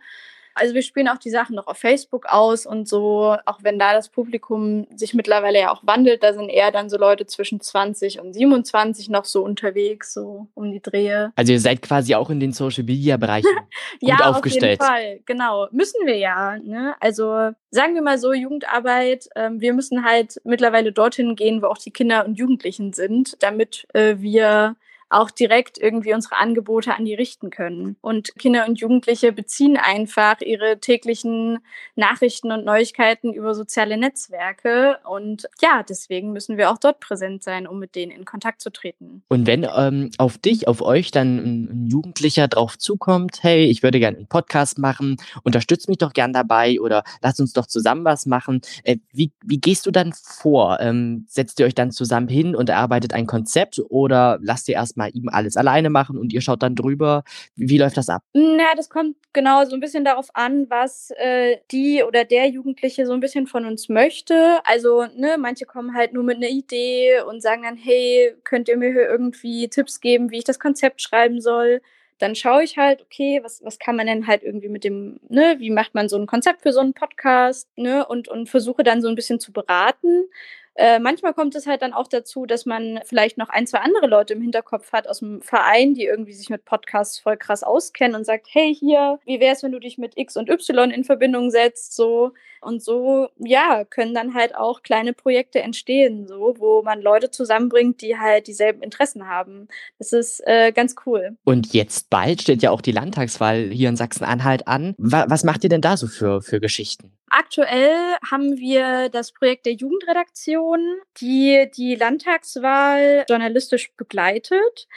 Also 0.60 0.74
wir 0.74 0.82
spielen 0.82 1.08
auch 1.08 1.16
die 1.16 1.30
Sachen 1.30 1.56
noch 1.56 1.66
auf 1.66 1.78
Facebook 1.78 2.26
aus 2.26 2.66
und 2.66 2.86
so, 2.86 3.34
auch 3.46 3.60
wenn 3.62 3.78
da 3.78 3.94
das 3.94 4.10
Publikum 4.10 4.86
sich 4.94 5.14
mittlerweile 5.14 5.58
ja 5.58 5.72
auch 5.72 5.86
wandelt, 5.86 6.22
da 6.22 6.34
sind 6.34 6.50
eher 6.50 6.70
dann 6.70 6.90
so 6.90 6.98
Leute 6.98 7.24
zwischen 7.24 7.62
20 7.62 8.20
und 8.20 8.34
27 8.34 9.08
noch 9.08 9.24
so 9.24 9.42
unterwegs, 9.42 10.12
so 10.12 10.48
um 10.52 10.70
die 10.70 10.82
Drehe. 10.82 11.32
Also 11.34 11.52
ihr 11.52 11.60
seid 11.60 11.80
quasi 11.80 12.14
auch 12.14 12.28
in 12.28 12.40
den 12.40 12.52
Social 12.52 12.84
Media 12.84 13.16
Bereichen 13.16 13.48
ja, 14.00 14.16
gut 14.16 14.26
aufgestellt. 14.26 14.80
Ja, 14.82 14.86
auf 14.88 14.98
jeden 14.98 15.08
Fall, 15.14 15.20
genau. 15.24 15.68
Müssen 15.70 16.04
wir 16.04 16.18
ja. 16.18 16.58
Ne? 16.58 16.94
Also 17.00 17.52
sagen 17.70 17.94
wir 17.94 18.02
mal 18.02 18.18
so, 18.18 18.34
Jugendarbeit, 18.34 19.28
ähm, 19.36 19.62
wir 19.62 19.72
müssen 19.72 20.04
halt 20.04 20.42
mittlerweile 20.44 20.92
dorthin 20.92 21.36
gehen, 21.36 21.62
wo 21.62 21.68
auch 21.68 21.78
die 21.78 21.90
Kinder 21.90 22.26
und 22.26 22.34
Jugendlichen 22.34 22.92
sind, 22.92 23.42
damit 23.42 23.86
äh, 23.94 24.16
wir 24.18 24.76
auch 25.10 25.30
direkt 25.30 25.76
irgendwie 25.76 26.14
unsere 26.14 26.36
Angebote 26.36 26.94
an 26.94 27.04
die 27.04 27.14
richten 27.14 27.50
können. 27.50 27.96
Und 28.00 28.32
Kinder 28.38 28.66
und 28.66 28.80
Jugendliche 28.80 29.32
beziehen 29.32 29.76
einfach 29.76 30.40
ihre 30.40 30.78
täglichen 30.78 31.58
Nachrichten 31.96 32.52
und 32.52 32.64
Neuigkeiten 32.64 33.32
über 33.34 33.54
soziale 33.54 33.96
Netzwerke. 33.96 34.98
Und 35.04 35.48
ja, 35.60 35.82
deswegen 35.86 36.32
müssen 36.32 36.56
wir 36.56 36.70
auch 36.70 36.78
dort 36.78 37.00
präsent 37.00 37.42
sein, 37.42 37.66
um 37.66 37.80
mit 37.80 37.96
denen 37.96 38.12
in 38.12 38.24
Kontakt 38.24 38.60
zu 38.60 38.70
treten. 38.70 39.22
Und 39.28 39.46
wenn 39.46 39.66
ähm, 39.76 40.10
auf 40.18 40.38
dich, 40.38 40.68
auf 40.68 40.80
euch 40.80 41.10
dann 41.10 41.38
ein 41.38 41.86
Jugendlicher 41.88 42.46
drauf 42.46 42.78
zukommt, 42.78 43.42
hey, 43.42 43.64
ich 43.66 43.82
würde 43.82 43.98
gerne 43.98 44.18
einen 44.18 44.28
Podcast 44.28 44.78
machen, 44.78 45.16
unterstützt 45.42 45.88
mich 45.88 45.98
doch 45.98 46.12
gern 46.12 46.32
dabei 46.32 46.80
oder 46.80 47.02
lasst 47.20 47.40
uns 47.40 47.52
doch 47.52 47.66
zusammen 47.66 48.04
was 48.04 48.26
machen. 48.26 48.60
Äh, 48.84 48.98
wie, 49.12 49.32
wie 49.44 49.58
gehst 49.58 49.86
du 49.86 49.90
dann 49.90 50.12
vor? 50.12 50.78
Ähm, 50.80 51.26
setzt 51.28 51.58
ihr 51.58 51.66
euch 51.66 51.74
dann 51.74 51.90
zusammen 51.90 52.28
hin 52.28 52.54
und 52.54 52.68
erarbeitet 52.68 53.12
ein 53.12 53.26
Konzept 53.26 53.80
oder 53.88 54.38
lasst 54.40 54.68
ihr 54.68 54.76
erstmal 54.76 54.99
mal 55.00 55.10
ihm 55.14 55.28
alles 55.28 55.56
alleine 55.56 55.90
machen 55.90 56.18
und 56.18 56.32
ihr 56.32 56.40
schaut 56.40 56.62
dann 56.62 56.76
drüber. 56.76 57.24
Wie, 57.56 57.68
wie 57.68 57.78
läuft 57.78 57.96
das 57.96 58.08
ab? 58.08 58.22
Na, 58.32 58.74
das 58.76 58.90
kommt 58.90 59.16
genau 59.32 59.64
so 59.64 59.74
ein 59.74 59.80
bisschen 59.80 60.04
darauf 60.04 60.28
an, 60.34 60.68
was 60.68 61.10
äh, 61.16 61.56
die 61.70 62.02
oder 62.02 62.24
der 62.24 62.48
Jugendliche 62.48 63.06
so 63.06 63.12
ein 63.12 63.20
bisschen 63.20 63.46
von 63.46 63.64
uns 63.64 63.88
möchte. 63.88 64.60
Also, 64.64 65.06
ne, 65.16 65.36
manche 65.38 65.64
kommen 65.64 65.94
halt 65.94 66.12
nur 66.12 66.22
mit 66.22 66.36
einer 66.36 66.48
Idee 66.48 67.22
und 67.28 67.42
sagen 67.42 67.62
dann, 67.62 67.76
hey, 67.76 68.34
könnt 68.44 68.68
ihr 68.68 68.76
mir 68.76 68.92
hier 68.92 69.08
irgendwie 69.08 69.68
Tipps 69.68 70.00
geben, 70.00 70.30
wie 70.30 70.38
ich 70.38 70.44
das 70.44 70.58
Konzept 70.58 71.00
schreiben 71.00 71.40
soll? 71.40 71.80
dann 72.20 72.34
schaue 72.34 72.62
ich 72.62 72.76
halt, 72.76 73.00
okay, 73.00 73.40
was, 73.42 73.64
was 73.64 73.78
kann 73.78 73.96
man 73.96 74.06
denn 74.06 74.26
halt 74.26 74.42
irgendwie 74.42 74.68
mit 74.68 74.84
dem, 74.84 75.20
ne, 75.28 75.56
wie 75.58 75.70
macht 75.70 75.94
man 75.94 76.08
so 76.08 76.18
ein 76.18 76.26
Konzept 76.26 76.62
für 76.62 76.72
so 76.72 76.80
einen 76.80 76.92
Podcast, 76.92 77.66
ne, 77.76 78.06
und, 78.06 78.28
und 78.28 78.48
versuche 78.48 78.82
dann 78.82 79.00
so 79.00 79.08
ein 79.08 79.14
bisschen 79.14 79.40
zu 79.40 79.52
beraten. 79.52 80.26
Äh, 80.74 80.98
manchmal 80.98 81.34
kommt 81.34 81.54
es 81.56 81.66
halt 81.66 81.82
dann 81.82 81.92
auch 81.92 82.06
dazu, 82.08 82.46
dass 82.46 82.64
man 82.64 83.00
vielleicht 83.04 83.38
noch 83.38 83.48
ein, 83.48 83.66
zwei 83.66 83.78
andere 83.78 84.06
Leute 84.06 84.34
im 84.34 84.40
Hinterkopf 84.40 84.92
hat 84.92 85.08
aus 85.08 85.18
dem 85.18 85.42
Verein, 85.42 85.94
die 85.94 86.04
irgendwie 86.04 86.32
sich 86.32 86.48
mit 86.48 86.64
Podcasts 86.64 87.18
voll 87.18 87.36
krass 87.36 87.62
auskennen 87.62 88.16
und 88.16 88.24
sagt, 88.24 88.46
hey, 88.50 88.74
hier, 88.74 89.18
wie 89.24 89.40
wäre 89.40 89.54
es, 89.54 89.62
wenn 89.62 89.72
du 89.72 89.80
dich 89.80 89.98
mit 89.98 90.16
X 90.16 90.36
und 90.36 90.48
Y 90.48 90.90
in 90.90 91.04
Verbindung 91.04 91.50
setzt, 91.50 91.94
so. 91.94 92.32
Und 92.62 92.82
so, 92.82 93.28
ja, 93.38 93.84
können 93.84 94.14
dann 94.14 94.34
halt 94.34 94.54
auch 94.54 94.82
kleine 94.82 95.14
Projekte 95.14 95.60
entstehen, 95.60 96.26
so, 96.26 96.54
wo 96.58 96.82
man 96.82 97.00
Leute 97.00 97.30
zusammenbringt, 97.30 98.02
die 98.02 98.18
halt 98.18 98.46
dieselben 98.48 98.82
Interessen 98.82 99.28
haben. 99.28 99.68
Das 99.98 100.12
ist 100.12 100.42
äh, 100.46 100.70
ganz 100.70 100.94
cool. 101.06 101.36
Und 101.44 101.72
jetzt 101.72 102.10
bald 102.10 102.42
steht 102.42 102.62
ja 102.62 102.70
auch 102.70 102.82
die 102.82 102.92
Landtagswahl 102.92 103.70
hier 103.70 103.88
in 103.88 103.96
Sachsen-Anhalt 103.96 104.68
an. 104.68 104.94
was 104.98 105.42
macht 105.42 105.64
ihr 105.64 105.70
denn 105.70 105.80
da 105.80 105.96
so 105.96 106.06
für, 106.06 106.42
für 106.42 106.60
Geschichten? 106.60 107.12
Aktuell 107.32 108.16
haben 108.28 108.58
wir 108.58 109.08
das 109.08 109.30
Projekt 109.30 109.64
der 109.64 109.74
Jugendredaktion, 109.74 110.98
die 111.18 111.70
die 111.76 111.94
Landtagswahl 111.94 113.24
journalistisch 113.28 113.92
begleitet. 113.96 114.88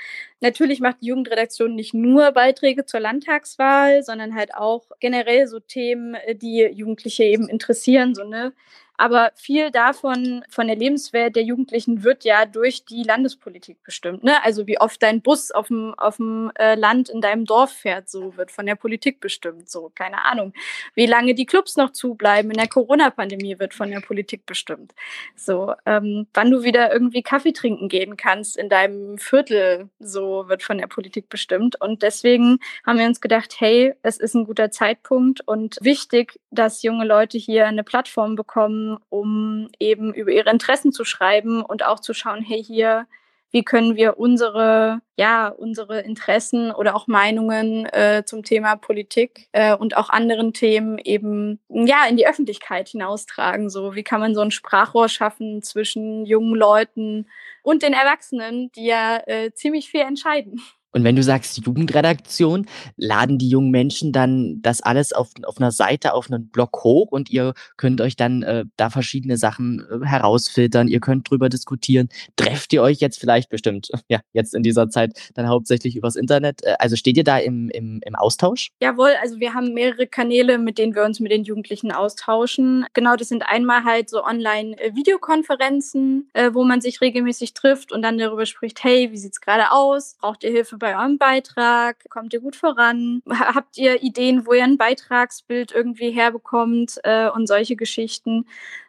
Natürlich 0.41 0.79
macht 0.79 0.97
die 1.01 1.07
Jugendredaktion 1.07 1.75
nicht 1.75 1.93
nur 1.93 2.31
Beiträge 2.31 2.85
zur 2.87 3.01
Landtagswahl, 3.01 4.01
sondern 4.01 4.33
halt 4.33 4.55
auch 4.55 4.87
generell 4.99 5.45
so 5.47 5.59
Themen, 5.59 6.15
äh, 6.15 6.35
die 6.35 6.63
Jugendliche 6.73 7.23
eben 7.23 7.47
interessieren, 7.47 8.15
so 8.15 8.23
ne 8.23 8.51
aber 8.97 9.31
viel 9.35 9.71
davon, 9.71 10.43
von 10.49 10.67
der 10.67 10.75
Lebenswelt 10.75 11.35
der 11.35 11.43
Jugendlichen, 11.43 12.03
wird 12.03 12.23
ja 12.23 12.45
durch 12.45 12.85
die 12.85 13.03
Landespolitik 13.03 13.83
bestimmt. 13.83 14.23
Ne? 14.23 14.43
Also 14.43 14.67
wie 14.67 14.79
oft 14.79 15.01
dein 15.01 15.21
Bus 15.21 15.51
auf 15.51 15.67
dem, 15.67 15.93
auf 15.97 16.17
dem 16.17 16.51
äh, 16.55 16.75
Land 16.75 17.09
in 17.09 17.21
deinem 17.21 17.45
Dorf 17.45 17.71
fährt, 17.71 18.09
so 18.09 18.37
wird 18.37 18.51
von 18.51 18.65
der 18.65 18.75
Politik 18.75 19.19
bestimmt. 19.19 19.69
So, 19.69 19.91
keine 19.95 20.25
Ahnung. 20.25 20.53
Wie 20.95 21.05
lange 21.05 21.33
die 21.33 21.45
Clubs 21.45 21.75
noch 21.75 21.91
zubleiben 21.91 22.51
in 22.51 22.57
der 22.57 22.67
Corona-Pandemie 22.67 23.59
wird 23.59 23.73
von 23.73 23.89
der 23.89 24.01
Politik 24.01 24.45
bestimmt. 24.45 24.93
So, 25.35 25.73
ähm, 25.85 26.27
wann 26.33 26.51
du 26.51 26.63
wieder 26.63 26.91
irgendwie 26.91 27.23
Kaffee 27.23 27.53
trinken 27.53 27.89
gehen 27.89 28.17
kannst 28.17 28.57
in 28.57 28.69
deinem 28.69 29.17
Viertel, 29.17 29.89
so 29.99 30.47
wird 30.47 30.63
von 30.63 30.77
der 30.77 30.87
Politik 30.87 31.29
bestimmt. 31.29 31.79
Und 31.81 32.03
deswegen 32.03 32.59
haben 32.85 32.99
wir 32.99 33.05
uns 33.05 33.21
gedacht, 33.21 33.55
hey, 33.59 33.93
es 34.03 34.17
ist 34.17 34.35
ein 34.35 34.45
guter 34.45 34.71
Zeitpunkt 34.71 35.41
und 35.47 35.77
wichtig, 35.81 36.39
dass 36.51 36.83
junge 36.83 37.05
Leute 37.05 37.37
hier 37.37 37.67
eine 37.67 37.83
Plattform 37.83 38.35
bekommen, 38.35 38.92
um 39.09 39.69
eben 39.79 40.13
über 40.13 40.31
ihre 40.31 40.49
Interessen 40.49 40.91
zu 40.91 41.05
schreiben 41.05 41.63
und 41.63 41.83
auch 41.85 41.99
zu 41.99 42.13
schauen, 42.13 42.41
hey, 42.41 42.63
hier, 42.63 43.07
wie 43.51 43.63
können 43.63 43.95
wir 43.95 44.17
unsere, 44.17 45.01
ja, 45.15 45.47
unsere 45.47 46.01
Interessen 46.01 46.71
oder 46.71 46.95
auch 46.95 47.07
Meinungen 47.07 47.85
äh, 47.85 48.23
zum 48.25 48.43
Thema 48.43 48.75
Politik 48.75 49.47
äh, 49.51 49.75
und 49.75 49.95
auch 49.95 50.09
anderen 50.09 50.53
Themen 50.53 50.97
eben, 50.97 51.59
ja, 51.69 52.05
in 52.07 52.17
die 52.17 52.27
Öffentlichkeit 52.27 52.89
hinaustragen. 52.89 53.69
So, 53.69 53.95
wie 53.95 54.03
kann 54.03 54.19
man 54.19 54.33
so 54.33 54.41
ein 54.41 54.51
Sprachrohr 54.51 55.07
schaffen 55.07 55.61
zwischen 55.61 56.25
jungen 56.25 56.55
Leuten 56.55 57.27
und 57.61 57.83
den 57.83 57.93
Erwachsenen, 57.93 58.71
die 58.71 58.85
ja 58.85 59.21
äh, 59.27 59.53
ziemlich 59.53 59.89
viel 59.89 60.01
entscheiden. 60.01 60.61
Und 60.93 61.03
wenn 61.03 61.15
du 61.15 61.23
sagst 61.23 61.65
Jugendredaktion, 61.65 62.67
laden 62.97 63.39
die 63.39 63.49
jungen 63.49 63.71
Menschen 63.71 64.11
dann 64.11 64.61
das 64.61 64.81
alles 64.81 65.11
auf, 65.11 65.31
auf 65.43 65.57
einer 65.57 65.71
Seite, 65.71 66.13
auf 66.13 66.29
einen 66.29 66.49
Blog 66.49 66.83
hoch 66.83 67.11
und 67.11 67.31
ihr 67.31 67.55
könnt 67.77 67.99
euch 67.99 68.15
dann 68.15 68.43
äh, 68.43 68.65
da 68.77 68.91
verschiedene 68.91 69.37
Sachen 69.37 69.83
äh, 69.89 70.05
herausfiltern, 70.05 70.87
ihr 70.87 70.99
könnt 70.99 71.27
drüber 71.29 71.49
diskutieren. 71.49 72.09
Trefft 72.35 72.73
ihr 72.73 72.83
euch 72.83 72.99
jetzt 72.99 73.19
vielleicht 73.19 73.49
bestimmt, 73.49 73.89
ja, 74.07 74.19
jetzt 74.33 74.53
in 74.53 74.61
dieser 74.61 74.87
Zeit 74.89 75.31
dann 75.33 75.47
hauptsächlich 75.47 75.95
übers 75.95 76.15
Internet? 76.15 76.63
Äh, 76.63 76.75
also 76.77 76.95
steht 76.95 77.17
ihr 77.17 77.23
da 77.23 77.39
im, 77.39 77.69
im, 77.69 77.99
im 78.05 78.15
Austausch? 78.15 78.69
Jawohl, 78.79 79.13
also 79.21 79.39
wir 79.39 79.55
haben 79.55 79.73
mehrere 79.73 80.05
Kanäle, 80.05 80.59
mit 80.59 80.77
denen 80.77 80.93
wir 80.93 81.03
uns 81.03 81.19
mit 81.19 81.31
den 81.31 81.43
Jugendlichen 81.43 81.91
austauschen. 81.91 82.85
Genau, 82.93 83.15
das 83.15 83.29
sind 83.29 83.43
einmal 83.47 83.83
halt 83.83 84.11
so 84.11 84.23
Online-Videokonferenzen, 84.23 86.29
äh, 86.33 86.51
wo 86.53 86.63
man 86.63 86.81
sich 86.81 87.01
regelmäßig 87.01 87.55
trifft 87.55 87.91
und 87.91 88.03
dann 88.03 88.19
darüber 88.19 88.45
spricht, 88.45 88.83
hey, 88.83 89.11
wie 89.11 89.17
sieht's 89.17 89.41
gerade 89.41 89.71
aus? 89.71 90.17
Braucht 90.19 90.43
ihr 90.43 90.51
Hilfe 90.51 90.82
bei 90.83 90.97
eurem 90.97 91.17
Beitrag? 91.17 91.95
Kommt 92.09 92.33
ihr 92.33 92.41
gut 92.41 92.57
voran? 92.57 93.23
Habt 93.29 93.77
ihr 93.77 94.03
Ideen, 94.03 94.45
wo 94.45 94.53
ihr 94.53 94.65
ein 94.65 94.77
Beitragsbild 94.77 95.71
irgendwie 95.71 96.11
herbekommt 96.11 96.99
äh, 97.03 97.29
und 97.29 97.47
solche 97.47 97.77
Geschichten? 97.77 98.45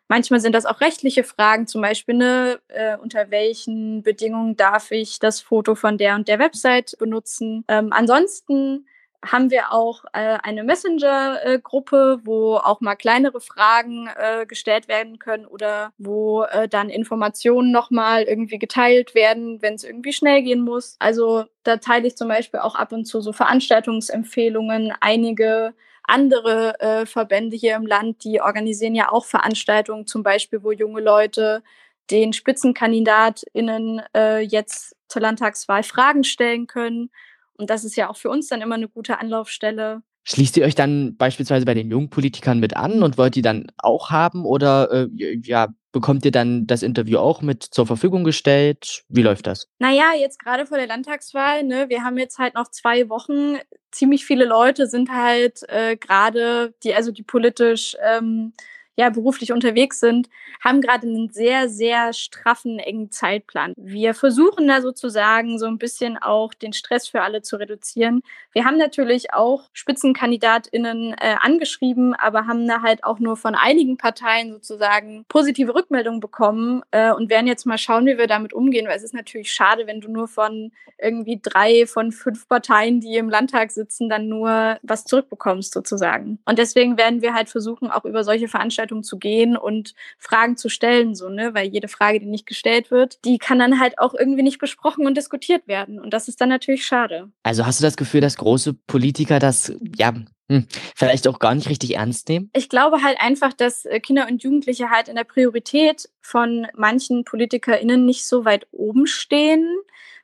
Manchmal 0.08 0.40
sind 0.40 0.54
das 0.54 0.66
auch 0.66 0.80
rechtliche 0.80 1.22
Fragen, 1.22 1.68
zum 1.68 1.80
Beispiel, 1.82 2.16
ne, 2.16 2.60
äh, 2.68 2.96
unter 2.96 3.30
welchen 3.30 4.02
Bedingungen 4.02 4.56
darf 4.56 4.90
ich 4.90 5.20
das 5.20 5.40
Foto 5.40 5.76
von 5.76 5.96
der 5.96 6.16
und 6.16 6.26
der 6.26 6.40
Website 6.40 6.96
benutzen. 6.98 7.64
Ähm, 7.68 7.92
ansonsten 7.92 8.86
haben 9.30 9.50
wir 9.50 9.72
auch 9.72 10.04
äh, 10.12 10.38
eine 10.42 10.64
Messenger-Gruppe, 10.64 12.20
wo 12.24 12.56
auch 12.56 12.80
mal 12.80 12.94
kleinere 12.94 13.40
Fragen 13.40 14.08
äh, 14.16 14.46
gestellt 14.46 14.88
werden 14.88 15.18
können 15.18 15.46
oder 15.46 15.92
wo 15.98 16.42
äh, 16.44 16.68
dann 16.68 16.90
Informationen 16.90 17.72
nochmal 17.72 18.22
irgendwie 18.22 18.58
geteilt 18.58 19.14
werden, 19.14 19.62
wenn 19.62 19.74
es 19.74 19.84
irgendwie 19.84 20.12
schnell 20.12 20.42
gehen 20.42 20.60
muss. 20.60 20.96
Also 20.98 21.44
da 21.62 21.78
teile 21.78 22.06
ich 22.06 22.16
zum 22.16 22.28
Beispiel 22.28 22.60
auch 22.60 22.74
ab 22.74 22.92
und 22.92 23.04
zu 23.06 23.20
so 23.20 23.32
Veranstaltungsempfehlungen. 23.32 24.92
Einige 25.00 25.74
andere 26.02 26.78
äh, 26.80 27.06
Verbände 27.06 27.56
hier 27.56 27.76
im 27.76 27.86
Land, 27.86 28.24
die 28.24 28.40
organisieren 28.40 28.94
ja 28.94 29.10
auch 29.10 29.24
Veranstaltungen, 29.24 30.06
zum 30.06 30.22
Beispiel, 30.22 30.62
wo 30.62 30.72
junge 30.72 31.00
Leute 31.00 31.62
den 32.10 32.32
SpitzenkandidatInnen 32.32 34.02
äh, 34.14 34.40
jetzt 34.40 34.94
zur 35.08 35.22
Landtagswahl 35.22 35.82
Fragen 35.82 36.24
stellen 36.24 36.66
können 36.66 37.10
und 37.56 37.70
das 37.70 37.84
ist 37.84 37.96
ja 37.96 38.10
auch 38.10 38.16
für 38.16 38.30
uns 38.30 38.48
dann 38.48 38.62
immer 38.62 38.74
eine 38.74 38.88
gute 38.88 39.18
Anlaufstelle. 39.18 40.02
Schließt 40.24 40.56
ihr 40.56 40.64
euch 40.64 40.74
dann 40.74 41.16
beispielsweise 41.16 41.66
bei 41.66 41.74
den 41.74 41.90
jungen 41.90 42.08
Politikern 42.08 42.58
mit 42.58 42.76
an 42.76 43.02
und 43.02 43.18
wollt 43.18 43.34
die 43.34 43.42
dann 43.42 43.66
auch 43.76 44.10
haben 44.10 44.46
oder 44.46 44.90
äh, 44.90 45.08
ja, 45.42 45.68
bekommt 45.92 46.24
ihr 46.24 46.32
dann 46.32 46.66
das 46.66 46.82
Interview 46.82 47.18
auch 47.18 47.42
mit 47.42 47.62
zur 47.62 47.86
Verfügung 47.86 48.24
gestellt? 48.24 49.04
Wie 49.08 49.22
läuft 49.22 49.46
das? 49.46 49.68
Naja, 49.78 50.12
jetzt 50.18 50.38
gerade 50.38 50.66
vor 50.66 50.78
der 50.78 50.86
Landtagswahl, 50.86 51.62
ne, 51.62 51.88
wir 51.88 52.02
haben 52.02 52.18
jetzt 52.18 52.38
halt 52.38 52.54
noch 52.54 52.70
zwei 52.70 53.08
Wochen. 53.08 53.58
Ziemlich 53.92 54.24
viele 54.24 54.44
Leute 54.46 54.86
sind 54.86 55.10
halt 55.10 55.60
äh, 55.68 55.96
gerade, 55.96 56.74
die 56.82 56.94
also 56.94 57.12
die 57.12 57.22
politisch 57.22 57.96
ähm, 58.02 58.54
ja 58.96 59.10
beruflich 59.10 59.52
unterwegs 59.52 60.00
sind, 60.00 60.28
haben 60.62 60.80
gerade 60.80 61.06
einen 61.06 61.30
sehr, 61.30 61.68
sehr 61.68 62.12
straffen, 62.12 62.78
engen 62.78 63.10
Zeitplan. 63.10 63.72
Wir 63.76 64.14
versuchen 64.14 64.68
da 64.68 64.80
sozusagen 64.80 65.58
so 65.58 65.66
ein 65.66 65.78
bisschen 65.78 66.16
auch 66.16 66.54
den 66.54 66.72
Stress 66.72 67.08
für 67.08 67.22
alle 67.22 67.42
zu 67.42 67.56
reduzieren. 67.56 68.22
Wir 68.52 68.64
haben 68.64 68.78
natürlich 68.78 69.32
auch 69.32 69.68
SpitzenkandidatInnen 69.72 71.14
äh, 71.14 71.36
angeschrieben, 71.40 72.14
aber 72.14 72.46
haben 72.46 72.66
da 72.66 72.82
halt 72.82 73.04
auch 73.04 73.18
nur 73.18 73.36
von 73.36 73.54
einigen 73.54 73.96
Parteien 73.96 74.52
sozusagen 74.52 75.24
positive 75.28 75.74
Rückmeldungen 75.74 76.20
bekommen 76.20 76.82
äh, 76.90 77.12
und 77.12 77.30
werden 77.30 77.46
jetzt 77.46 77.66
mal 77.66 77.78
schauen, 77.78 78.06
wie 78.06 78.18
wir 78.18 78.26
damit 78.26 78.52
umgehen, 78.52 78.86
weil 78.86 78.96
es 78.96 79.02
ist 79.02 79.14
natürlich 79.14 79.52
schade, 79.52 79.86
wenn 79.86 80.00
du 80.00 80.10
nur 80.10 80.28
von 80.28 80.72
irgendwie 80.98 81.40
drei 81.42 81.86
von 81.86 82.12
fünf 82.12 82.48
Parteien, 82.48 83.00
die 83.00 83.16
im 83.16 83.28
Landtag 83.28 83.70
sitzen, 83.72 84.08
dann 84.08 84.28
nur 84.28 84.78
was 84.82 85.04
zurückbekommst 85.04 85.72
sozusagen. 85.72 86.38
Und 86.44 86.58
deswegen 86.58 86.96
werden 86.96 87.20
wir 87.20 87.34
halt 87.34 87.48
versuchen, 87.48 87.90
auch 87.90 88.04
über 88.04 88.24
solche 88.24 88.48
Veranstaltungen 88.48 88.83
Veranstaltung 88.84 89.02
zu 89.02 89.18
gehen 89.18 89.56
und 89.56 89.94
Fragen 90.18 90.56
zu 90.56 90.68
stellen, 90.68 91.14
so, 91.14 91.28
ne? 91.28 91.54
Weil 91.54 91.68
jede 91.68 91.88
Frage, 91.88 92.20
die 92.20 92.26
nicht 92.26 92.46
gestellt 92.46 92.90
wird, 92.90 93.24
die 93.24 93.38
kann 93.38 93.58
dann 93.58 93.80
halt 93.80 93.98
auch 93.98 94.14
irgendwie 94.14 94.42
nicht 94.42 94.58
besprochen 94.58 95.06
und 95.06 95.16
diskutiert 95.16 95.66
werden. 95.66 95.98
Und 95.98 96.12
das 96.12 96.28
ist 96.28 96.40
dann 96.40 96.48
natürlich 96.48 96.84
schade. 96.84 97.30
Also 97.42 97.66
hast 97.66 97.80
du 97.80 97.84
das 97.84 97.96
Gefühl, 97.96 98.20
dass 98.20 98.36
große 98.36 98.74
Politiker 98.86 99.38
das, 99.38 99.72
ja, 99.96 100.12
hm, 100.50 100.66
vielleicht 100.94 101.26
auch 101.26 101.38
gar 101.38 101.54
nicht 101.54 101.68
richtig 101.70 101.96
ernst 101.96 102.28
nehmen? 102.28 102.50
Ich 102.54 102.68
glaube 102.68 103.02
halt 103.02 103.18
einfach, 103.20 103.54
dass 103.54 103.86
äh, 103.86 103.98
Kinder 104.00 104.26
und 104.30 104.42
Jugendliche 104.42 104.90
halt 104.90 105.08
in 105.08 105.16
der 105.16 105.24
Priorität 105.24 106.08
von 106.20 106.66
manchen 106.76 107.24
PolitikerInnen 107.24 108.04
nicht 108.04 108.26
so 108.26 108.44
weit 108.44 108.66
oben 108.70 109.06
stehen. 109.06 109.66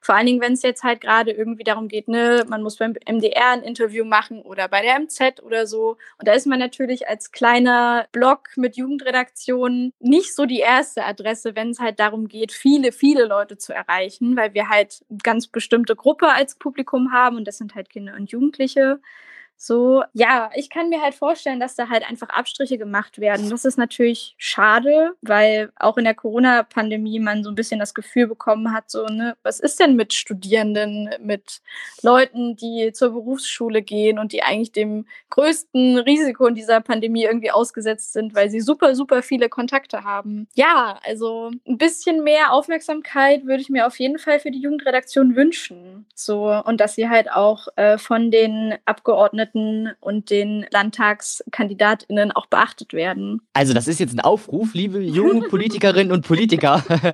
Vor 0.02 0.14
allen 0.14 0.26
Dingen, 0.26 0.40
wenn 0.40 0.54
es 0.54 0.62
jetzt 0.62 0.82
halt 0.82 1.02
gerade 1.02 1.30
irgendwie 1.30 1.64
darum 1.64 1.88
geht, 1.88 2.08
ne, 2.08 2.44
man 2.48 2.62
muss 2.62 2.76
beim 2.76 2.94
MDR 3.06 3.52
ein 3.52 3.62
Interview 3.62 4.04
machen 4.04 4.40
oder 4.40 4.66
bei 4.68 4.80
der 4.80 4.98
MZ 4.98 5.42
oder 5.42 5.66
so. 5.66 5.98
Und 6.18 6.26
da 6.26 6.32
ist 6.32 6.46
man 6.46 6.58
natürlich 6.58 7.08
als 7.08 7.32
kleiner 7.32 8.06
Blog 8.12 8.48
mit 8.56 8.76
Jugendredaktion 8.76 9.92
nicht 10.00 10.34
so 10.34 10.46
die 10.46 10.60
erste 10.60 11.04
Adresse, 11.04 11.54
wenn 11.54 11.70
es 11.70 11.80
halt 11.80 12.00
darum 12.00 12.28
geht, 12.28 12.52
viele, 12.52 12.92
viele 12.92 13.26
Leute 13.26 13.58
zu 13.58 13.74
erreichen, 13.74 14.36
weil 14.36 14.54
wir 14.54 14.70
halt 14.70 15.04
ganz 15.22 15.48
bestimmte 15.48 15.96
Gruppe 15.96 16.28
als 16.28 16.54
Publikum 16.56 17.12
haben 17.12 17.36
und 17.36 17.46
das 17.46 17.58
sind 17.58 17.74
halt 17.74 17.90
Kinder 17.90 18.14
und 18.14 18.30
Jugendliche. 18.30 19.00
So, 19.62 20.02
ja, 20.14 20.50
ich 20.54 20.70
kann 20.70 20.88
mir 20.88 21.02
halt 21.02 21.14
vorstellen, 21.14 21.60
dass 21.60 21.74
da 21.74 21.90
halt 21.90 22.08
einfach 22.08 22.30
Abstriche 22.30 22.78
gemacht 22.78 23.20
werden. 23.20 23.50
Das 23.50 23.66
ist 23.66 23.76
natürlich 23.76 24.34
schade, 24.38 25.12
weil 25.20 25.70
auch 25.76 25.98
in 25.98 26.04
der 26.04 26.14
Corona-Pandemie 26.14 27.20
man 27.20 27.44
so 27.44 27.50
ein 27.50 27.54
bisschen 27.56 27.78
das 27.78 27.92
Gefühl 27.92 28.26
bekommen 28.26 28.72
hat, 28.72 28.90
so, 28.90 29.04
ne, 29.04 29.36
was 29.42 29.60
ist 29.60 29.78
denn 29.78 29.96
mit 29.96 30.14
Studierenden, 30.14 31.10
mit 31.20 31.60
Leuten, 32.00 32.56
die 32.56 32.92
zur 32.94 33.10
Berufsschule 33.10 33.82
gehen 33.82 34.18
und 34.18 34.32
die 34.32 34.42
eigentlich 34.42 34.72
dem 34.72 35.06
größten 35.28 35.98
Risiko 35.98 36.46
in 36.46 36.54
dieser 36.54 36.80
Pandemie 36.80 37.24
irgendwie 37.24 37.50
ausgesetzt 37.50 38.14
sind, 38.14 38.34
weil 38.34 38.48
sie 38.48 38.60
super, 38.60 38.94
super 38.94 39.22
viele 39.22 39.50
Kontakte 39.50 40.04
haben. 40.04 40.48
Ja, 40.54 40.98
also 41.04 41.50
ein 41.68 41.76
bisschen 41.76 42.24
mehr 42.24 42.54
Aufmerksamkeit 42.54 43.44
würde 43.44 43.60
ich 43.60 43.68
mir 43.68 43.86
auf 43.86 43.98
jeden 43.98 44.18
Fall 44.18 44.40
für 44.40 44.50
die 44.50 44.62
Jugendredaktion 44.62 45.36
wünschen. 45.36 46.06
So, 46.14 46.50
und 46.64 46.80
dass 46.80 46.94
sie 46.94 47.10
halt 47.10 47.30
auch 47.30 47.68
äh, 47.76 47.98
von 47.98 48.30
den 48.30 48.78
Abgeordneten 48.86 49.49
Abgeordneten 49.50 49.90
und 50.00 50.30
den 50.30 50.66
LandtagskandidatInnen 50.70 52.32
auch 52.32 52.46
beachtet 52.46 52.92
werden. 52.92 53.40
Also, 53.52 53.74
das 53.74 53.88
ist 53.88 54.00
jetzt 54.00 54.14
ein 54.14 54.20
Aufruf, 54.20 54.74
liebe 54.74 55.00
jungen 55.00 55.48
Politikerinnen 55.48 56.12
und 56.12 56.26
Politiker. 56.26 56.82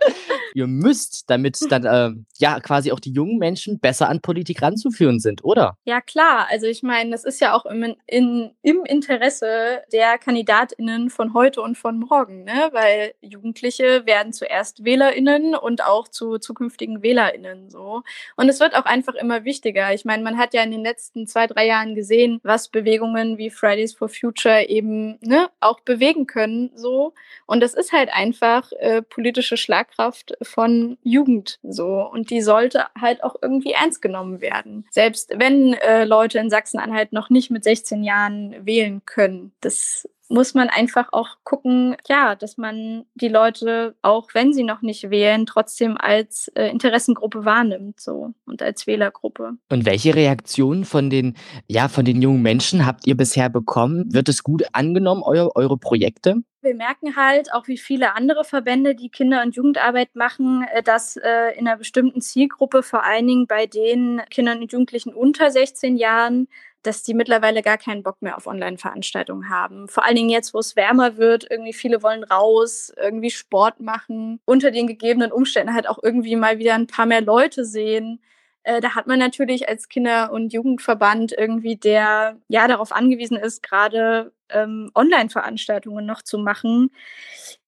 Ihr 0.55 0.67
müsst, 0.67 1.29
damit 1.29 1.59
dann 1.69 1.85
äh, 1.85 2.11
ja 2.39 2.61
quasi 2.61 2.91
auch 2.91 3.01
die 3.01 3.13
jungen 3.13 3.37
Menschen 3.39 3.79
besser 3.79 4.09
an 4.09 4.23
Politik 4.23 4.63
ranzuführen 4.63 5.21
sind, 5.21 5.45
oder? 5.45 5.77
Ja, 5.85 6.01
klar. 6.01 6.47
Also, 6.51 6.67
ich 6.67 6.83
meine, 6.83 7.11
das 7.11 7.25
ist 7.25 7.41
ja 7.41 7.55
auch 7.55 7.67
im, 7.67 7.95
in, 8.07 8.53
im 8.63 8.85
Interesse 8.87 9.83
der 9.93 10.17
KandidatInnen 10.17 11.11
von 11.11 11.35
heute 11.35 11.61
und 11.61 11.77
von 11.77 11.99
morgen, 11.99 12.45
ne? 12.45 12.71
weil 12.73 13.13
Jugendliche 13.21 14.07
werden 14.07 14.33
zuerst 14.33 14.85
WählerInnen 14.85 15.55
und 15.55 15.85
auch 15.85 16.09
zu 16.09 16.39
zukünftigen 16.39 17.03
WählerInnen 17.03 17.69
so. 17.69 18.03
Und 18.37 18.49
es 18.49 18.61
wird 18.61 18.75
auch 18.75 18.87
einfach 18.87 19.15
immer 19.15 19.45
wichtiger. 19.45 19.93
Ich 19.93 20.05
meine, 20.05 20.23
man 20.23 20.39
hat 20.39 20.55
ja 20.55 20.63
in 20.63 20.71
den 20.71 20.83
letzten 20.83 21.27
zwei, 21.27 21.47
drei 21.47 21.67
Jahren 21.67 21.95
gesehen, 21.95 22.26
sehen, 22.27 22.41
was 22.43 22.69
Bewegungen 22.69 23.39
wie 23.39 23.51
Fridays 23.51 23.95
for 23.95 24.09
Future 24.09 24.69
eben 24.69 25.19
ne, 25.21 25.49
auch 25.61 25.81
bewegen 25.81 26.27
können. 26.27 26.71
So. 26.75 27.15
Und 27.47 27.61
das 27.61 27.75
ist 27.75 27.93
halt 27.93 28.11
einfach 28.13 28.71
äh, 28.79 29.03
politische 29.03 29.57
Schlagkraft 29.57 30.37
von 30.43 30.99
Jugend 31.03 31.59
so. 31.63 32.03
Und 32.03 32.31
die 32.31 32.43
sollte 32.43 32.87
halt 33.01 33.23
auch 33.23 33.37
irgendwie 33.41 33.73
ernst 33.73 34.03
genommen 34.03 34.41
werden. 34.41 34.87
Selbst 34.91 35.33
wenn 35.37 35.75
äh, 35.75 36.05
Leute 36.05 36.39
in 36.39 36.51
Sachsen-Anhalt 36.51 37.13
noch 37.13 37.31
nicht 37.31 37.51
mit 37.51 37.65
16 37.65 38.03
Jahren 38.03 38.67
wählen 38.67 39.03
können. 39.05 39.53
Das 39.61 40.09
muss 40.29 40.55
man 40.55 40.69
einfach 40.69 41.09
auch 41.13 41.37
gucken, 41.45 41.97
ja, 42.09 42.35
dass 42.35 42.59
man 42.59 43.05
die 43.15 43.29
Leute, 43.29 43.95
auch 44.03 44.29
wenn 44.35 44.53
sie 44.53 44.65
noch 44.65 44.83
nicht 44.83 45.11
wählen, 45.11 45.47
trotzdem 45.47 45.97
als 45.97 46.49
äh, 46.55 46.69
Interessengruppe 46.69 47.45
wahrnimmt, 47.45 48.01
so 48.01 48.35
und 48.47 48.63
als 48.63 48.87
Wählergruppe. 48.87 49.53
Und 49.71 49.87
welche 49.87 50.15
Reaktionen 50.15 50.85
von 50.85 51.11
den, 51.11 51.37
ja, 51.69 51.89
von 51.89 52.05
den 52.05 52.23
jungen 52.23 52.43
Menschen 52.43 52.87
habt 52.87 53.07
ihr 53.07 53.17
bisher 53.17 53.49
bekommen? 53.49 54.13
Wird 54.13 54.29
es 54.29 54.43
gut 54.43 54.65
angenommen, 54.73 55.23
euer, 55.25 55.51
eure 55.55 55.79
Projekte? 55.79 56.43
Wir 56.67 56.75
merken 56.75 57.15
halt, 57.15 57.53
auch 57.53 57.69
wie 57.69 57.79
viele 57.79 58.17
andere 58.17 58.43
Verbände, 58.43 58.97
die 58.97 59.09
Kinder- 59.09 59.43
und 59.43 59.55
Jugendarbeit 59.55 60.17
machen, 60.17 60.67
äh, 60.73 60.83
dass 60.83 61.17
äh, 61.17 61.57
in 61.57 61.69
einer 61.69 61.77
bestimmten 61.77 62.21
Zielgruppe, 62.21 62.83
vor 62.83 63.05
allen 63.05 63.29
Dingen 63.29 63.47
bei 63.47 63.67
den 63.67 64.21
Kindern 64.31 64.61
und 64.61 64.73
Jugendlichen 64.73 65.15
unter 65.15 65.53
16 65.53 65.97
Jahren, 65.97 66.49
dass 66.87 67.03
die 67.03 67.15
mittlerweile 67.15 67.63
gar 67.63 67.79
keinen 67.79 68.03
Bock 68.03 68.23
mehr 68.23 68.37
auf 68.37 68.47
Online-Veranstaltungen 68.47 69.49
haben. 69.49 69.89
Vor 69.89 70.05
allen 70.05 70.17
Dingen 70.17 70.31
jetzt, 70.31 70.55
wo 70.55 70.59
es 70.59 70.77
wärmer 70.77 71.17
wird, 71.17 71.51
irgendwie 71.51 71.73
viele 71.73 72.03
wollen 72.03 72.25
raus, 72.25 72.93
irgendwie 72.97 73.31
Sport 73.31 73.81
machen, 73.81 74.41
unter 74.45 74.71
den 74.71 74.87
gegebenen 74.87 75.33
Umständen 75.33 75.75
halt 75.75 75.89
auch 75.89 75.99
irgendwie 76.03 76.37
mal 76.37 76.59
wieder 76.59 76.75
ein 76.75 76.87
paar 76.87 77.07
mehr 77.07 77.21
Leute 77.21 77.65
sehen. 77.65 78.21
Äh, 78.63 78.81
da 78.81 78.95
hat 78.95 79.07
man 79.07 79.19
natürlich 79.19 79.69
als 79.69 79.89
Kinder- 79.89 80.33
und 80.33 80.53
Jugendverband 80.53 81.33
irgendwie, 81.33 81.77
der 81.77 82.39
ja 82.49 82.69
darauf 82.69 82.93
angewiesen 82.93 83.37
ist, 83.37 83.63
gerade 83.63 84.33
ähm, 84.49 84.91
Online-Veranstaltungen 84.95 86.07
noch 86.07 86.23
zu 86.23 86.39
machen, 86.39 86.91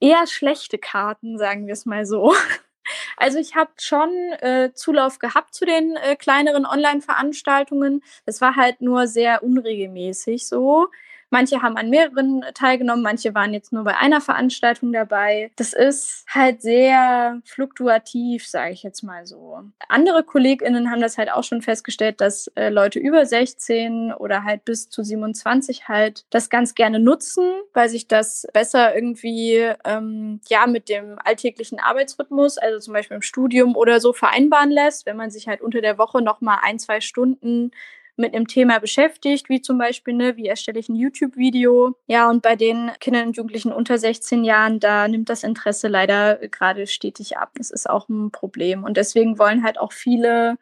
eher 0.01 0.27
schlechte 0.27 0.79
Karten, 0.79 1.39
sagen 1.39 1.67
wir 1.67 1.73
es 1.73 1.87
mal 1.87 2.07
so. 2.07 2.35
Also 3.17 3.39
ich 3.39 3.55
habe 3.57 3.71
schon 3.79 4.11
äh, 4.41 4.73
Zulauf 4.75 5.19
gehabt 5.19 5.55
zu 5.55 5.65
den 5.65 5.97
äh, 5.97 6.17
kleineren 6.17 6.67
Online-Veranstaltungen. 6.67 8.03
Es 8.27 8.41
war 8.41 8.57
halt 8.57 8.81
nur 8.81 9.07
sehr 9.07 9.43
unregelmäßig 9.43 10.47
so. 10.47 10.89
Manche 11.31 11.63
haben 11.63 11.77
an 11.77 11.91
mehreren 11.91 12.43
teilgenommen, 12.55 13.03
manche 13.03 13.35
waren 13.35 13.53
jetzt 13.53 13.73
nur 13.73 13.85
bei 13.85 13.97
einer 13.97 14.21
Veranstaltung 14.21 14.93
dabei. 14.93 15.51
Das 15.57 15.73
ist 15.75 16.25
halt 16.29 16.63
sehr 16.63 17.41
fluktuativ, 17.45 18.47
sage 18.47 18.73
ich 18.73 18.83
jetzt 18.83 19.03
mal 19.03 19.27
so. 19.27 19.61
Andere 19.89 20.25
KollegInnen 20.25 20.91
haben 20.91 21.01
das 21.01 21.19
halt 21.19 21.31
auch 21.31 21.45
schon 21.45 21.61
festgestellt, 21.61 22.21
dass 22.21 22.49
äh, 22.55 22.71
Leute 22.71 22.99
über 22.99 23.27
16 23.27 24.13
oder 24.13 24.45
halt 24.45 24.65
bis 24.65 24.89
zu 24.89 25.03
27 25.03 25.89
halt 25.89 26.25
das 26.31 26.49
ganz 26.49 26.75
gerne 26.75 26.99
nutzen, 26.99 27.45
weil 27.75 27.89
sich 27.89 28.09
das 28.09 28.47
besser 28.53 28.95
irgendwie 28.95 29.71
ähm, 29.85 30.41
ja 30.49 30.67
mit 30.67 30.89
dem 30.89 31.19
alltäglichen 31.23 31.79
Arbeitsrhythmus, 31.79 32.57
also 32.57 32.79
zum 32.79 32.95
Beispiel 32.95 33.17
im 33.17 33.23
Studium 33.23 33.77
oder 33.77 34.01
so 34.01 34.13
vereinbaren 34.13 34.71
lässt, 34.71 35.05
wenn 35.05 35.17
man 35.17 35.31
sich 35.31 35.47
halt 35.47 35.61
unter 35.61 35.81
der 35.81 35.99
Woche 35.99 36.23
noch 36.23 36.41
mal 36.41 36.59
ein, 36.63 36.79
zwei 36.79 37.01
Stunden 37.01 37.71
mit 38.19 38.35
einem 38.35 38.47
Thema 38.47 38.79
beschäftigt, 38.79 39.49
wie 39.49 39.63
zum 39.63 39.79
Beispiel, 39.79 40.15
ne, 40.15 40.37
wie 40.37 40.47
erstelle 40.47 40.79
ich 40.79 40.89
ein 40.89 40.97
YouTube-Video. 40.97 41.95
Ja, 42.07 42.29
und 42.29 42.43
bei 42.43 42.57
den 42.57 42.91
Kindern 43.01 43.29
und 43.29 43.37
Jugendlichen 43.37 43.73
unter 43.73 43.99
16 43.99 44.45
Jahren, 44.45 44.81
da 44.81 45.09
nimmt 45.09 45.29
das 45.29 45.45
Interesse 45.45 45.89
leider 45.89 46.37
gerade 46.49 46.87
stetig 46.87 47.37
ab. 47.37 47.53
Das 47.57 47.71
ist 47.71 47.89
auch 47.89 48.09
ein 48.09 48.31
Problem. 48.31 48.85
Und 48.85 48.97
deswegen 48.97 49.39
wollen 49.39 49.63
halt 49.63 49.79
auch 49.79 49.93
viele 49.93 50.59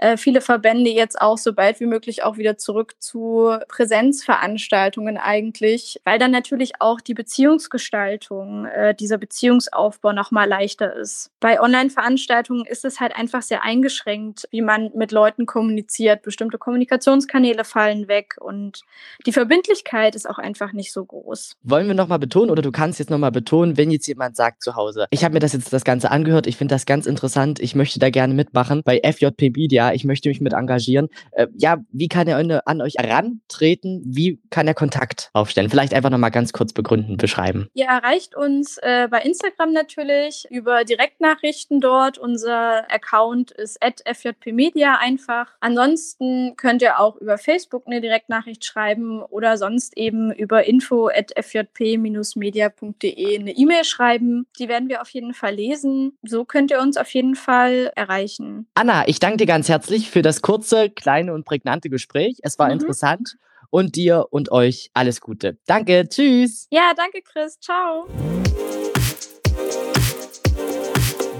äh, 0.00 0.16
viele 0.16 0.40
Verbände 0.40 0.90
jetzt 0.90 1.20
auch 1.20 1.36
so 1.36 1.52
bald 1.52 1.78
wie 1.78 1.86
möglich 1.86 2.24
auch 2.24 2.38
wieder 2.38 2.56
zurück 2.56 2.94
zu 3.00 3.54
Präsenzveranstaltungen 3.68 5.18
eigentlich, 5.18 6.00
weil 6.04 6.18
dann 6.18 6.30
natürlich 6.30 6.80
auch 6.80 7.02
die 7.02 7.12
Beziehungsgestaltung, 7.12 8.64
äh, 8.64 8.94
dieser 8.94 9.18
Beziehungsaufbau 9.18 10.12
nochmal 10.12 10.48
leichter 10.48 10.96
ist. 10.96 11.30
Bei 11.38 11.60
Online-Veranstaltungen 11.60 12.64
ist 12.64 12.86
es 12.86 12.98
halt 12.98 13.14
einfach 13.14 13.42
sehr 13.42 13.62
eingeschränkt, 13.62 14.48
wie 14.50 14.62
man 14.62 14.90
mit 14.94 15.12
Leuten 15.12 15.44
kommuniziert. 15.44 16.22
Bestimmte 16.22 16.56
Kommunikationskanäle 16.56 17.64
fallen 17.64 18.08
weg 18.08 18.36
und 18.40 18.80
die 19.26 19.32
Verbindlichkeit 19.32 20.14
ist 20.14 20.28
auch 20.28 20.38
einfach 20.38 20.72
nicht 20.72 20.92
so 20.92 21.04
groß. 21.04 21.56
Wollen 21.62 21.86
wir 21.86 21.94
nochmal 21.94 22.18
betonen 22.18 22.50
oder 22.50 22.62
du 22.62 22.72
kannst 22.72 22.98
jetzt 23.00 23.10
nochmal 23.10 23.32
betonen, 23.32 23.76
wenn 23.76 23.90
jetzt 23.90 24.06
jemand 24.06 24.34
sagt 24.34 24.62
zu 24.62 24.76
Hause, 24.76 25.06
ich 25.10 25.24
habe 25.24 25.34
mir 25.34 25.40
das 25.40 25.52
jetzt 25.52 25.72
das 25.74 25.84
Ganze 25.84 26.10
angehört, 26.10 26.46
ich 26.46 26.56
finde 26.56 26.74
das 26.74 26.86
ganz 26.86 27.04
interessant, 27.04 27.60
ich 27.60 27.74
möchte 27.74 27.98
da 27.98 28.08
gerne 28.08 28.32
mitmachen 28.32 28.80
bei 28.82 29.00
FJP 29.04 29.50
Media, 29.54 29.89
ich 29.94 30.04
möchte 30.04 30.28
mich 30.28 30.40
mit 30.40 30.52
engagieren. 30.52 31.08
Äh, 31.32 31.48
ja, 31.56 31.78
wie 31.90 32.08
kann 32.08 32.28
er 32.28 32.66
an 32.66 32.80
euch 32.80 32.94
herantreten? 32.98 34.02
Wie 34.04 34.40
kann 34.50 34.66
er 34.66 34.74
Kontakt 34.74 35.30
aufstellen? 35.32 35.70
Vielleicht 35.70 35.94
einfach 35.94 36.10
nochmal 36.10 36.30
ganz 36.30 36.52
kurz 36.52 36.72
begründen, 36.72 37.16
beschreiben. 37.16 37.68
Ihr 37.74 37.86
erreicht 37.86 38.36
uns 38.36 38.78
äh, 38.78 39.08
bei 39.10 39.20
Instagram 39.20 39.72
natürlich 39.72 40.46
über 40.50 40.84
Direktnachrichten 40.84 41.80
dort. 41.80 42.18
Unser 42.18 42.90
Account 42.90 43.50
ist 43.50 43.78
fjpmedia 44.14 44.98
einfach. 44.98 45.46
Ansonsten 45.60 46.54
könnt 46.56 46.82
ihr 46.82 47.00
auch 47.00 47.16
über 47.16 47.38
Facebook 47.38 47.84
eine 47.86 48.00
Direktnachricht 48.00 48.64
schreiben 48.64 49.22
oder 49.22 49.56
sonst 49.56 49.96
eben 49.96 50.32
über 50.32 50.64
info 50.64 51.10
fjp-media.de 51.10 53.38
eine 53.38 53.52
E-Mail 53.52 53.84
schreiben. 53.84 54.46
Die 54.58 54.68
werden 54.68 54.88
wir 54.88 55.02
auf 55.02 55.10
jeden 55.10 55.34
Fall 55.34 55.54
lesen. 55.54 56.16
So 56.22 56.44
könnt 56.44 56.70
ihr 56.70 56.80
uns 56.80 56.96
auf 56.96 57.10
jeden 57.10 57.34
Fall 57.34 57.90
erreichen. 57.96 58.68
Anna, 58.74 59.08
ich 59.08 59.18
danke 59.18 59.38
dir 59.38 59.46
ganz 59.46 59.68
herzlich 59.68 59.79
herzlich 59.80 60.10
für 60.10 60.20
das 60.20 60.42
kurze, 60.42 60.90
kleine 60.90 61.32
und 61.32 61.46
prägnante 61.46 61.88
Gespräch. 61.88 62.36
Es 62.42 62.58
war 62.58 62.66
mhm. 62.66 62.74
interessant. 62.74 63.38
Und 63.70 63.96
dir 63.96 64.26
und 64.30 64.52
euch 64.52 64.90
alles 64.92 65.22
Gute. 65.22 65.56
Danke, 65.66 66.06
tschüss. 66.06 66.66
Ja, 66.70 66.92
danke, 66.94 67.22
Chris. 67.22 67.58
Ciao. 67.60 68.06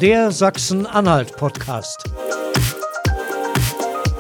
Der 0.00 0.30
Sachsen-Anhalt-Podcast. 0.30 2.04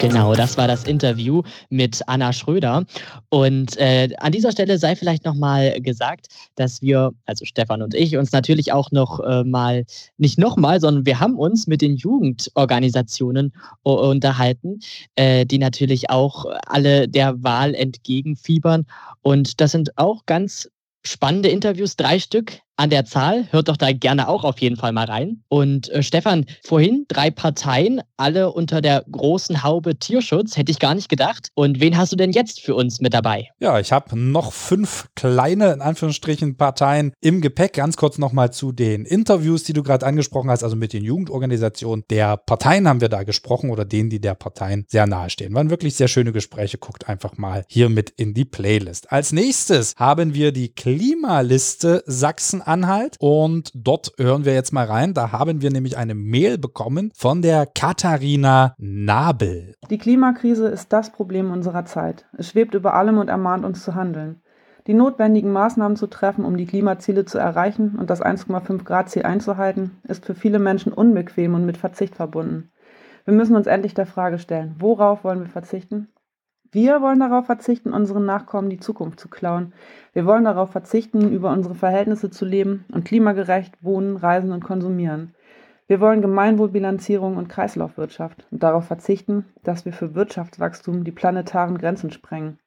Genau, 0.00 0.34
das 0.34 0.56
war 0.56 0.66
das 0.66 0.84
Interview 0.84 1.42
mit 1.68 2.00
Anna 2.06 2.32
Schröder. 2.32 2.86
Und 3.28 3.76
äh, 3.76 4.08
an 4.18 4.32
dieser 4.32 4.50
Stelle 4.50 4.78
sei 4.78 4.96
vielleicht 4.96 5.26
nochmal 5.26 5.78
gesagt, 5.82 6.28
dass 6.54 6.80
wir, 6.80 7.12
also 7.26 7.44
Stefan 7.44 7.82
und 7.82 7.94
ich, 7.94 8.16
uns 8.16 8.32
natürlich 8.32 8.72
auch 8.72 8.90
noch 8.92 9.20
äh, 9.20 9.44
mal, 9.44 9.84
nicht 10.16 10.38
nochmal, 10.38 10.80
sondern 10.80 11.04
wir 11.04 11.20
haben 11.20 11.38
uns 11.38 11.66
mit 11.66 11.82
den 11.82 11.96
Jugendorganisationen 11.96 13.52
uh, 13.84 13.90
unterhalten, 13.90 14.80
äh, 15.16 15.44
die 15.44 15.58
natürlich 15.58 16.08
auch 16.08 16.46
alle 16.66 17.06
der 17.06 17.42
Wahl 17.42 17.74
entgegenfiebern. 17.74 18.86
Und 19.20 19.60
das 19.60 19.72
sind 19.72 19.98
auch 19.98 20.24
ganz 20.24 20.70
spannende 21.04 21.50
Interviews, 21.50 21.96
drei 21.96 22.18
Stück 22.18 22.60
an 22.80 22.88
der 22.88 23.04
Zahl. 23.04 23.46
Hört 23.50 23.68
doch 23.68 23.76
da 23.76 23.92
gerne 23.92 24.26
auch 24.26 24.42
auf 24.42 24.58
jeden 24.58 24.76
Fall 24.76 24.92
mal 24.92 25.04
rein. 25.04 25.42
Und 25.48 25.90
äh, 25.90 26.02
Stefan, 26.02 26.46
vorhin 26.64 27.04
drei 27.08 27.30
Parteien, 27.30 28.00
alle 28.16 28.52
unter 28.52 28.80
der 28.80 29.04
großen 29.10 29.62
Haube 29.62 29.98
Tierschutz, 29.98 30.56
hätte 30.56 30.72
ich 30.72 30.78
gar 30.78 30.94
nicht 30.94 31.10
gedacht. 31.10 31.48
Und 31.54 31.80
wen 31.80 31.98
hast 31.98 32.12
du 32.12 32.16
denn 32.16 32.32
jetzt 32.32 32.62
für 32.62 32.74
uns 32.74 33.02
mit 33.02 33.12
dabei? 33.12 33.48
Ja, 33.58 33.78
ich 33.78 33.92
habe 33.92 34.18
noch 34.18 34.52
fünf 34.52 35.08
kleine, 35.14 35.74
in 35.74 35.82
Anführungsstrichen, 35.82 36.56
Parteien 36.56 37.12
im 37.20 37.42
Gepäck. 37.42 37.74
Ganz 37.74 37.98
kurz 37.98 38.16
nochmal 38.16 38.50
zu 38.50 38.72
den 38.72 39.04
Interviews, 39.04 39.62
die 39.64 39.74
du 39.74 39.82
gerade 39.82 40.06
angesprochen 40.06 40.48
hast, 40.48 40.64
also 40.64 40.74
mit 40.74 40.94
den 40.94 41.04
Jugendorganisationen 41.04 42.06
der 42.08 42.38
Parteien 42.38 42.88
haben 42.88 43.02
wir 43.02 43.10
da 43.10 43.24
gesprochen 43.24 43.68
oder 43.68 43.84
denen, 43.84 44.08
die 44.08 44.22
der 44.22 44.34
Parteien 44.34 44.86
sehr 44.88 45.06
nahe 45.06 45.28
stehen. 45.28 45.54
Waren 45.54 45.68
wirklich 45.68 45.96
sehr 45.96 46.08
schöne 46.08 46.32
Gespräche. 46.32 46.78
Guckt 46.78 47.10
einfach 47.10 47.36
mal 47.36 47.66
hier 47.68 47.90
mit 47.90 48.08
in 48.08 48.32
die 48.32 48.46
Playlist. 48.46 49.12
Als 49.12 49.32
nächstes 49.32 49.92
haben 49.96 50.32
wir 50.32 50.52
die 50.52 50.74
Klimaliste 50.74 52.02
Sachsen 52.06 52.62
Sachsen-Anhalt. 52.70 53.16
Und 53.18 53.72
dort 53.74 54.12
hören 54.18 54.44
wir 54.44 54.54
jetzt 54.54 54.72
mal 54.72 54.86
rein. 54.86 55.14
Da 55.14 55.32
haben 55.32 55.62
wir 55.62 55.70
nämlich 55.70 55.96
eine 55.96 56.14
Mail 56.14 56.58
bekommen 56.58 57.12
von 57.14 57.42
der 57.42 57.66
Katharina 57.66 58.74
Nabel. 58.78 59.74
Die 59.90 59.98
Klimakrise 59.98 60.68
ist 60.68 60.92
das 60.92 61.10
Problem 61.10 61.50
unserer 61.50 61.84
Zeit. 61.84 62.26
Es 62.36 62.48
schwebt 62.48 62.74
über 62.74 62.94
allem 62.94 63.18
und 63.18 63.28
ermahnt 63.28 63.64
uns 63.64 63.82
zu 63.82 63.94
handeln. 63.94 64.42
Die 64.86 64.94
notwendigen 64.94 65.52
Maßnahmen 65.52 65.96
zu 65.96 66.06
treffen, 66.06 66.44
um 66.44 66.56
die 66.56 66.66
Klimaziele 66.66 67.24
zu 67.24 67.38
erreichen 67.38 67.96
und 67.98 68.08
das 68.08 68.22
1,5 68.22 68.84
Grad 68.84 69.10
Ziel 69.10 69.24
einzuhalten, 69.24 69.98
ist 70.08 70.24
für 70.24 70.34
viele 70.34 70.58
Menschen 70.58 70.92
unbequem 70.92 71.54
und 71.54 71.66
mit 71.66 71.76
Verzicht 71.76 72.14
verbunden. 72.14 72.70
Wir 73.26 73.34
müssen 73.34 73.56
uns 73.56 73.66
endlich 73.66 73.92
der 73.92 74.06
Frage 74.06 74.38
stellen, 74.38 74.76
worauf 74.78 75.22
wollen 75.22 75.40
wir 75.40 75.48
verzichten 75.48 76.08
wir 76.72 77.02
wollen 77.02 77.18
darauf 77.18 77.46
verzichten, 77.46 77.92
unseren 77.92 78.24
Nachkommen 78.24 78.70
die 78.70 78.78
Zukunft 78.78 79.18
zu 79.18 79.28
klauen. 79.28 79.72
Wir 80.12 80.24
wollen 80.24 80.44
darauf 80.44 80.70
verzichten, 80.70 81.32
über 81.32 81.50
unsere 81.50 81.74
Verhältnisse 81.74 82.30
zu 82.30 82.44
leben 82.44 82.84
und 82.92 83.04
klimagerecht 83.04 83.74
wohnen, 83.82 84.16
reisen 84.16 84.52
und 84.52 84.62
konsumieren. 84.62 85.34
Wir 85.88 86.00
wollen 86.00 86.22
Gemeinwohlbilanzierung 86.22 87.36
und 87.36 87.48
Kreislaufwirtschaft 87.48 88.46
und 88.52 88.62
darauf 88.62 88.84
verzichten, 88.84 89.46
dass 89.64 89.84
wir 89.84 89.92
für 89.92 90.14
Wirtschaftswachstum 90.14 91.02
die 91.02 91.10
planetaren 91.10 91.76
Grenzen 91.76 92.12
sprengen. 92.12 92.60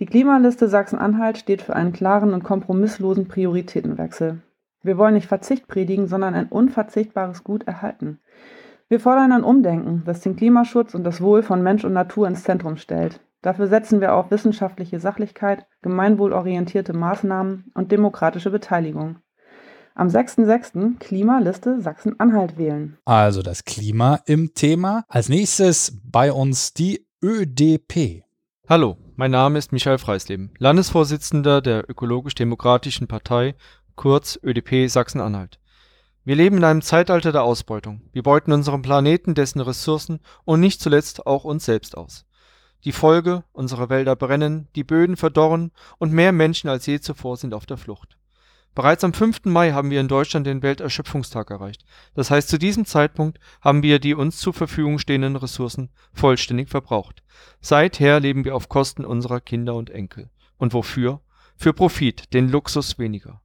Die 0.00 0.06
Klimaliste 0.06 0.66
Sachsen-Anhalt 0.66 1.38
steht 1.38 1.62
für 1.62 1.76
einen 1.76 1.92
klaren 1.92 2.34
und 2.34 2.42
kompromisslosen 2.42 3.28
Prioritätenwechsel. 3.28 4.40
Wir 4.82 4.98
wollen 4.98 5.14
nicht 5.14 5.28
Verzicht 5.28 5.68
predigen, 5.68 6.08
sondern 6.08 6.34
ein 6.34 6.48
unverzichtbares 6.48 7.44
Gut 7.44 7.68
erhalten. 7.68 8.18
Wir 8.92 9.00
fordern 9.00 9.32
ein 9.32 9.42
Umdenken, 9.42 10.02
das 10.04 10.20
den 10.20 10.36
Klimaschutz 10.36 10.94
und 10.94 11.02
das 11.02 11.22
Wohl 11.22 11.42
von 11.42 11.62
Mensch 11.62 11.82
und 11.82 11.94
Natur 11.94 12.28
ins 12.28 12.44
Zentrum 12.44 12.76
stellt. 12.76 13.20
Dafür 13.40 13.66
setzen 13.66 14.02
wir 14.02 14.12
auf 14.12 14.30
wissenschaftliche 14.30 15.00
Sachlichkeit, 15.00 15.64
gemeinwohlorientierte 15.80 16.92
Maßnahmen 16.92 17.72
und 17.72 17.90
demokratische 17.90 18.50
Beteiligung. 18.50 19.16
Am 19.94 20.08
6.6. 20.08 20.98
Klimaliste 20.98 21.80
Sachsen-Anhalt 21.80 22.58
wählen. 22.58 22.98
Also 23.06 23.40
das 23.40 23.64
Klima 23.64 24.20
im 24.26 24.52
Thema. 24.52 25.06
Als 25.08 25.30
nächstes 25.30 25.98
bei 26.04 26.30
uns 26.30 26.74
die 26.74 27.06
ÖDP. 27.24 28.24
Hallo, 28.68 28.98
mein 29.16 29.30
Name 29.30 29.58
ist 29.58 29.72
Michael 29.72 29.96
Freisleben, 29.96 30.50
Landesvorsitzender 30.58 31.62
der 31.62 31.88
Ökologisch-Demokratischen 31.88 33.08
Partei, 33.08 33.54
kurz 33.96 34.38
ÖDP 34.44 34.90
Sachsen-Anhalt. 34.90 35.61
Wir 36.24 36.36
leben 36.36 36.58
in 36.58 36.64
einem 36.64 36.82
Zeitalter 36.82 37.32
der 37.32 37.42
Ausbeutung. 37.42 38.02
Wir 38.12 38.22
beuten 38.22 38.52
unseren 38.52 38.82
Planeten, 38.82 39.34
dessen 39.34 39.60
Ressourcen 39.60 40.20
und 40.44 40.60
nicht 40.60 40.80
zuletzt 40.80 41.26
auch 41.26 41.42
uns 41.42 41.64
selbst 41.64 41.96
aus. 41.96 42.26
Die 42.84 42.92
Folge, 42.92 43.42
unsere 43.52 43.90
Wälder 43.90 44.14
brennen, 44.14 44.68
die 44.76 44.84
Böden 44.84 45.16
verdorren 45.16 45.72
und 45.98 46.12
mehr 46.12 46.30
Menschen 46.30 46.70
als 46.70 46.86
je 46.86 47.00
zuvor 47.00 47.36
sind 47.36 47.54
auf 47.54 47.66
der 47.66 47.76
Flucht. 47.76 48.18
Bereits 48.76 49.02
am 49.02 49.12
5. 49.12 49.46
Mai 49.46 49.72
haben 49.72 49.90
wir 49.90 50.00
in 50.00 50.06
Deutschland 50.06 50.46
den 50.46 50.62
Welterschöpfungstag 50.62 51.50
erreicht. 51.50 51.84
Das 52.14 52.30
heißt, 52.30 52.48
zu 52.48 52.56
diesem 52.56 52.86
Zeitpunkt 52.86 53.40
haben 53.60 53.82
wir 53.82 53.98
die 53.98 54.14
uns 54.14 54.38
zur 54.38 54.54
Verfügung 54.54 55.00
stehenden 55.00 55.34
Ressourcen 55.34 55.90
vollständig 56.12 56.68
verbraucht. 56.68 57.24
Seither 57.60 58.20
leben 58.20 58.44
wir 58.44 58.54
auf 58.54 58.68
Kosten 58.68 59.04
unserer 59.04 59.40
Kinder 59.40 59.74
und 59.74 59.90
Enkel. 59.90 60.30
Und 60.56 60.72
wofür? 60.72 61.20
Für 61.56 61.72
Profit, 61.72 62.32
den 62.32 62.48
Luxus 62.48 62.98
weniger. 62.98 63.41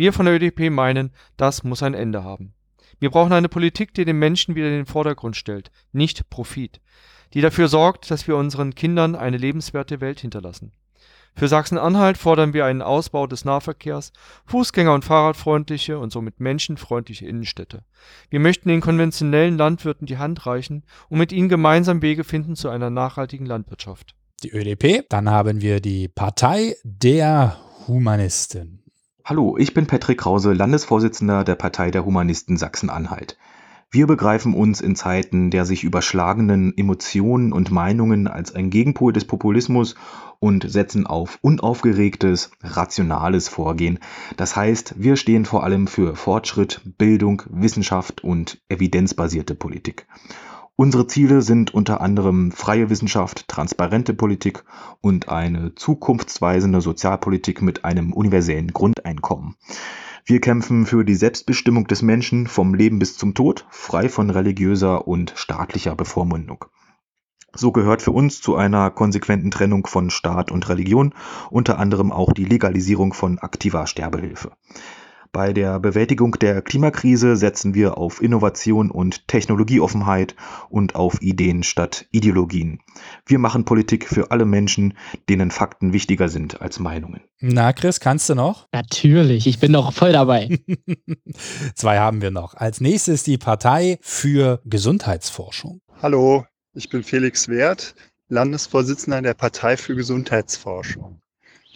Wir 0.00 0.14
von 0.14 0.24
der 0.24 0.34
ÖDP 0.36 0.70
meinen, 0.70 1.10
das 1.36 1.62
muss 1.62 1.82
ein 1.82 1.92
Ende 1.92 2.24
haben. 2.24 2.54
Wir 3.00 3.10
brauchen 3.10 3.34
eine 3.34 3.50
Politik, 3.50 3.92
die 3.92 4.06
den 4.06 4.18
Menschen 4.18 4.54
wieder 4.54 4.68
in 4.68 4.72
den 4.72 4.86
Vordergrund 4.86 5.36
stellt, 5.36 5.70
nicht 5.92 6.30
Profit, 6.30 6.80
die 7.34 7.42
dafür 7.42 7.68
sorgt, 7.68 8.10
dass 8.10 8.26
wir 8.26 8.36
unseren 8.36 8.74
Kindern 8.74 9.14
eine 9.14 9.36
lebenswerte 9.36 10.00
Welt 10.00 10.20
hinterlassen. 10.20 10.72
Für 11.36 11.48
Sachsen-Anhalt 11.48 12.16
fordern 12.16 12.54
wir 12.54 12.64
einen 12.64 12.80
Ausbau 12.80 13.26
des 13.26 13.44
Nahverkehrs, 13.44 14.14
fußgänger- 14.48 14.94
und 14.94 15.04
fahrradfreundliche 15.04 15.98
und 15.98 16.12
somit 16.12 16.40
menschenfreundliche 16.40 17.26
Innenstädte. 17.26 17.84
Wir 18.30 18.40
möchten 18.40 18.70
den 18.70 18.80
konventionellen 18.80 19.58
Landwirten 19.58 20.06
die 20.06 20.16
Hand 20.16 20.46
reichen 20.46 20.82
und 21.10 21.18
mit 21.18 21.30
ihnen 21.30 21.50
gemeinsam 21.50 22.00
Wege 22.00 22.24
finden 22.24 22.56
zu 22.56 22.70
einer 22.70 22.88
nachhaltigen 22.88 23.44
Landwirtschaft. 23.44 24.14
Die 24.44 24.50
ÖDP, 24.50 25.04
dann 25.10 25.28
haben 25.28 25.60
wir 25.60 25.80
die 25.80 26.08
Partei 26.08 26.74
der 26.84 27.58
Humanisten. 27.86 28.79
Hallo, 29.22 29.56
ich 29.58 29.74
bin 29.74 29.86
Patrick 29.86 30.18
Krause, 30.18 30.54
Landesvorsitzender 30.54 31.44
der 31.44 31.54
Partei 31.54 31.90
der 31.90 32.04
Humanisten 32.04 32.56
Sachsen-Anhalt. 32.56 33.36
Wir 33.90 34.06
begreifen 34.06 34.54
uns 34.54 34.80
in 34.80 34.96
Zeiten 34.96 35.50
der 35.50 35.64
sich 35.66 35.84
überschlagenen 35.84 36.76
Emotionen 36.76 37.52
und 37.52 37.70
Meinungen 37.70 38.28
als 38.28 38.54
ein 38.54 38.70
Gegenpol 38.70 39.12
des 39.12 39.26
Populismus 39.26 39.94
und 40.38 40.70
setzen 40.70 41.06
auf 41.06 41.38
unaufgeregtes, 41.42 42.50
rationales 42.62 43.48
Vorgehen. 43.48 43.98
Das 44.36 44.56
heißt, 44.56 44.94
wir 44.96 45.16
stehen 45.16 45.44
vor 45.44 45.64
allem 45.64 45.86
für 45.86 46.16
Fortschritt, 46.16 46.80
Bildung, 46.96 47.42
Wissenschaft 47.50 48.24
und 48.24 48.60
evidenzbasierte 48.68 49.54
Politik. 49.54 50.06
Unsere 50.76 51.06
Ziele 51.06 51.42
sind 51.42 51.74
unter 51.74 52.00
anderem 52.00 52.52
freie 52.52 52.88
Wissenschaft, 52.88 53.48
transparente 53.48 54.14
Politik 54.14 54.64
und 55.00 55.28
eine 55.28 55.74
zukunftsweisende 55.74 56.80
Sozialpolitik 56.80 57.60
mit 57.60 57.84
einem 57.84 58.12
universellen 58.12 58.72
Grundeinkommen. 58.72 59.56
Wir 60.24 60.40
kämpfen 60.40 60.86
für 60.86 61.04
die 61.04 61.14
Selbstbestimmung 61.14 61.86
des 61.86 62.02
Menschen 62.02 62.46
vom 62.46 62.74
Leben 62.74 62.98
bis 62.98 63.16
zum 63.16 63.34
Tod, 63.34 63.66
frei 63.70 64.08
von 64.08 64.30
religiöser 64.30 65.06
und 65.06 65.32
staatlicher 65.36 65.94
Bevormundung. 65.96 66.64
So 67.52 67.72
gehört 67.72 68.00
für 68.00 68.12
uns 68.12 68.40
zu 68.40 68.54
einer 68.54 68.90
konsequenten 68.90 69.50
Trennung 69.50 69.86
von 69.86 70.10
Staat 70.10 70.52
und 70.52 70.68
Religion 70.68 71.14
unter 71.50 71.78
anderem 71.78 72.12
auch 72.12 72.32
die 72.32 72.44
Legalisierung 72.44 73.12
von 73.12 73.38
aktiver 73.38 73.86
Sterbehilfe. 73.86 74.52
Bei 75.32 75.52
der 75.52 75.78
Bewältigung 75.78 76.32
der 76.40 76.60
Klimakrise 76.60 77.36
setzen 77.36 77.72
wir 77.72 77.98
auf 77.98 78.20
Innovation 78.20 78.90
und 78.90 79.28
Technologieoffenheit 79.28 80.34
und 80.70 80.96
auf 80.96 81.22
Ideen 81.22 81.62
statt 81.62 82.06
Ideologien. 82.10 82.80
Wir 83.26 83.38
machen 83.38 83.64
Politik 83.64 84.08
für 84.08 84.32
alle 84.32 84.44
Menschen, 84.44 84.94
denen 85.28 85.52
Fakten 85.52 85.92
wichtiger 85.92 86.28
sind 86.28 86.60
als 86.60 86.80
Meinungen. 86.80 87.20
Na, 87.38 87.72
Chris, 87.72 88.00
kannst 88.00 88.28
du 88.28 88.34
noch? 88.34 88.66
Natürlich, 88.72 89.46
ich 89.46 89.60
bin 89.60 89.70
noch 89.70 89.92
voll 89.92 90.10
dabei. 90.10 90.58
Zwei 91.76 92.00
haben 92.00 92.22
wir 92.22 92.32
noch. 92.32 92.54
Als 92.54 92.80
nächstes 92.80 93.22
die 93.22 93.38
Partei 93.38 93.98
für 94.02 94.60
Gesundheitsforschung. 94.64 95.80
Hallo, 96.02 96.44
ich 96.74 96.88
bin 96.88 97.04
Felix 97.04 97.46
Wert, 97.46 97.94
Landesvorsitzender 98.28 99.22
der 99.22 99.34
Partei 99.34 99.76
für 99.76 99.94
Gesundheitsforschung. 99.94 101.20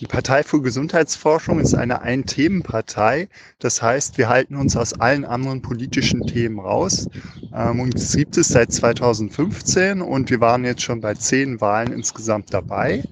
Die 0.04 0.08
Partei 0.08 0.42
für 0.42 0.60
Gesundheitsforschung 0.60 1.60
ist 1.60 1.74
eine 1.74 2.02
Ein-Themen-Partei. 2.02 3.30
Das 3.58 3.80
heißt, 3.80 4.18
wir 4.18 4.28
halten 4.28 4.54
uns 4.54 4.76
aus 4.76 4.92
allen 4.92 5.24
anderen 5.24 5.62
politischen 5.62 6.26
Themen 6.26 6.58
raus. 6.58 7.08
Ähm, 7.54 7.80
und 7.80 7.94
es 7.94 8.14
gibt 8.14 8.36
es 8.36 8.48
seit 8.48 8.70
2015 8.70 10.02
und 10.02 10.28
wir 10.28 10.42
waren 10.42 10.66
jetzt 10.66 10.82
schon 10.82 11.00
bei 11.00 11.14
zehn 11.14 11.58
Wahlen 11.62 11.90
insgesamt 11.90 12.52
dabei. 12.52 13.02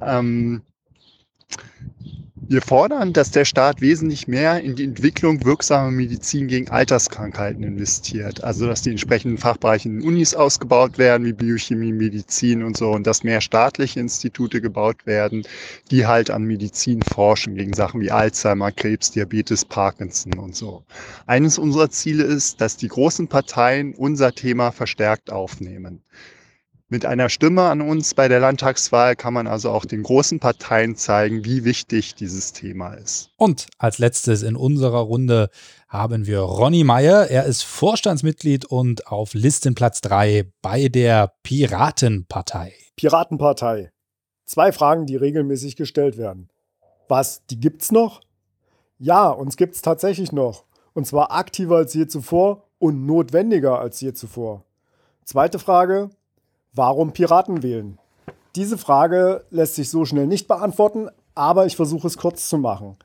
Ähm, 0.00 0.62
wir 2.48 2.60
fordern, 2.60 3.12
dass 3.12 3.30
der 3.30 3.44
Staat 3.44 3.80
wesentlich 3.80 4.28
mehr 4.28 4.60
in 4.60 4.74
die 4.74 4.84
Entwicklung 4.84 5.44
wirksamer 5.44 5.90
Medizin 5.90 6.48
gegen 6.48 6.68
Alterskrankheiten 6.68 7.62
investiert. 7.62 8.42
Also, 8.42 8.66
dass 8.66 8.82
die 8.82 8.90
entsprechenden 8.90 9.38
Fachbereiche 9.38 9.88
in 9.88 10.02
Unis 10.02 10.34
ausgebaut 10.34 10.98
werden, 10.98 11.26
wie 11.26 11.32
Biochemie, 11.32 11.92
Medizin 11.92 12.62
und 12.62 12.76
so, 12.76 12.90
und 12.90 13.06
dass 13.06 13.22
mehr 13.22 13.40
staatliche 13.40 14.00
Institute 14.00 14.60
gebaut 14.60 15.06
werden, 15.06 15.44
die 15.90 16.06
halt 16.06 16.30
an 16.30 16.42
Medizin 16.42 17.02
forschen 17.02 17.54
gegen 17.54 17.74
Sachen 17.74 18.00
wie 18.00 18.10
Alzheimer, 18.10 18.72
Krebs, 18.72 19.12
Diabetes, 19.12 19.64
Parkinson 19.64 20.38
und 20.38 20.56
so. 20.56 20.84
Eines 21.26 21.58
unserer 21.58 21.90
Ziele 21.90 22.24
ist, 22.24 22.60
dass 22.60 22.76
die 22.76 22.88
großen 22.88 23.28
Parteien 23.28 23.94
unser 23.94 24.34
Thema 24.34 24.72
verstärkt 24.72 25.30
aufnehmen. 25.30 26.02
Mit 26.92 27.06
einer 27.06 27.30
Stimme 27.30 27.62
an 27.62 27.80
uns 27.80 28.12
bei 28.12 28.28
der 28.28 28.38
Landtagswahl 28.38 29.16
kann 29.16 29.32
man 29.32 29.46
also 29.46 29.70
auch 29.70 29.86
den 29.86 30.02
großen 30.02 30.40
Parteien 30.40 30.94
zeigen, 30.94 31.42
wie 31.46 31.64
wichtig 31.64 32.14
dieses 32.14 32.52
Thema 32.52 32.92
ist. 32.92 33.30
Und 33.38 33.68
als 33.78 33.96
letztes 33.96 34.42
in 34.42 34.56
unserer 34.56 34.98
Runde 34.98 35.48
haben 35.88 36.26
wir 36.26 36.40
Ronny 36.40 36.84
Meyer. 36.84 37.30
Er 37.30 37.46
ist 37.46 37.62
Vorstandsmitglied 37.62 38.66
und 38.66 39.06
auf 39.06 39.32
Listenplatz 39.32 40.02
3 40.02 40.52
bei 40.60 40.88
der 40.88 41.32
Piratenpartei. 41.42 42.74
Piratenpartei. 42.96 43.90
Zwei 44.44 44.70
Fragen, 44.70 45.06
die 45.06 45.16
regelmäßig 45.16 45.76
gestellt 45.76 46.18
werden. 46.18 46.50
Was, 47.08 47.46
die 47.46 47.58
gibt's 47.58 47.90
noch? 47.90 48.20
Ja, 48.98 49.30
uns 49.30 49.56
gibt's 49.56 49.80
tatsächlich 49.80 50.30
noch. 50.30 50.66
Und 50.92 51.06
zwar 51.06 51.32
aktiver 51.32 51.76
als 51.76 51.94
je 51.94 52.06
zuvor 52.06 52.68
und 52.78 53.06
notwendiger 53.06 53.78
als 53.78 53.98
je 54.02 54.12
zuvor. 54.12 54.66
Zweite 55.24 55.58
Frage, 55.58 56.10
Warum 56.74 57.12
Piraten 57.12 57.62
wählen? 57.62 57.98
Diese 58.56 58.78
Frage 58.78 59.44
lässt 59.50 59.74
sich 59.74 59.90
so 59.90 60.06
schnell 60.06 60.26
nicht 60.26 60.48
beantworten, 60.48 61.08
aber 61.34 61.66
ich 61.66 61.76
versuche 61.76 62.06
es 62.06 62.16
kurz 62.16 62.48
zu 62.48 62.56
machen. 62.56 62.96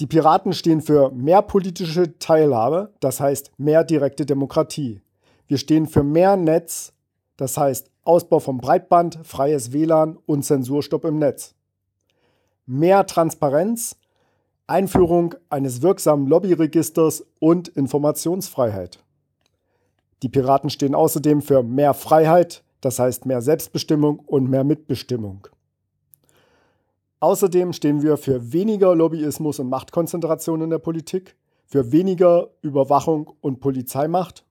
Die 0.00 0.06
Piraten 0.06 0.52
stehen 0.52 0.80
für 0.80 1.10
mehr 1.10 1.42
politische 1.42 2.18
Teilhabe, 2.18 2.92
das 2.98 3.20
heißt 3.20 3.52
mehr 3.56 3.84
direkte 3.84 4.26
Demokratie. 4.26 5.00
Wir 5.46 5.58
stehen 5.58 5.86
für 5.86 6.02
mehr 6.02 6.36
Netz, 6.36 6.92
das 7.36 7.56
heißt 7.56 7.88
Ausbau 8.02 8.40
von 8.40 8.58
Breitband, 8.58 9.20
freies 9.22 9.72
WLAN 9.72 10.18
und 10.26 10.44
Zensurstopp 10.44 11.04
im 11.04 11.18
Netz. 11.18 11.54
Mehr 12.66 13.06
Transparenz, 13.06 13.96
Einführung 14.66 15.36
eines 15.50 15.82
wirksamen 15.82 16.26
Lobbyregisters 16.26 17.24
und 17.38 17.68
Informationsfreiheit. 17.68 18.98
Die 20.22 20.28
Piraten 20.28 20.68
stehen 20.68 20.94
außerdem 20.96 21.42
für 21.42 21.62
mehr 21.62 21.94
Freiheit, 21.94 22.64
das 22.80 22.98
heißt 22.98 23.26
mehr 23.26 23.42
Selbstbestimmung 23.42 24.20
und 24.20 24.48
mehr 24.48 24.64
Mitbestimmung. 24.64 25.46
Außerdem 27.20 27.72
stehen 27.72 28.02
wir 28.02 28.16
für 28.16 28.52
weniger 28.52 28.94
Lobbyismus 28.94 29.58
und 29.58 29.68
Machtkonzentration 29.68 30.62
in 30.62 30.70
der 30.70 30.78
Politik, 30.78 31.36
für 31.66 31.90
weniger 31.90 32.48
Überwachung 32.62 33.32
und 33.40 33.60
Polizeimacht 33.60 34.44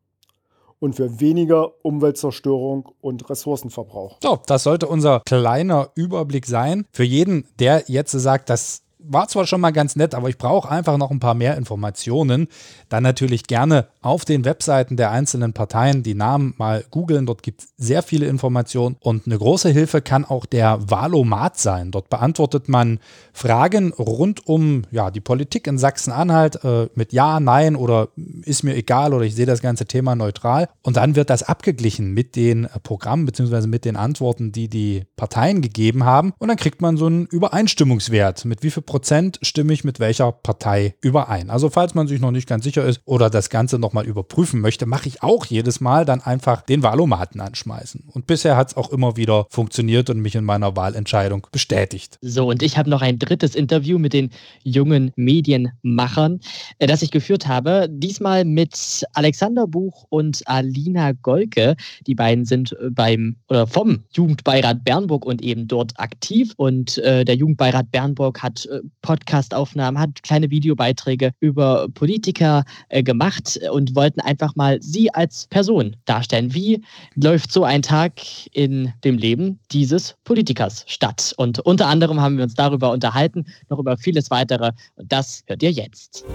und 0.80 0.96
für 0.96 1.20
weniger 1.20 1.84
Umweltzerstörung 1.84 2.90
und 3.02 3.30
Ressourcenverbrauch. 3.30 4.18
So, 4.22 4.40
das 4.46 4.64
sollte 4.64 4.88
unser 4.88 5.22
kleiner 5.26 5.90
Überblick 5.96 6.46
sein. 6.46 6.86
Für 6.92 7.04
jeden, 7.04 7.48
der 7.60 7.86
jetzt 7.88 8.12
sagt, 8.12 8.50
das 8.50 8.84
war 9.00 9.28
zwar 9.28 9.46
schon 9.46 9.62
mal 9.62 9.72
ganz 9.72 9.96
nett, 9.96 10.16
aber 10.16 10.30
ich 10.30 10.38
brauche 10.38 10.70
einfach 10.70 10.98
noch 10.98 11.12
ein 11.12 11.20
paar 11.20 11.34
mehr 11.34 11.56
Informationen. 11.58 12.48
Dann 12.90 13.04
natürlich 13.04 13.46
gerne 13.46 13.88
auf 14.02 14.26
den 14.26 14.46
Webseiten 14.46 14.98
der 14.98 15.12
einzelnen 15.12 15.54
Parteien 15.54 16.04
die 16.04 16.16
Namen 16.16 16.54
mal 16.58 16.84
googeln. 16.90 17.26
Dort 17.26 17.44
gibt 17.44 17.62
es 17.62 17.70
sehr 17.78 18.02
viele 18.02 18.26
Informationen 18.28 18.98
und 19.00 19.26
eine 19.26 19.38
große 19.38 19.70
Hilfe 19.70 20.02
kann 20.02 20.26
auch 20.26 20.46
der 20.46 20.90
Valomat 20.90 21.58
sein. 21.58 21.92
Dort 21.92 22.10
beantwortet 22.10 22.70
man 22.70 23.00
Fragen 23.34 23.94
rund 23.94 24.48
um 24.48 24.84
ja, 24.92 25.12
die 25.12 25.22
Politik 25.22 25.68
in 25.68 25.78
Sachsen-Anhalt 25.78 26.64
äh, 26.64 26.90
mit 26.96 27.14
Ja, 27.14 27.40
Nein 27.40 27.76
oder 27.76 28.10
ist 28.44 28.64
mir 28.64 28.76
egal 28.76 29.14
oder 29.14 29.26
ich 29.26 29.36
sehe 29.36 29.46
das 29.46 29.62
ganze 29.62 29.86
Thema 29.86 30.16
neutral. 30.16 30.70
Und 30.82 30.98
dann 30.98 31.16
wird 31.16 31.30
das 31.30 31.44
abgeglichen 31.44 32.14
mit 32.14 32.36
den 32.36 32.68
Programmen 32.84 33.26
bzw. 33.26 33.68
mit 33.68 33.86
den 33.86 33.96
Antworten, 33.96 34.52
die 34.52 34.70
die 34.70 35.06
Parteien 35.16 35.62
gegeben 35.62 36.06
haben. 36.06 36.34
Und 36.40 36.48
dann 36.48 36.58
kriegt 36.58 36.82
man 36.82 36.98
so 36.98 37.06
einen 37.06 37.26
Übereinstimmungswert. 37.28 38.46
Mit 38.46 38.64
wie 38.64 38.72
viel 38.72 38.84
Prozent 38.88 39.38
stimme 39.44 39.74
ich 39.74 39.84
mit 39.84 40.00
welcher 40.00 40.32
Partei 40.32 40.96
überein? 41.02 41.52
Also 41.52 41.70
falls 41.70 41.94
man 41.94 42.08
sich 42.08 42.20
noch 42.20 42.32
nicht 42.32 42.48
ganz 42.48 42.64
sicher 42.64 42.84
ist 42.86 43.02
oder 43.06 43.30
das 43.30 43.52
Ganze 43.52 43.78
nochmal 43.78 44.08
überprüfen 44.08 44.62
möchte, 44.62 44.88
mache 44.88 45.08
ich 45.08 45.22
auch 45.22 45.46
jedes 45.46 45.80
Mal 45.80 46.06
dann 46.06 46.22
einfach 46.22 46.62
den 46.62 46.82
Wahlomaten 46.82 47.40
anschmeißen. 47.40 48.06
Und 48.12 48.26
bisher 48.26 48.58
hat 48.58 48.70
es 48.70 48.78
auch 48.78 48.92
immer 48.92 49.16
wieder 49.18 49.46
funktioniert 49.50 50.10
und 50.10 50.20
mich 50.20 50.34
in 50.34 50.44
meiner 50.44 50.76
Wahlentscheidung 50.76 51.46
bestätigt. 51.52 52.18
So, 52.22 52.50
und 52.50 52.64
ich 52.64 52.78
habe 52.78 52.90
noch 52.90 53.02
ein 53.02 53.20
drittes 53.20 53.54
Interview 53.54 54.00
mit 54.00 54.14
den 54.14 54.32
jungen 54.64 55.12
Medienmachern, 55.16 56.40
äh, 56.80 56.88
das 56.88 57.02
ich 57.02 57.12
geführt 57.12 57.48
habe. 57.48 57.88
Diesmal 57.92 58.46
mit 58.46 59.06
Alexander 59.14 59.68
Buch 59.68 60.06
und 60.10 60.42
Alina 60.48 61.12
Golke. 61.12 61.76
Die 62.08 62.16
beiden 62.16 62.46
sind 62.46 62.72
äh, 62.72 62.90
beim 62.90 63.36
oder 63.50 63.68
vom 63.68 64.04
Jugendbeirat 64.12 64.86
Bernburg 64.86 65.26
und 65.26 65.42
eben 65.42 65.68
dort 65.68 66.00
aktiv. 66.00 66.54
Und 66.56 66.98
äh, 67.00 67.26
der 67.26 67.36
Jugendbeirat 67.36 67.92
Bernburg 67.92 68.42
hat 68.42 68.66
äh, 68.66 68.77
Podcastaufnahmen, 69.02 70.00
hat 70.00 70.24
kleine 70.24 70.50
Videobeiträge 70.50 71.32
über 71.40 71.88
Politiker 71.94 72.64
äh, 72.90 73.04
gemacht 73.04 73.60
und 73.72 73.96
wollten 73.96 74.22
einfach 74.22 74.56
mal 74.56 74.82
sie 74.82 75.14
als 75.14 75.48
Person 75.48 75.96
darstellen. 76.06 76.54
Wie 76.54 76.82
läuft 77.16 77.52
so 77.52 77.64
ein 77.64 77.82
Tag 77.82 78.14
in 78.52 78.94
dem 79.04 79.18
Leben 79.18 79.60
dieses 79.72 80.16
Politikers 80.24 80.84
statt? 80.88 81.34
Und 81.38 81.60
unter 81.60 81.88
anderem 81.88 82.22
haben 82.22 82.38
wir 82.38 82.44
uns 82.44 82.56
darüber 82.56 82.92
unterhalten, 82.92 83.46
noch 83.70 83.80
über 83.80 83.98
vieles 83.98 84.30
weitere. 84.32 84.72
Und 84.96 85.12
das 85.12 85.44
hört 85.48 85.64
ihr 85.64 85.72
jetzt. 85.72 86.26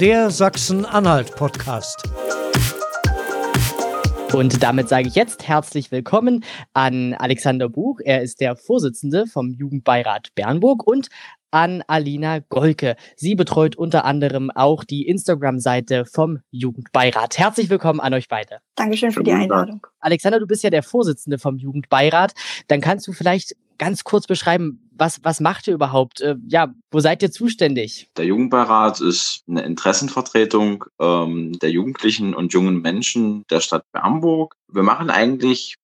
Der 0.00 0.30
Sachsen-Anhalt-Podcast. 0.30 2.25
Und 4.32 4.62
damit 4.62 4.88
sage 4.88 5.08
ich 5.08 5.14
jetzt 5.14 5.46
herzlich 5.46 5.90
willkommen 5.92 6.44
an 6.74 7.14
Alexander 7.14 7.68
Buch. 7.68 8.00
Er 8.04 8.22
ist 8.22 8.40
der 8.40 8.56
Vorsitzende 8.56 9.26
vom 9.26 9.52
Jugendbeirat 9.52 10.34
Bernburg 10.34 10.86
und 10.86 11.08
an 11.50 11.82
Alina 11.86 12.40
Golke. 12.40 12.96
Sie 13.16 13.34
betreut 13.34 13.76
unter 13.76 14.04
anderem 14.04 14.50
auch 14.50 14.84
die 14.84 15.06
Instagram-Seite 15.06 16.04
vom 16.04 16.40
Jugendbeirat. 16.50 17.38
Herzlich 17.38 17.70
willkommen 17.70 18.00
an 18.00 18.12
euch 18.14 18.28
beide. 18.28 18.58
Dankeschön 18.74 19.12
für 19.12 19.22
die 19.22 19.32
Einladung. 19.32 19.86
Alexander, 20.00 20.40
du 20.40 20.46
bist 20.46 20.62
ja 20.62 20.70
der 20.70 20.82
Vorsitzende 20.82 21.38
vom 21.38 21.56
Jugendbeirat. 21.56 22.34
Dann 22.68 22.80
kannst 22.80 23.06
du 23.06 23.12
vielleicht 23.12 23.54
ganz 23.78 24.04
kurz 24.04 24.26
beschreiben, 24.26 24.85
was, 24.98 25.20
was 25.22 25.40
macht 25.40 25.66
ihr 25.66 25.74
überhaupt? 25.74 26.20
Äh, 26.20 26.36
ja, 26.48 26.72
wo 26.90 27.00
seid 27.00 27.22
ihr 27.22 27.30
zuständig? 27.30 28.08
Der 28.16 28.24
Jugendbeirat 28.24 29.00
ist 29.00 29.42
eine 29.48 29.62
Interessenvertretung 29.62 30.84
ähm, 31.00 31.58
der 31.58 31.70
Jugendlichen 31.70 32.34
und 32.34 32.52
jungen 32.52 32.80
Menschen 32.82 33.44
der 33.50 33.60
Stadt 33.60 33.84
Bernburg. 33.92 34.54
Wir 34.68 34.82
machen 34.82 35.10
eigentlich 35.10 35.76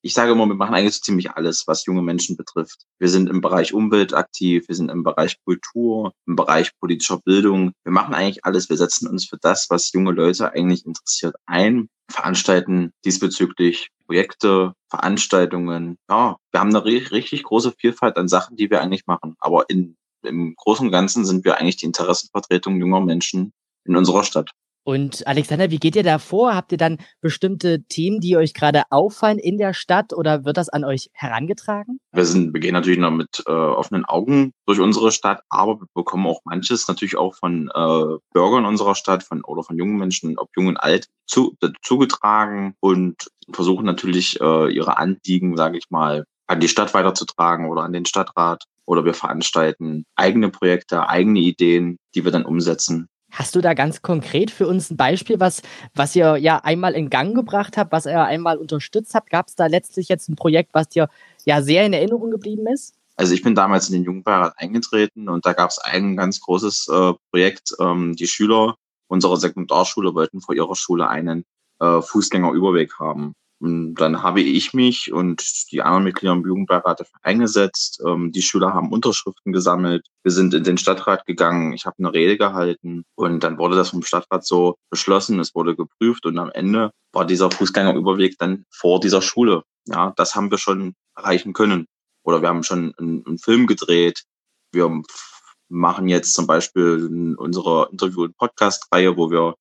ich 0.00 0.14
sage 0.14 0.32
immer, 0.32 0.46
wir 0.46 0.54
machen 0.54 0.74
eigentlich 0.74 0.94
so 0.94 1.00
ziemlich 1.02 1.30
alles, 1.30 1.66
was 1.66 1.86
junge 1.86 2.02
Menschen 2.02 2.36
betrifft. 2.36 2.84
Wir 2.98 3.08
sind 3.08 3.28
im 3.28 3.40
Bereich 3.40 3.72
Umwelt 3.72 4.12
aktiv, 4.12 4.66
wir 4.66 4.74
sind 4.74 4.90
im 4.90 5.04
Bereich 5.04 5.36
Kultur, 5.44 6.12
im 6.26 6.36
Bereich 6.36 6.76
politischer 6.80 7.18
Bildung. 7.18 7.72
Wir 7.84 7.92
machen 7.92 8.14
eigentlich 8.14 8.44
alles. 8.44 8.68
Wir 8.68 8.76
setzen 8.76 9.08
uns 9.08 9.26
für 9.26 9.38
das, 9.40 9.68
was 9.70 9.92
junge 9.92 10.12
Leute 10.12 10.52
eigentlich 10.52 10.84
interessiert, 10.84 11.36
ein, 11.46 11.88
veranstalten 12.10 12.92
diesbezüglich 13.04 13.90
Projekte, 14.06 14.74
Veranstaltungen. 14.90 15.96
Ja, 16.08 16.36
wir 16.50 16.60
haben 16.60 16.74
eine 16.74 16.84
richtig 16.84 17.44
große 17.44 17.72
Vielfalt 17.78 18.16
an 18.16 18.28
Sachen, 18.28 18.56
die 18.56 18.68
wir 18.68 18.82
eigentlich 18.82 19.06
machen. 19.06 19.36
Aber 19.38 19.70
in, 19.70 19.96
im 20.22 20.54
Großen 20.56 20.86
und 20.86 20.92
Ganzen 20.92 21.24
sind 21.24 21.44
wir 21.44 21.58
eigentlich 21.58 21.76
die 21.76 21.86
Interessenvertretung 21.86 22.76
junger 22.78 23.00
Menschen 23.00 23.52
in 23.84 23.96
unserer 23.96 24.24
Stadt. 24.24 24.50
Und 24.84 25.26
Alexander, 25.26 25.70
wie 25.70 25.78
geht 25.78 25.94
ihr 25.94 26.02
da 26.02 26.18
vor? 26.18 26.54
Habt 26.54 26.72
ihr 26.72 26.78
dann 26.78 26.98
bestimmte 27.20 27.84
Themen, 27.84 28.20
die 28.20 28.36
euch 28.36 28.52
gerade 28.52 28.82
auffallen 28.90 29.38
in 29.38 29.56
der 29.56 29.74
Stadt 29.74 30.12
oder 30.12 30.44
wird 30.44 30.56
das 30.56 30.68
an 30.68 30.84
euch 30.84 31.10
herangetragen? 31.12 32.00
Wir, 32.12 32.24
sind, 32.24 32.52
wir 32.52 32.60
gehen 32.60 32.74
natürlich 32.74 32.98
noch 32.98 33.12
mit 33.12 33.44
äh, 33.46 33.52
offenen 33.52 34.04
Augen 34.04 34.52
durch 34.66 34.80
unsere 34.80 35.12
Stadt, 35.12 35.42
aber 35.48 35.80
wir 35.80 35.86
bekommen 35.94 36.26
auch 36.26 36.40
manches 36.44 36.88
natürlich 36.88 37.16
auch 37.16 37.34
von 37.34 37.70
äh, 37.72 38.18
Bürgern 38.32 38.66
unserer 38.66 38.96
Stadt 38.96 39.22
von, 39.22 39.44
oder 39.44 39.62
von 39.62 39.78
jungen 39.78 39.98
Menschen, 39.98 40.36
ob 40.36 40.48
jung 40.56 40.66
und 40.66 40.76
alt, 40.78 41.08
zu, 41.26 41.56
zugetragen 41.82 42.74
und 42.80 43.28
versuchen 43.52 43.86
natürlich 43.86 44.40
äh, 44.40 44.72
ihre 44.72 44.98
Anliegen, 44.98 45.56
sage 45.56 45.78
ich 45.78 45.90
mal, 45.90 46.24
an 46.48 46.60
die 46.60 46.68
Stadt 46.68 46.92
weiterzutragen 46.92 47.70
oder 47.70 47.82
an 47.82 47.92
den 47.92 48.04
Stadtrat. 48.04 48.64
Oder 48.84 49.04
wir 49.04 49.14
veranstalten 49.14 50.04
eigene 50.16 50.50
Projekte, 50.50 51.08
eigene 51.08 51.38
Ideen, 51.38 51.98
die 52.16 52.24
wir 52.24 52.32
dann 52.32 52.44
umsetzen. 52.44 53.08
Hast 53.32 53.56
du 53.56 53.62
da 53.62 53.72
ganz 53.72 54.02
konkret 54.02 54.50
für 54.50 54.68
uns 54.68 54.90
ein 54.90 54.98
Beispiel, 54.98 55.40
was, 55.40 55.62
was 55.94 56.14
ihr 56.14 56.36
ja 56.36 56.58
einmal 56.58 56.92
in 56.92 57.08
Gang 57.08 57.34
gebracht 57.34 57.78
habt, 57.78 57.90
was 57.90 58.04
ihr 58.04 58.22
einmal 58.22 58.58
unterstützt 58.58 59.14
habt? 59.14 59.30
Gab 59.30 59.48
es 59.48 59.54
da 59.54 59.66
letztlich 59.66 60.08
jetzt 60.08 60.28
ein 60.28 60.36
Projekt, 60.36 60.74
was 60.74 60.90
dir 60.90 61.08
ja 61.46 61.62
sehr 61.62 61.86
in 61.86 61.94
Erinnerung 61.94 62.30
geblieben 62.30 62.66
ist? 62.66 62.94
Also 63.16 63.34
ich 63.34 63.42
bin 63.42 63.54
damals 63.54 63.88
in 63.88 63.94
den 63.94 64.04
Jugendbeirat 64.04 64.54
eingetreten 64.58 65.30
und 65.30 65.46
da 65.46 65.54
gab 65.54 65.70
es 65.70 65.78
ein 65.78 66.16
ganz 66.16 66.40
großes 66.40 66.88
äh, 66.88 67.12
Projekt. 67.30 67.74
Ähm, 67.80 68.14
die 68.16 68.26
Schüler 68.26 68.76
unserer 69.08 69.38
Sekundarschule 69.38 70.14
wollten 70.14 70.42
vor 70.42 70.54
ihrer 70.54 70.76
Schule 70.76 71.08
einen 71.08 71.44
äh, 71.80 72.02
Fußgängerüberweg 72.02 72.98
haben. 72.98 73.34
Und 73.62 73.94
dann 73.94 74.24
habe 74.24 74.40
ich 74.40 74.74
mich 74.74 75.12
und 75.12 75.70
die 75.70 75.82
anderen 75.82 76.02
Mitglieder 76.02 76.32
im 76.32 76.44
Jugendbeirat 76.44 76.98
dafür 76.98 77.20
eingesetzt. 77.22 78.02
Ähm, 78.04 78.32
die 78.32 78.42
Schüler 78.42 78.74
haben 78.74 78.90
Unterschriften 78.90 79.52
gesammelt. 79.52 80.04
Wir 80.24 80.32
sind 80.32 80.52
in 80.52 80.64
den 80.64 80.78
Stadtrat 80.78 81.26
gegangen. 81.26 81.72
Ich 81.72 81.86
habe 81.86 81.94
eine 82.00 82.12
Rede 82.12 82.36
gehalten 82.36 83.04
und 83.14 83.44
dann 83.44 83.58
wurde 83.58 83.76
das 83.76 83.90
vom 83.90 84.02
Stadtrat 84.02 84.44
so 84.44 84.78
beschlossen. 84.90 85.38
Es 85.38 85.54
wurde 85.54 85.76
geprüft 85.76 86.26
und 86.26 86.40
am 86.40 86.50
Ende 86.50 86.90
war 87.12 87.24
dieser 87.24 87.52
Fußgängerüberweg 87.52 88.36
dann 88.36 88.64
vor 88.68 88.98
dieser 88.98 89.22
Schule. 89.22 89.62
Ja, 89.86 90.12
das 90.16 90.34
haben 90.34 90.50
wir 90.50 90.58
schon 90.58 90.96
erreichen 91.14 91.52
können. 91.52 91.86
Oder 92.24 92.42
wir 92.42 92.48
haben 92.48 92.64
schon 92.64 92.92
einen, 92.98 93.24
einen 93.24 93.38
Film 93.38 93.68
gedreht. 93.68 94.24
Wir 94.72 94.90
machen 95.68 96.08
jetzt 96.08 96.34
zum 96.34 96.48
Beispiel 96.48 97.36
unsere 97.38 97.90
Interview- 97.92 98.24
und 98.24 98.36
Podcast-Reihe, 98.36 99.16
wo 99.16 99.30
wir 99.30 99.54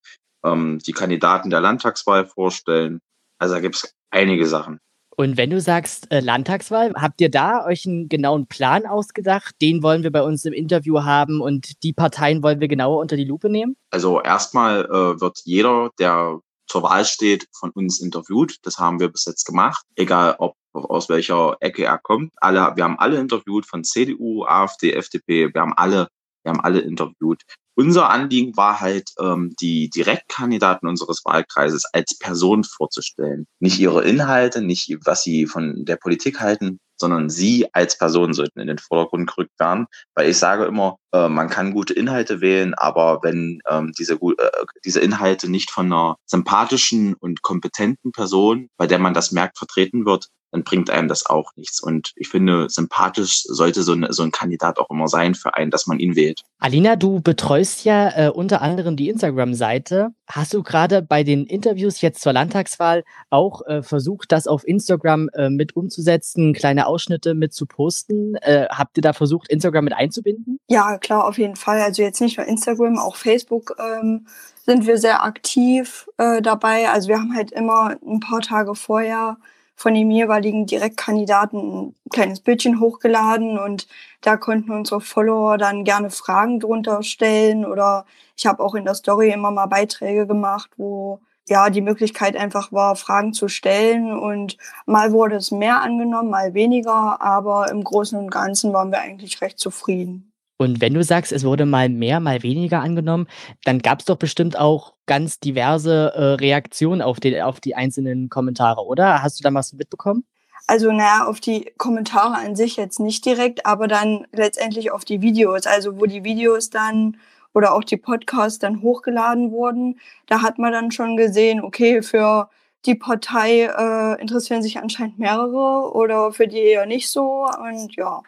ähm, 0.44 0.80
die 0.80 0.92
Kandidaten 0.92 1.52
der 1.52 1.62
Landtagswahl 1.62 2.26
vorstellen. 2.26 3.00
Also 3.42 3.56
da 3.56 3.60
gibt 3.60 3.76
es 3.76 3.96
einige 4.12 4.46
Sachen. 4.46 4.80
Und 5.18 5.36
wenn 5.36 5.50
du 5.50 5.60
sagst 5.60 6.12
äh, 6.12 6.20
Landtagswahl, 6.20 6.94
habt 6.96 7.20
ihr 7.22 7.32
da 7.32 7.66
euch 7.66 7.88
einen 7.88 8.08
genauen 8.08 8.46
Plan 8.46 8.86
ausgedacht? 8.86 9.56
Den 9.62 9.82
wollen 9.82 10.04
wir 10.04 10.12
bei 10.12 10.22
uns 10.22 10.46
im 10.46 10.54
Interview 10.54 11.04
haben 11.04 11.42
und 11.42 11.84
die 11.84 11.92
Parteien 11.92 12.44
wollen 12.44 12.60
wir 12.60 12.68
genauer 12.68 13.00
unter 13.00 13.18
die 13.18 13.26
Lupe 13.26 13.50
nehmen? 13.50 13.76
Also 13.90 14.22
erstmal 14.22 14.86
äh, 14.86 15.20
wird 15.20 15.40
jeder, 15.44 15.90
der 16.00 16.40
zur 16.68 16.84
Wahl 16.84 17.04
steht, 17.04 17.48
von 17.52 17.72
uns 17.72 18.00
interviewt. 18.00 18.58
Das 18.62 18.78
haben 18.78 19.00
wir 19.00 19.10
bis 19.10 19.26
jetzt 19.26 19.46
gemacht, 19.46 19.84
egal 19.96 20.36
ob 20.38 20.56
aus 20.74 21.10
welcher 21.10 21.58
Ecke 21.62 21.84
er 21.84 21.98
kommt. 21.98 22.32
Alle, 22.38 22.74
wir 22.76 22.84
haben 22.84 23.00
alle 23.00 23.20
interviewt 23.20 23.66
von 23.66 23.84
CDU, 23.84 24.46
AfD, 24.46 24.94
FDP. 24.94 25.54
Wir 25.54 25.62
haben 25.62 25.74
alle, 25.76 26.08
wir 26.44 26.52
haben 26.52 26.62
alle 26.62 26.80
interviewt. 26.80 27.44
Unser 27.76 28.10
Anliegen 28.10 28.56
war 28.58 28.82
halt, 28.82 29.12
ähm, 29.20 29.54
die 29.62 29.90
Direktkandidaten 29.90 30.88
unseres 30.88 31.24
Wahlkreises 31.26 31.86
als 31.94 32.18
Person 32.18 32.64
vorzustellen. 32.64 33.48
Nicht 33.60 33.80
ihre 33.80 34.04
Inhalte, 34.04 34.62
nicht 34.62 34.98
was 35.06 35.24
sie 35.24 35.46
von 35.46 35.86
der 35.86 35.96
Politik 35.96 36.40
halten, 36.40 36.80
sondern 37.00 37.30
sie 37.30 37.68
als 37.74 37.98
Person 37.98 38.34
sollten 38.34 38.60
in 38.60 38.68
den 38.68 38.78
Vordergrund 38.78 39.28
gerückt 39.28 39.60
werden. 39.60 39.88
Weil 40.16 40.30
ich 40.30 40.38
sage 40.38 40.66
immer, 40.66 40.98
äh, 41.14 41.28
man 41.28 41.50
kann 41.50 41.74
gute 41.74 41.94
Inhalte 41.94 42.42
wählen, 42.42 42.74
aber 42.74 43.20
wenn 43.24 43.60
ähm, 43.70 43.92
diese, 43.98 44.14
äh, 44.14 44.66
diese 44.86 45.00
Inhalte 45.00 45.50
nicht 45.50 45.72
von 45.72 45.88
einer 45.88 46.18
sympathischen 46.26 47.16
und 47.16 47.42
kompetenten 47.42 48.12
Person, 48.12 48.70
bei 48.78 48.88
der 48.88 49.00
man 49.00 49.14
das 49.14 49.32
merkt, 49.32 49.58
vertreten 49.58 50.06
wird, 50.06 50.30
dann 50.52 50.64
bringt 50.64 50.90
einem 50.90 51.08
das 51.08 51.26
auch 51.26 51.52
nichts. 51.56 51.82
Und 51.82 52.12
ich 52.16 52.28
finde, 52.28 52.70
sympathisch 52.70 53.44
sollte 53.44 53.84
so, 53.84 53.94
ein, 53.94 54.08
so 54.10 54.24
ein 54.24 54.32
Kandidat 54.32 54.80
auch 54.80 54.90
immer 54.90 55.08
sein 55.08 55.34
für 55.34 55.56
einen, 55.56 55.72
dass 55.72 55.88
man 55.88 56.00
ihn 56.00 56.16
wählt. 56.16 56.42
Alina, 56.60 56.96
du 56.96 57.22
betreust 57.22 57.86
ja 57.86 58.28
äh, 58.28 58.30
unter 58.30 58.62
anderem 58.62 58.96
die 58.96 59.10
Instagram-Seite. 59.10 60.10
Hast 60.28 60.54
du 60.54 60.62
gerade 60.62 61.02
bei 61.02 61.24
den 61.24 61.46
Interviews 61.46 62.02
jetzt 62.02 62.22
zur 62.22 62.34
Landtagswahl 62.34 63.04
auch 63.30 63.66
äh, 63.66 63.82
versucht, 63.82 64.32
das 64.32 64.48
auf 64.48 64.68
Instagram 64.68 65.30
äh, 65.34 65.50
mit 65.50 65.76
umzusetzen, 65.76 66.54
kleine 66.54 66.86
Ausschnitte 66.86 67.34
mit 67.34 67.54
zu 67.54 67.66
posten? 67.66 68.36
Äh, 68.36 68.68
habt 68.70 68.98
ihr 68.98 69.02
da 69.02 69.14
versucht, 69.14 69.48
Instagram 69.50 69.86
mit 69.86 69.94
einzubinden? 69.94 70.60
Ja, 70.68 70.98
klar, 71.02 71.28
auf 71.28 71.38
jeden 71.38 71.56
Fall. 71.56 71.82
Also 71.82 72.02
jetzt 72.02 72.22
nicht 72.22 72.38
nur 72.38 72.48
Instagram, 72.48 72.98
auch 72.98 73.16
Facebook 73.16 73.76
ähm, 73.80 74.28
sind 74.66 74.88
wir 74.88 74.98
sehr 74.98 75.24
aktiv 75.24 76.08
äh, 76.18 76.42
dabei. 76.42 76.90
Also 76.90 77.10
wir 77.10 77.18
haben 77.18 77.36
halt 77.36 77.52
immer 77.52 77.98
ein 78.06 78.20
paar 78.20 78.42
Tage 78.42 78.76
vorher 78.76 79.38
von 79.76 79.96
dem 79.96 80.12
jeweiligen 80.12 80.68
Direktkandidaten 80.68 81.88
ein 81.88 81.96
kleines 82.12 82.40
Bildchen 82.42 82.80
hochgeladen 82.80 83.58
und 83.58 83.88
da 84.22 84.38
konnten 84.38 84.72
unsere 84.72 85.02
Follower 85.02 85.58
dann 85.58 85.84
gerne 85.84 86.12
Fragen 86.12 86.60
drunter 86.60 87.02
stellen 87.02 87.66
oder 87.66 88.06
ich 88.38 88.46
habe 88.46 88.64
auch 88.64 88.76
in 88.76 88.86
der 88.86 88.94
Story 88.94 89.32
immer 89.32 89.50
mal 89.50 89.66
Beiträge 89.66 90.28
gemacht, 90.28 90.70
wo 90.78 91.20
ja 91.48 91.70
die 91.72 91.82
Möglichkeit 91.82 92.36
einfach 92.36 92.72
war, 92.72 92.96
Fragen 92.96 93.34
zu 93.34 93.48
stellen 93.48 94.18
und 94.18 94.58
mal 94.86 95.12
wurde 95.12 95.38
es 95.38 95.50
mehr 95.52 95.82
angenommen, 95.82 96.30
mal 96.30 96.54
weniger, 96.54 97.20
aber 97.22 97.72
im 97.72 97.84
Großen 97.84 98.18
und 98.20 98.30
Ganzen 98.30 98.74
waren 98.74 98.92
wir 98.92 99.02
eigentlich 99.02 99.42
recht 99.42 99.60
zufrieden. 99.60 100.31
Und 100.62 100.80
wenn 100.80 100.94
du 100.94 101.04
sagst, 101.04 101.32
es 101.32 101.44
wurde 101.44 101.66
mal 101.66 101.90
mehr, 101.90 102.20
mal 102.20 102.44
weniger 102.44 102.82
angenommen, 102.82 103.26
dann 103.64 103.80
gab 103.80 104.00
es 104.00 104.06
doch 104.06 104.18
bestimmt 104.18 104.60
auch 104.60 104.94
ganz 105.08 105.40
diverse 105.40 106.14
äh, 106.14 106.24
Reaktionen 106.36 107.02
auf 107.02 107.20
die, 107.20 107.42
auf 107.42 107.60
die 107.60 107.74
einzelnen 107.74 108.30
Kommentare, 108.30 108.86
oder? 108.86 109.24
Hast 109.24 109.40
du 109.40 109.44
da 109.44 109.52
was 109.52 109.74
mitbekommen? 109.74 110.24
Also, 110.68 110.92
naja, 110.92 111.26
auf 111.26 111.40
die 111.40 111.74
Kommentare 111.80 112.36
an 112.36 112.56
sich 112.56 112.78
jetzt 112.78 113.00
nicht 113.00 113.26
direkt, 113.26 113.66
aber 113.66 113.88
dann 113.88 114.28
letztendlich 114.34 114.92
auf 114.92 115.04
die 115.04 115.24
Videos. 115.24 115.66
Also, 115.66 116.00
wo 116.00 116.06
die 116.06 116.24
Videos 116.24 116.70
dann 116.70 117.18
oder 117.56 117.74
auch 117.74 117.84
die 117.84 117.98
Podcasts 117.98 118.60
dann 118.60 118.84
hochgeladen 118.84 119.50
wurden, 119.50 120.00
da 120.28 120.44
hat 120.44 120.60
man 120.60 120.72
dann 120.72 120.92
schon 120.92 121.18
gesehen, 121.18 121.64
okay, 121.64 122.04
für 122.04 122.52
die 122.86 122.94
Partei 122.94 123.64
äh, 123.64 124.22
interessieren 124.22 124.62
sich 124.62 124.78
anscheinend 124.78 125.18
mehrere 125.18 125.92
oder 125.96 126.32
für 126.32 126.48
die 126.48 126.60
eher 126.60 126.86
nicht 126.86 127.10
so. 127.10 127.48
Und 127.48 127.96
ja, 127.96 128.22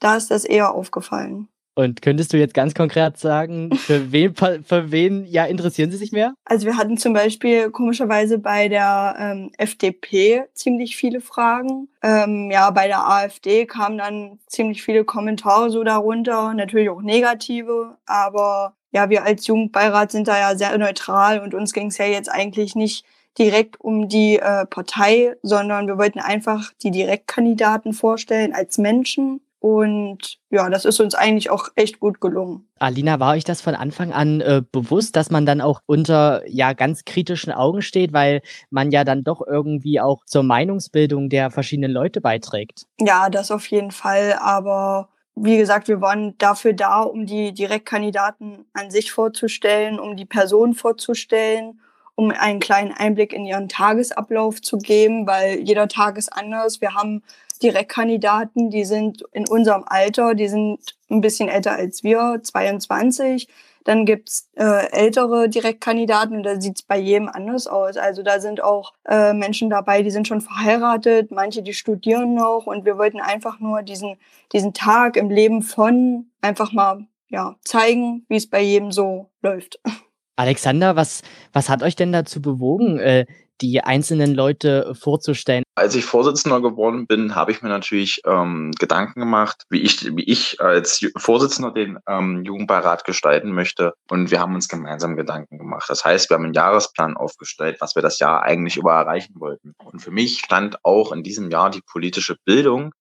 da 0.00 0.16
ist 0.16 0.32
das 0.32 0.44
eher 0.44 0.74
aufgefallen. 0.74 1.46
Und 1.74 2.02
könntest 2.02 2.32
du 2.32 2.36
jetzt 2.36 2.54
ganz 2.54 2.74
konkret 2.74 3.16
sagen, 3.18 3.74
für 3.74 4.12
wen, 4.12 4.34
für 4.34 4.90
wen 4.90 5.24
ja, 5.24 5.44
interessieren 5.44 5.90
Sie 5.90 5.96
sich 5.96 6.12
mehr? 6.12 6.34
Also 6.44 6.66
wir 6.66 6.76
hatten 6.76 6.98
zum 6.98 7.12
Beispiel 7.14 7.70
komischerweise 7.70 8.38
bei 8.38 8.68
der 8.68 9.16
ähm, 9.18 9.50
FDP 9.56 10.44
ziemlich 10.54 10.96
viele 10.96 11.20
Fragen. 11.20 11.88
Ähm, 12.02 12.50
ja, 12.50 12.70
bei 12.70 12.88
der 12.88 13.08
AfD 13.08 13.66
kamen 13.66 13.98
dann 13.98 14.38
ziemlich 14.46 14.82
viele 14.82 15.04
Kommentare 15.04 15.70
so 15.70 15.82
darunter, 15.82 16.52
natürlich 16.54 16.90
auch 16.90 17.02
negative, 17.02 17.96
aber 18.06 18.74
ja, 18.90 19.08
wir 19.08 19.24
als 19.24 19.46
Jugendbeirat 19.46 20.12
sind 20.12 20.28
da 20.28 20.38
ja 20.38 20.56
sehr 20.56 20.76
neutral 20.76 21.40
und 21.40 21.54
uns 21.54 21.72
ging 21.72 21.86
es 21.86 21.96
ja 21.96 22.04
jetzt 22.04 22.30
eigentlich 22.30 22.74
nicht 22.74 23.06
direkt 23.38 23.80
um 23.80 24.08
die 24.08 24.38
äh, 24.38 24.66
Partei, 24.66 25.36
sondern 25.42 25.86
wir 25.86 25.96
wollten 25.96 26.18
einfach 26.18 26.70
die 26.82 26.90
Direktkandidaten 26.90 27.94
vorstellen 27.94 28.52
als 28.52 28.76
Menschen 28.76 29.40
und 29.62 30.38
ja, 30.50 30.68
das 30.68 30.84
ist 30.84 30.98
uns 30.98 31.14
eigentlich 31.14 31.48
auch 31.48 31.68
echt 31.76 32.00
gut 32.00 32.20
gelungen. 32.20 32.66
Alina, 32.80 33.20
war 33.20 33.34
euch 33.34 33.44
das 33.44 33.60
von 33.60 33.76
Anfang 33.76 34.12
an 34.12 34.40
äh, 34.40 34.60
bewusst, 34.72 35.14
dass 35.14 35.30
man 35.30 35.46
dann 35.46 35.60
auch 35.60 35.82
unter 35.86 36.42
ja 36.48 36.72
ganz 36.72 37.04
kritischen 37.04 37.52
Augen 37.52 37.80
steht, 37.80 38.12
weil 38.12 38.42
man 38.70 38.90
ja 38.90 39.04
dann 39.04 39.22
doch 39.22 39.40
irgendwie 39.46 40.00
auch 40.00 40.24
zur 40.26 40.42
Meinungsbildung 40.42 41.28
der 41.28 41.52
verschiedenen 41.52 41.92
Leute 41.92 42.20
beiträgt? 42.20 42.86
Ja, 42.98 43.30
das 43.30 43.52
auf 43.52 43.64
jeden 43.68 43.92
Fall. 43.92 44.36
Aber 44.40 45.10
wie 45.36 45.58
gesagt, 45.58 45.86
wir 45.86 46.00
waren 46.00 46.36
dafür 46.38 46.72
da, 46.72 47.02
um 47.02 47.24
die 47.24 47.54
Direktkandidaten 47.54 48.64
an 48.72 48.90
sich 48.90 49.12
vorzustellen, 49.12 50.00
um 50.00 50.16
die 50.16 50.26
Person 50.26 50.74
vorzustellen, 50.74 51.80
um 52.14 52.30
einen 52.30 52.60
kleinen 52.60 52.92
Einblick 52.92 53.32
in 53.32 53.46
ihren 53.46 53.68
Tagesablauf 53.68 54.60
zu 54.60 54.78
geben, 54.78 55.26
weil 55.26 55.60
jeder 55.60 55.88
Tag 55.88 56.18
ist 56.18 56.32
anders. 56.32 56.80
Wir 56.80 56.94
haben 56.94 57.22
Direktkandidaten, 57.62 58.70
die 58.70 58.84
sind 58.84 59.22
in 59.32 59.48
unserem 59.48 59.84
Alter, 59.86 60.34
die 60.34 60.48
sind 60.48 60.96
ein 61.10 61.20
bisschen 61.20 61.48
älter 61.48 61.72
als 61.72 62.02
wir, 62.02 62.40
22. 62.42 63.48
Dann 63.84 64.06
gibt's 64.06 64.48
äh, 64.54 64.90
ältere 64.92 65.48
Direktkandidaten 65.48 66.36
und 66.36 66.42
da 66.44 66.60
sieht's 66.60 66.82
bei 66.82 66.98
jedem 66.98 67.28
anders 67.28 67.66
aus. 67.66 67.96
Also 67.96 68.22
da 68.22 68.38
sind 68.40 68.62
auch 68.62 68.92
äh, 69.08 69.32
Menschen 69.32 69.70
dabei, 69.70 70.02
die 70.02 70.10
sind 70.10 70.28
schon 70.28 70.40
verheiratet, 70.40 71.30
manche, 71.30 71.62
die 71.62 71.72
studieren 71.72 72.34
noch 72.34 72.66
und 72.66 72.84
wir 72.84 72.98
wollten 72.98 73.20
einfach 73.20 73.58
nur 73.58 73.82
diesen, 73.82 74.18
diesen 74.52 74.72
Tag 74.72 75.16
im 75.16 75.30
Leben 75.30 75.62
von 75.62 76.30
einfach 76.40 76.72
mal 76.72 77.06
ja, 77.28 77.56
zeigen, 77.64 78.24
wie 78.28 78.36
es 78.36 78.48
bei 78.48 78.60
jedem 78.60 78.92
so 78.92 79.30
läuft. 79.40 79.80
Alexander, 80.36 80.96
was, 80.96 81.22
was 81.52 81.68
hat 81.68 81.82
euch 81.82 81.96
denn 81.96 82.12
dazu 82.12 82.40
bewogen, 82.40 82.98
äh, 82.98 83.26
die 83.60 83.80
einzelnen 83.80 84.34
Leute 84.34 84.94
vorzustellen? 84.94 85.62
Als 85.74 85.94
ich 85.94 86.04
Vorsitzender 86.04 86.60
geworden 86.60 87.06
bin, 87.06 87.34
habe 87.34 87.52
ich 87.52 87.62
mir 87.62 87.68
natürlich 87.68 88.20
ähm, 88.26 88.72
Gedanken 88.78 89.20
gemacht, 89.20 89.64
wie 89.70 89.80
ich, 89.80 90.16
wie 90.16 90.24
ich 90.24 90.60
als 90.60 91.06
Vorsitzender 91.16 91.70
den 91.70 91.98
ähm, 92.08 92.42
Jugendbeirat 92.44 93.04
gestalten 93.04 93.52
möchte. 93.52 93.94
Und 94.10 94.30
wir 94.30 94.40
haben 94.40 94.54
uns 94.54 94.68
gemeinsam 94.68 95.16
Gedanken 95.16 95.58
gemacht. 95.58 95.88
Das 95.88 96.04
heißt, 96.04 96.28
wir 96.28 96.34
haben 96.34 96.44
einen 96.44 96.54
Jahresplan 96.54 97.16
aufgestellt, 97.16 97.76
was 97.80 97.94
wir 97.94 98.02
das 98.02 98.18
Jahr 98.18 98.42
eigentlich 98.42 98.76
über 98.76 98.92
erreichen 98.92 99.34
wollten. 99.38 99.74
Und 99.84 100.00
für 100.00 100.10
mich 100.10 100.40
stand 100.40 100.84
auch 100.84 101.12
in 101.12 101.22
diesem 101.22 101.50
Jahr 101.50 101.70
die 101.70 101.82
politische 101.82 102.36
Bildung 102.44 102.92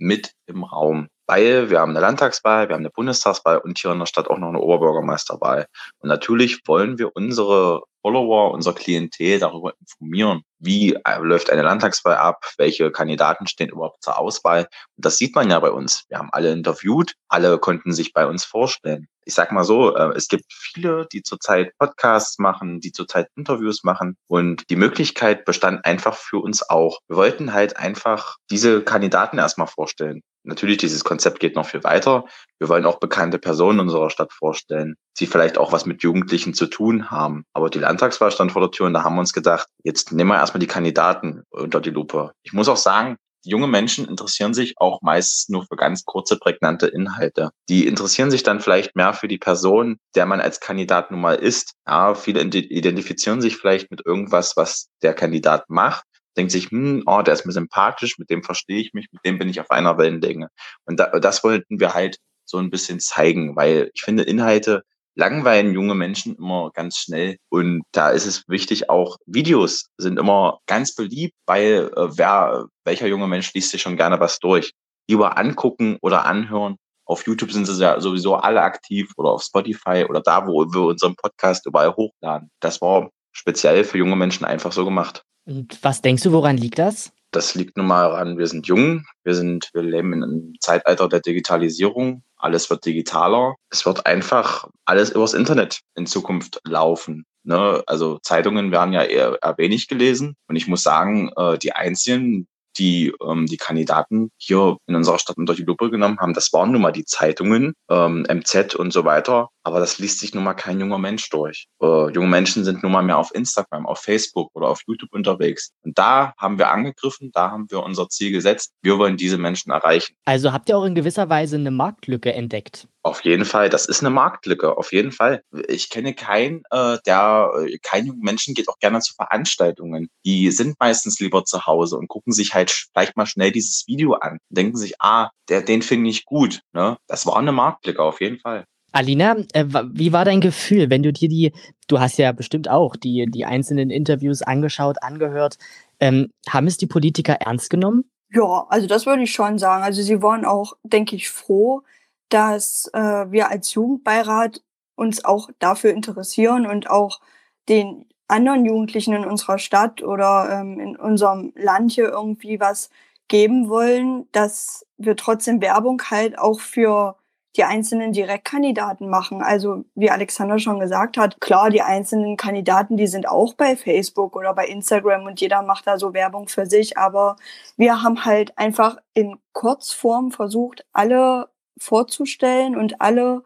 mit 0.00 0.32
im 0.46 0.64
Raum 0.64 1.08
weil 1.30 1.70
wir 1.70 1.78
haben 1.78 1.90
eine 1.90 2.00
Landtagswahl, 2.00 2.68
wir 2.68 2.74
haben 2.74 2.82
eine 2.82 2.90
Bundestagswahl 2.90 3.58
und 3.58 3.78
hier 3.78 3.92
in 3.92 4.00
der 4.00 4.06
Stadt 4.06 4.28
auch 4.28 4.38
noch 4.38 4.48
eine 4.48 4.58
Oberbürgermeisterwahl. 4.58 5.66
Und 6.00 6.08
natürlich 6.08 6.62
wollen 6.66 6.98
wir 6.98 7.14
unsere 7.14 7.82
Follower, 8.02 8.52
unser 8.52 8.72
Klientel 8.72 9.38
darüber 9.38 9.74
informieren, 9.80 10.42
wie 10.58 10.94
äh, 10.94 11.18
läuft 11.20 11.50
eine 11.50 11.62
Landtagswahl 11.62 12.16
ab, 12.16 12.44
welche 12.58 12.90
Kandidaten 12.90 13.46
stehen 13.46 13.70
überhaupt 13.70 14.02
zur 14.02 14.18
Auswahl. 14.18 14.68
Und 14.96 15.04
das 15.04 15.18
sieht 15.18 15.34
man 15.34 15.50
ja 15.50 15.58
bei 15.60 15.70
uns. 15.70 16.04
Wir 16.08 16.18
haben 16.18 16.30
alle 16.32 16.52
interviewt, 16.52 17.14
alle 17.28 17.58
konnten 17.58 17.92
sich 17.92 18.12
bei 18.12 18.26
uns 18.26 18.44
vorstellen. 18.44 19.08
Ich 19.24 19.34
sag 19.34 19.52
mal 19.52 19.64
so, 19.64 19.94
äh, 19.94 20.12
es 20.16 20.28
gibt 20.28 20.44
viele, 20.48 21.06
die 21.12 21.22
zurzeit 21.22 21.72
Podcasts 21.78 22.38
machen, 22.38 22.80
die 22.80 22.92
zurzeit 22.92 23.28
Interviews 23.36 23.84
machen 23.84 24.16
und 24.28 24.68
die 24.70 24.76
Möglichkeit 24.76 25.44
bestand 25.44 25.84
einfach 25.84 26.16
für 26.16 26.38
uns 26.38 26.68
auch. 26.68 26.98
Wir 27.08 27.16
wollten 27.16 27.52
halt 27.52 27.76
einfach 27.76 28.36
diese 28.50 28.82
Kandidaten 28.82 29.38
erstmal 29.38 29.66
vorstellen. 29.66 30.22
Natürlich, 30.42 30.78
dieses 30.78 31.04
Konzept 31.04 31.40
geht 31.40 31.54
noch 31.54 31.66
viel 31.66 31.84
weiter. 31.84 32.24
Wir 32.58 32.68
wollen 32.68 32.86
auch 32.86 32.98
bekannte 32.98 33.38
Personen 33.38 33.80
unserer 33.80 34.10
Stadt 34.10 34.32
vorstellen, 34.32 34.96
die 35.18 35.26
vielleicht 35.26 35.58
auch 35.58 35.72
was 35.72 35.86
mit 35.86 36.02
Jugendlichen 36.02 36.54
zu 36.54 36.66
tun 36.66 37.10
haben. 37.10 37.44
Aber 37.52 37.68
die 37.68 37.78
Landtagswahl 37.78 38.30
stand 38.30 38.52
vor 38.52 38.62
der 38.62 38.70
Tür 38.70 38.86
und 38.86 38.94
da 38.94 39.04
haben 39.04 39.16
wir 39.16 39.20
uns 39.20 39.32
gedacht, 39.32 39.68
jetzt 39.82 40.12
nehmen 40.12 40.30
wir 40.30 40.38
erstmal 40.38 40.60
die 40.60 40.66
Kandidaten 40.66 41.42
unter 41.50 41.80
die 41.80 41.90
Lupe. 41.90 42.32
Ich 42.42 42.52
muss 42.52 42.68
auch 42.68 42.78
sagen, 42.78 43.16
junge 43.44 43.66
Menschen 43.66 44.06
interessieren 44.06 44.54
sich 44.54 44.74
auch 44.76 45.02
meist 45.02 45.50
nur 45.50 45.64
für 45.64 45.76
ganz 45.76 46.04
kurze, 46.04 46.38
prägnante 46.38 46.86
Inhalte. 46.86 47.50
Die 47.68 47.86
interessieren 47.86 48.30
sich 48.30 48.42
dann 48.42 48.60
vielleicht 48.60 48.96
mehr 48.96 49.12
für 49.14 49.28
die 49.28 49.38
Person, 49.38 49.98
der 50.14 50.26
man 50.26 50.40
als 50.40 50.60
Kandidat 50.60 51.10
nun 51.10 51.20
mal 51.20 51.36
ist. 51.36 51.74
Ja, 51.86 52.14
viele 52.14 52.42
identifizieren 52.42 53.40
sich 53.40 53.56
vielleicht 53.56 53.90
mit 53.90 54.04
irgendwas, 54.04 54.56
was 54.56 54.88
der 55.02 55.14
Kandidat 55.14 55.68
macht 55.68 56.04
denkt 56.36 56.52
sich, 56.52 56.70
hm, 56.70 57.02
oh, 57.06 57.22
der 57.22 57.34
ist 57.34 57.46
mir 57.46 57.52
sympathisch, 57.52 58.18
mit 58.18 58.30
dem 58.30 58.42
verstehe 58.42 58.80
ich 58.80 58.92
mich, 58.92 59.08
mit 59.12 59.24
dem 59.24 59.38
bin 59.38 59.48
ich 59.48 59.60
auf 59.60 59.70
einer 59.70 59.98
Wellenlänge. 59.98 60.48
Und 60.84 61.00
da, 61.00 61.18
das 61.18 61.42
wollten 61.44 61.80
wir 61.80 61.94
halt 61.94 62.18
so 62.44 62.58
ein 62.58 62.70
bisschen 62.70 63.00
zeigen, 63.00 63.56
weil 63.56 63.90
ich 63.94 64.02
finde, 64.02 64.24
Inhalte 64.24 64.82
langweilen 65.14 65.74
junge 65.74 65.94
Menschen 65.94 66.36
immer 66.36 66.70
ganz 66.72 66.98
schnell. 66.98 67.36
Und 67.50 67.82
da 67.92 68.10
ist 68.10 68.26
es 68.26 68.44
wichtig, 68.48 68.90
auch 68.90 69.16
Videos 69.26 69.86
sind 69.98 70.18
immer 70.18 70.60
ganz 70.66 70.94
beliebt, 70.94 71.34
weil 71.46 71.90
äh, 71.96 72.18
wer, 72.18 72.66
welcher 72.84 73.06
junge 73.06 73.26
Mensch 73.26 73.52
liest 73.52 73.70
sich 73.70 73.82
schon 73.82 73.96
gerne 73.96 74.20
was 74.20 74.38
durch? 74.38 74.72
Lieber 75.08 75.36
angucken 75.36 75.98
oder 76.00 76.24
anhören. 76.26 76.76
Auf 77.04 77.26
YouTube 77.26 77.52
sind 77.52 77.66
sie 77.66 77.82
ja 77.82 78.00
sowieso 78.00 78.36
alle 78.36 78.62
aktiv 78.62 79.10
oder 79.16 79.30
auf 79.30 79.42
Spotify 79.42 80.06
oder 80.08 80.20
da, 80.20 80.46
wo 80.46 80.64
wir 80.72 80.82
unseren 80.82 81.16
Podcast 81.16 81.66
überall 81.66 81.94
hochladen. 81.96 82.50
Das 82.60 82.80
war 82.80 83.10
speziell 83.32 83.84
für 83.84 83.98
junge 83.98 84.16
Menschen 84.16 84.44
einfach 84.44 84.72
so 84.72 84.84
gemacht. 84.84 85.24
Und 85.46 85.78
was 85.82 86.02
denkst 86.02 86.22
du, 86.22 86.32
woran 86.32 86.56
liegt 86.56 86.78
das? 86.78 87.12
Das 87.32 87.54
liegt 87.54 87.76
nun 87.76 87.86
mal 87.86 88.08
daran, 88.08 88.38
wir 88.38 88.46
sind 88.46 88.66
jung, 88.66 89.04
wir 89.22 89.34
sind, 89.34 89.70
wir 89.72 89.82
leben 89.82 90.12
in 90.12 90.24
einem 90.24 90.54
Zeitalter 90.60 91.08
der 91.08 91.20
Digitalisierung, 91.20 92.24
alles 92.40 92.70
wird 92.70 92.84
digitaler. 92.84 93.54
Es 93.70 93.86
wird 93.86 94.06
einfach 94.06 94.66
alles 94.84 95.10
übers 95.10 95.34
Internet 95.34 95.80
in 95.94 96.06
Zukunft 96.06 96.60
laufen. 96.64 97.24
Ne? 97.44 97.82
Also 97.86 98.18
Zeitungen 98.22 98.72
werden 98.72 98.92
ja 98.92 99.02
eher, 99.02 99.38
eher 99.42 99.58
wenig 99.58 99.88
gelesen. 99.88 100.34
Und 100.48 100.56
ich 100.56 100.66
muss 100.66 100.82
sagen, 100.82 101.30
äh, 101.36 101.58
die 101.58 101.72
einzigen, 101.72 102.48
die 102.78 103.12
ähm, 103.22 103.46
die 103.46 103.56
Kandidaten 103.56 104.30
hier 104.38 104.76
in 104.86 104.94
unserer 104.94 105.18
Stadt 105.18 105.36
unter 105.36 105.54
die 105.54 105.64
Lupe 105.64 105.90
genommen 105.90 106.18
haben, 106.20 106.34
das 106.34 106.52
waren 106.52 106.72
nun 106.72 106.82
mal 106.82 106.92
die 106.92 107.04
Zeitungen, 107.04 107.74
ähm, 107.90 108.26
MZ 108.28 108.74
und 108.74 108.92
so 108.92 109.04
weiter. 109.04 109.48
Aber 109.62 109.80
das 109.80 109.98
liest 109.98 110.20
sich 110.20 110.34
nun 110.34 110.44
mal 110.44 110.54
kein 110.54 110.80
junger 110.80 110.98
Mensch 110.98 111.28
durch. 111.30 111.66
Äh, 111.82 112.10
junge 112.12 112.28
Menschen 112.28 112.64
sind 112.64 112.82
nun 112.82 112.92
mal 112.92 113.02
mehr 113.02 113.18
auf 113.18 113.34
Instagram, 113.34 113.86
auf 113.86 114.00
Facebook 114.00 114.50
oder 114.54 114.68
auf 114.68 114.80
YouTube 114.86 115.12
unterwegs. 115.12 115.72
Und 115.82 115.98
da 115.98 116.32
haben 116.38 116.58
wir 116.58 116.70
angegriffen, 116.70 117.30
da 117.32 117.50
haben 117.50 117.70
wir 117.70 117.82
unser 117.82 118.08
Ziel 118.08 118.32
gesetzt. 118.32 118.72
Wir 118.82 118.98
wollen 118.98 119.16
diese 119.16 119.38
Menschen 119.38 119.70
erreichen. 119.70 120.14
Also 120.24 120.52
habt 120.52 120.68
ihr 120.68 120.78
auch 120.78 120.84
in 120.84 120.94
gewisser 120.94 121.28
Weise 121.28 121.56
eine 121.56 121.70
Marktlücke 121.70 122.32
entdeckt? 122.32 122.88
Auf 123.02 123.24
jeden 123.24 123.46
Fall, 123.46 123.70
das 123.70 123.86
ist 123.86 124.00
eine 124.00 124.10
Marktlücke, 124.10 124.76
auf 124.76 124.92
jeden 124.92 125.12
Fall. 125.12 125.42
Ich 125.68 125.88
kenne 125.88 126.14
keinen, 126.14 126.62
äh, 126.70 126.98
der, 127.06 127.50
äh, 127.58 127.78
kein 127.82 128.06
junger 128.06 128.22
Menschen 128.22 128.54
geht 128.54 128.68
auch 128.68 128.78
gerne 128.78 129.00
zu 129.00 129.14
Veranstaltungen. 129.14 130.10
Die 130.26 130.50
sind 130.50 130.78
meistens 130.78 131.18
lieber 131.18 131.44
zu 131.44 131.66
Hause 131.66 131.96
und 131.96 132.08
gucken 132.08 132.32
sich 132.32 132.54
halt 132.54 132.70
vielleicht 132.70 133.16
mal 133.16 133.26
schnell 133.26 133.52
dieses 133.52 133.86
Video 133.86 134.14
an. 134.14 134.38
Denken 134.50 134.76
sich, 134.76 135.00
ah, 135.00 135.30
der, 135.48 135.62
den 135.62 135.80
finde 135.80 136.10
ich 136.10 136.26
gut. 136.26 136.60
Ne? 136.72 136.98
Das 137.06 137.26
war 137.26 137.36
eine 137.36 137.52
Marktlücke, 137.52 138.02
auf 138.02 138.20
jeden 138.20 138.38
Fall. 138.38 138.64
Alina, 138.92 139.36
äh, 139.52 139.64
wie 139.92 140.12
war 140.12 140.24
dein 140.24 140.40
Gefühl, 140.40 140.90
wenn 140.90 141.02
du 141.02 141.12
dir 141.12 141.28
die, 141.28 141.52
du 141.88 142.00
hast 142.00 142.18
ja 142.18 142.32
bestimmt 142.32 142.68
auch 142.68 142.96
die, 142.96 143.26
die 143.30 143.44
einzelnen 143.44 143.90
Interviews 143.90 144.42
angeschaut, 144.42 145.02
angehört, 145.02 145.58
Ähm, 146.02 146.32
haben 146.48 146.66
es 146.66 146.78
die 146.78 146.86
Politiker 146.86 147.34
ernst 147.34 147.68
genommen? 147.70 148.04
Ja, 148.32 148.66
also 148.68 148.86
das 148.86 149.06
würde 149.06 149.22
ich 149.24 149.32
schon 149.32 149.58
sagen. 149.58 149.82
Also 149.84 150.02
sie 150.02 150.22
waren 150.22 150.44
auch, 150.44 150.74
denke 150.82 151.16
ich, 151.16 151.30
froh, 151.30 151.82
dass 152.28 152.88
äh, 152.94 153.00
wir 153.30 153.50
als 153.50 153.74
Jugendbeirat 153.74 154.62
uns 154.94 155.24
auch 155.24 155.50
dafür 155.58 155.90
interessieren 155.92 156.66
und 156.66 156.88
auch 156.88 157.20
den 157.68 158.06
anderen 158.28 158.64
Jugendlichen 158.64 159.14
in 159.14 159.24
unserer 159.24 159.58
Stadt 159.58 160.02
oder 160.02 160.48
ähm, 160.60 160.80
in 160.80 160.96
unserem 160.96 161.52
Land 161.56 161.92
hier 161.92 162.08
irgendwie 162.08 162.60
was 162.60 162.90
geben 163.28 163.68
wollen, 163.68 164.28
dass 164.32 164.86
wir 164.96 165.16
trotzdem 165.16 165.60
Werbung 165.60 166.00
halt 166.10 166.38
auch 166.38 166.60
für 166.60 167.16
die 167.56 167.64
einzelnen 167.64 168.12
Direktkandidaten 168.12 169.08
machen. 169.08 169.42
Also 169.42 169.84
wie 169.94 170.10
Alexander 170.10 170.58
schon 170.58 170.78
gesagt 170.78 171.16
hat, 171.16 171.40
klar, 171.40 171.70
die 171.70 171.82
einzelnen 171.82 172.36
Kandidaten, 172.36 172.96
die 172.96 173.08
sind 173.08 173.28
auch 173.28 173.54
bei 173.54 173.76
Facebook 173.76 174.36
oder 174.36 174.54
bei 174.54 174.66
Instagram 174.66 175.26
und 175.26 175.40
jeder 175.40 175.62
macht 175.62 175.86
da 175.86 175.98
so 175.98 176.14
Werbung 176.14 176.48
für 176.48 176.66
sich. 176.66 176.96
Aber 176.96 177.36
wir 177.76 178.02
haben 178.02 178.24
halt 178.24 178.56
einfach 178.56 178.98
in 179.14 179.36
Kurzform 179.52 180.30
versucht, 180.30 180.84
alle 180.92 181.48
vorzustellen 181.78 182.76
und 182.76 183.00
alle 183.00 183.42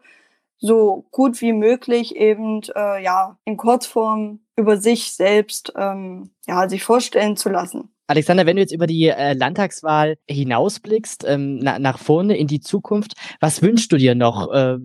so 0.57 1.05
gut 1.11 1.41
wie 1.41 1.53
möglich 1.53 2.15
eben 2.15 2.61
äh, 2.75 3.03
ja 3.03 3.37
in 3.45 3.57
Kurzform 3.57 4.39
über 4.55 4.77
sich 4.77 5.13
selbst 5.13 5.73
ähm, 5.75 6.31
ja 6.47 6.69
sich 6.69 6.83
vorstellen 6.83 7.37
zu 7.37 7.49
lassen. 7.49 7.94
Alexander, 8.07 8.45
wenn 8.45 8.55
du 8.55 8.61
jetzt 8.61 8.73
über 8.73 8.87
die 8.87 9.07
äh, 9.07 9.33
Landtagswahl 9.33 10.17
hinausblickst, 10.27 11.23
ähm, 11.27 11.57
na, 11.57 11.79
nach 11.79 11.97
vorne 11.97 12.37
in 12.37 12.47
die 12.47 12.59
Zukunft, 12.59 13.13
was 13.39 13.61
wünschst 13.61 13.91
du 13.91 13.97
dir 13.97 14.15
noch 14.15 14.51
äh, 14.53 14.77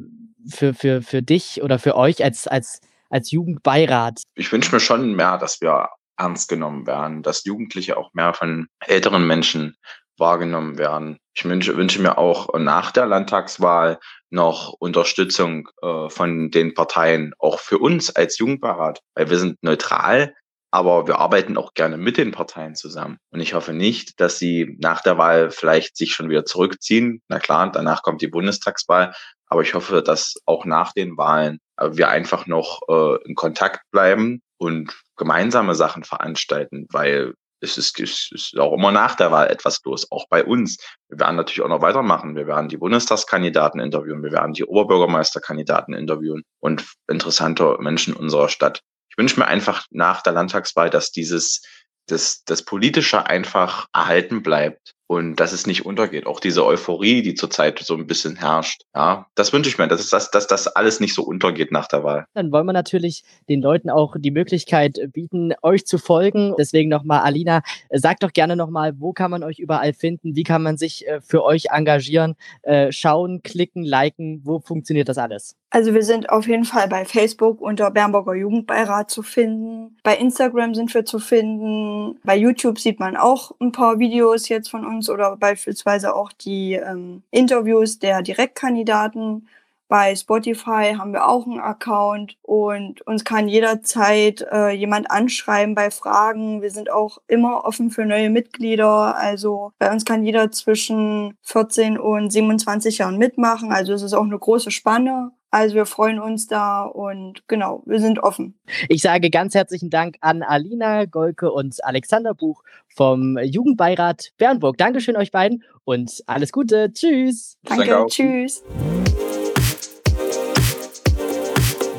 für, 0.48 0.74
für, 0.74 1.02
für 1.02 1.22
dich 1.22 1.62
oder 1.62 1.78
für 1.78 1.96
euch 1.96 2.24
als, 2.24 2.46
als, 2.46 2.80
als 3.10 3.30
Jugendbeirat? 3.30 4.22
Ich 4.34 4.50
wünsche 4.52 4.74
mir 4.74 4.80
schon 4.80 5.14
mehr, 5.14 5.36
dass 5.38 5.60
wir 5.60 5.90
ernst 6.16 6.48
genommen 6.48 6.86
werden, 6.86 7.22
dass 7.22 7.44
Jugendliche 7.44 7.96
auch 7.96 8.12
mehr 8.14 8.34
von 8.34 8.68
älteren 8.86 9.26
Menschen 9.26 9.76
wahrgenommen 10.18 10.78
werden. 10.78 11.18
Ich 11.34 11.44
wünsche, 11.44 11.76
wünsche 11.76 12.00
mir 12.00 12.18
auch 12.18 12.56
nach 12.58 12.90
der 12.92 13.06
Landtagswahl 13.06 13.98
noch 14.28 14.74
Unterstützung 14.78 15.68
äh, 15.82 16.08
von 16.08 16.50
den 16.50 16.74
Parteien, 16.74 17.32
auch 17.38 17.58
für 17.58 17.78
uns 17.78 18.14
als 18.14 18.38
Jugendbeirat, 18.38 19.00
weil 19.14 19.30
wir 19.30 19.38
sind 19.38 19.56
neutral, 19.62 20.34
aber 20.70 21.06
wir 21.06 21.18
arbeiten 21.18 21.56
auch 21.56 21.74
gerne 21.74 21.96
mit 21.96 22.16
den 22.16 22.32
Parteien 22.32 22.74
zusammen. 22.74 23.18
Und 23.30 23.40
ich 23.40 23.54
hoffe 23.54 23.72
nicht, 23.72 24.20
dass 24.20 24.38
sie 24.38 24.76
nach 24.80 25.02
der 25.02 25.18
Wahl 25.18 25.50
vielleicht 25.50 25.96
sich 25.96 26.12
schon 26.12 26.28
wieder 26.28 26.44
zurückziehen. 26.44 27.22
Na 27.28 27.38
klar, 27.38 27.70
danach 27.72 28.02
kommt 28.02 28.22
die 28.22 28.28
Bundestagswahl. 28.28 29.12
Aber 29.46 29.62
ich 29.62 29.74
hoffe, 29.74 30.02
dass 30.02 30.36
auch 30.46 30.64
nach 30.64 30.92
den 30.92 31.16
Wahlen 31.16 31.58
äh, 31.76 31.90
wir 31.92 32.08
einfach 32.08 32.46
noch 32.46 32.82
äh, 32.88 33.22
in 33.24 33.34
Kontakt 33.34 33.80
bleiben 33.90 34.42
und 34.58 34.96
gemeinsame 35.16 35.74
Sachen 35.74 36.04
veranstalten, 36.04 36.86
weil 36.90 37.34
es 37.60 37.76
ist, 37.76 38.00
es 38.00 38.30
ist 38.32 38.58
auch 38.58 38.72
immer 38.72 38.90
nach 38.90 39.16
der 39.16 39.32
Wahl 39.32 39.48
etwas 39.48 39.80
los, 39.84 40.10
auch 40.10 40.26
bei 40.28 40.44
uns. 40.44 40.78
Wir 41.08 41.20
werden 41.20 41.36
natürlich 41.36 41.60
auch 41.62 41.68
noch 41.68 41.82
weitermachen. 41.82 42.34
Wir 42.34 42.46
werden 42.46 42.68
die 42.68 42.78
Bundestagskandidaten 42.78 43.80
interviewen, 43.80 44.22
wir 44.22 44.32
werden 44.32 44.54
die 44.54 44.64
Oberbürgermeisterkandidaten 44.64 45.94
interviewen 45.94 46.42
und 46.60 46.84
interessante 47.08 47.76
Menschen 47.80 48.14
unserer 48.14 48.48
Stadt 48.48 48.80
wünsche 49.20 49.38
mir 49.38 49.46
einfach 49.46 49.86
nach 49.90 50.22
der 50.22 50.32
Landtagswahl, 50.32 50.88
dass 50.88 51.12
dieses, 51.12 51.60
das, 52.06 52.42
das 52.44 52.64
Politische 52.64 53.26
einfach 53.26 53.86
erhalten 53.92 54.42
bleibt 54.42 54.94
und 55.10 55.36
dass 55.36 55.52
es 55.52 55.66
nicht 55.66 55.84
untergeht. 55.84 56.24
Auch 56.24 56.40
diese 56.40 56.64
Euphorie, 56.64 57.20
die 57.20 57.34
zurzeit 57.34 57.78
so 57.80 57.96
ein 57.96 58.06
bisschen 58.06 58.36
herrscht. 58.36 58.82
Ja, 58.94 59.26
das 59.34 59.52
wünsche 59.52 59.68
ich 59.68 59.76
mir, 59.76 59.88
dass, 59.88 60.08
dass, 60.08 60.30
dass 60.30 60.46
das 60.46 60.68
alles 60.68 61.00
nicht 61.00 61.14
so 61.14 61.22
untergeht 61.22 61.70
nach 61.70 61.86
der 61.88 62.02
Wahl. 62.02 62.24
Dann 62.32 62.50
wollen 62.50 62.64
wir 62.64 62.72
natürlich 62.72 63.24
den 63.48 63.60
Leuten 63.60 63.90
auch 63.90 64.14
die 64.18 64.30
Möglichkeit 64.30 64.98
bieten, 65.12 65.52
euch 65.62 65.84
zu 65.84 65.98
folgen. 65.98 66.54
Deswegen 66.58 66.88
nochmal, 66.88 67.20
Alina, 67.20 67.62
sagt 67.90 68.22
doch 68.22 68.32
gerne 68.32 68.56
nochmal, 68.56 68.94
wo 69.00 69.12
kann 69.12 69.30
man 69.32 69.42
euch 69.42 69.58
überall 69.58 69.92
finden? 69.92 70.34
Wie 70.34 70.44
kann 70.44 70.62
man 70.62 70.78
sich 70.78 71.06
äh, 71.06 71.20
für 71.20 71.44
euch 71.44 71.66
engagieren? 71.72 72.36
Äh, 72.62 72.90
schauen, 72.90 73.42
klicken, 73.42 73.82
liken, 73.82 74.40
wo 74.44 74.60
funktioniert 74.60 75.08
das 75.10 75.18
alles? 75.18 75.56
Also 75.72 75.94
wir 75.94 76.02
sind 76.02 76.30
auf 76.30 76.48
jeden 76.48 76.64
Fall 76.64 76.88
bei 76.88 77.04
Facebook 77.04 77.60
unter 77.60 77.92
Bernburger 77.92 78.34
Jugendbeirat 78.34 79.08
zu 79.08 79.22
finden. 79.22 79.96
Bei 80.02 80.16
Instagram 80.16 80.74
sind 80.74 80.92
wir 80.92 81.04
zu 81.04 81.20
finden. 81.20 82.18
Bei 82.24 82.36
YouTube 82.36 82.80
sieht 82.80 82.98
man 82.98 83.16
auch 83.16 83.52
ein 83.60 83.70
paar 83.70 84.00
Videos 84.00 84.48
jetzt 84.48 84.68
von 84.68 84.84
uns 84.84 85.08
oder 85.08 85.36
beispielsweise 85.36 86.14
auch 86.16 86.32
die 86.32 86.74
ähm, 86.74 87.22
Interviews 87.30 88.00
der 88.00 88.22
Direktkandidaten. 88.22 89.46
Bei 89.86 90.14
Spotify 90.14 90.94
haben 90.98 91.12
wir 91.12 91.28
auch 91.28 91.46
einen 91.46 91.60
Account 91.60 92.36
und 92.42 93.04
uns 93.06 93.24
kann 93.24 93.48
jederzeit 93.48 94.40
äh, 94.52 94.70
jemand 94.70 95.10
anschreiben 95.10 95.76
bei 95.76 95.90
Fragen. 95.90 96.62
Wir 96.62 96.70
sind 96.70 96.90
auch 96.90 97.18
immer 97.28 97.64
offen 97.64 97.90
für 97.90 98.04
neue 98.06 98.30
Mitglieder. 98.30 99.16
Also 99.16 99.72
bei 99.78 99.92
uns 99.92 100.04
kann 100.04 100.24
jeder 100.24 100.50
zwischen 100.50 101.36
14 101.42 101.98
und 101.98 102.30
27 102.30 102.98
Jahren 102.98 103.18
mitmachen. 103.18 103.72
Also 103.72 103.92
es 103.92 104.02
ist 104.02 104.14
auch 104.14 104.24
eine 104.24 104.38
große 104.38 104.70
Spanne. 104.72 105.32
Also 105.52 105.74
wir 105.74 105.86
freuen 105.86 106.20
uns 106.20 106.46
da 106.46 106.84
und 106.84 107.42
genau, 107.48 107.82
wir 107.84 107.98
sind 107.98 108.20
offen. 108.20 108.54
Ich 108.88 109.02
sage 109.02 109.30
ganz 109.30 109.54
herzlichen 109.54 109.90
Dank 109.90 110.16
an 110.20 110.42
Alina 110.42 111.06
Golke 111.06 111.50
und 111.50 111.84
Alexander 111.84 112.34
Buch 112.34 112.62
vom 112.94 113.36
Jugendbeirat 113.36 114.32
Bernburg. 114.38 114.78
Dankeschön 114.78 115.16
euch 115.16 115.32
beiden 115.32 115.64
und 115.84 116.22
alles 116.26 116.52
Gute. 116.52 116.92
Tschüss. 116.92 117.58
Danke, 117.64 117.86
Danke 117.86 118.06
tschüss. 118.10 118.62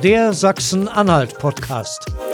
Der 0.01 0.31
Sachsen-Anhalt-Podcast. 0.33 2.30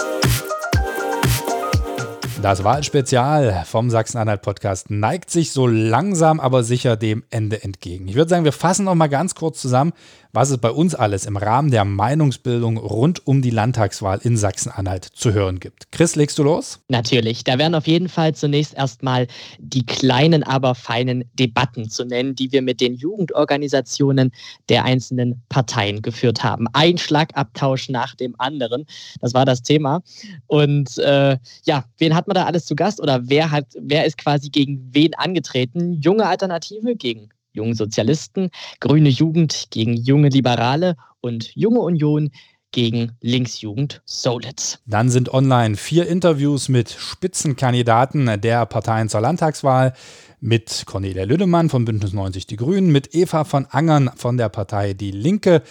Das 2.42 2.64
Wahlspezial 2.64 3.64
vom 3.66 3.90
Sachsen-Anhalt-Podcast 3.90 4.92
neigt 4.92 5.32
sich 5.32 5.52
so 5.52 5.66
langsam, 5.66 6.40
aber 6.40 6.64
sicher 6.64 6.96
dem 6.96 7.24
Ende 7.32 7.64
entgegen. 7.64 8.08
Ich 8.08 8.14
würde 8.14 8.30
sagen, 8.30 8.46
wir 8.46 8.52
fassen 8.52 8.86
noch 8.86 8.94
mal 8.94 9.08
ganz 9.08 9.34
kurz 9.34 9.60
zusammen, 9.60 9.92
was 10.34 10.52
es 10.52 10.60
bei 10.60 10.70
uns 10.70 10.94
alles 10.94 11.26
im 11.26 11.36
Rahmen 11.36 11.72
der 11.72 11.84
Meinungsbildung 11.84 12.78
rund 12.78 13.26
um 13.26 13.42
die 13.42 13.50
Landtagswahl 13.50 14.20
in 14.22 14.38
Sachsen-Anhalt 14.38 15.04
zu 15.04 15.34
hören 15.34 15.60
gibt. 15.60 15.92
Chris, 15.92 16.16
legst 16.16 16.38
du 16.38 16.44
los? 16.44 16.80
Natürlich. 16.90 17.44
Da 17.44 17.58
werden 17.58 17.74
auf 17.74 17.88
jeden 17.88 18.08
Fall 18.08 18.36
zunächst 18.36 18.76
erstmal 18.76 19.26
die 19.58 19.84
kleinen, 19.84 20.44
aber 20.44 20.76
feinen 20.76 21.24
Debatten 21.34 21.90
zu 21.90 22.06
nennen, 22.06 22.36
die 22.36 22.52
wir 22.52 22.62
mit 22.62 22.82
den 22.82 22.94
Jugendorganisationen 22.94 24.32
der 24.70 24.86
einzelnen 24.86 25.42
Parteien 25.50 26.04
geführt 26.04 26.44
haben. 26.44 26.68
Ein 26.72 27.00
Schlagabtausch 27.00 27.90
nach 27.90 28.14
dem 28.14 28.36
anderen. 28.38 28.86
Das 29.22 29.34
war 29.34 29.46
das 29.46 29.64
Thema. 29.64 30.04
Und 30.46 31.00
äh, 31.00 31.38
ja, 31.64 31.86
wen 31.98 32.14
hat 32.14 32.27
man 32.28 32.36
da 32.36 32.46
alles 32.46 32.66
zu 32.66 32.76
Gast 32.76 33.02
oder 33.02 33.30
wer 33.30 33.52
hat, 33.52 33.66
wer 33.80 34.06
ist 34.06 34.18
quasi 34.18 34.50
gegen 34.50 34.90
wen 34.92 35.14
angetreten? 35.16 35.94
Junge 35.94 36.26
Alternative 36.26 36.96
gegen 36.96 37.30
junge 37.54 37.76
Sozialisten, 37.76 38.50
Grüne 38.80 39.10
Jugend 39.10 39.68
gegen 39.72 39.96
junge 39.96 40.30
Liberale 40.30 40.96
und 41.22 41.56
Junge 41.56 41.80
Union 41.80 42.30
gegen 42.72 43.14
Linksjugend 43.22 44.02
Solitz. 44.06 44.80
Dann 44.86 45.10
sind 45.10 45.34
online 45.34 45.76
vier 45.76 46.08
Interviews 46.08 46.70
mit 46.70 46.92
Spitzenkandidaten 46.92 48.40
der 48.42 48.66
Parteien 48.66 49.10
zur 49.10 49.22
Landtagswahl 49.22 49.94
mit 50.40 50.84
Cornelia 50.86 51.24
Lüdemann 51.24 51.70
von 51.70 51.86
Bündnis 51.86 52.14
90 52.14 52.46
Die 52.46 52.58
Grünen, 52.58 52.92
mit 52.92 53.16
Eva 53.16 53.44
von 53.44 53.66
Angern 53.66 54.12
von 54.16 54.38
der 54.38 54.50
Partei 54.50 54.94
Die 54.94 55.12
Linke, 55.12 55.64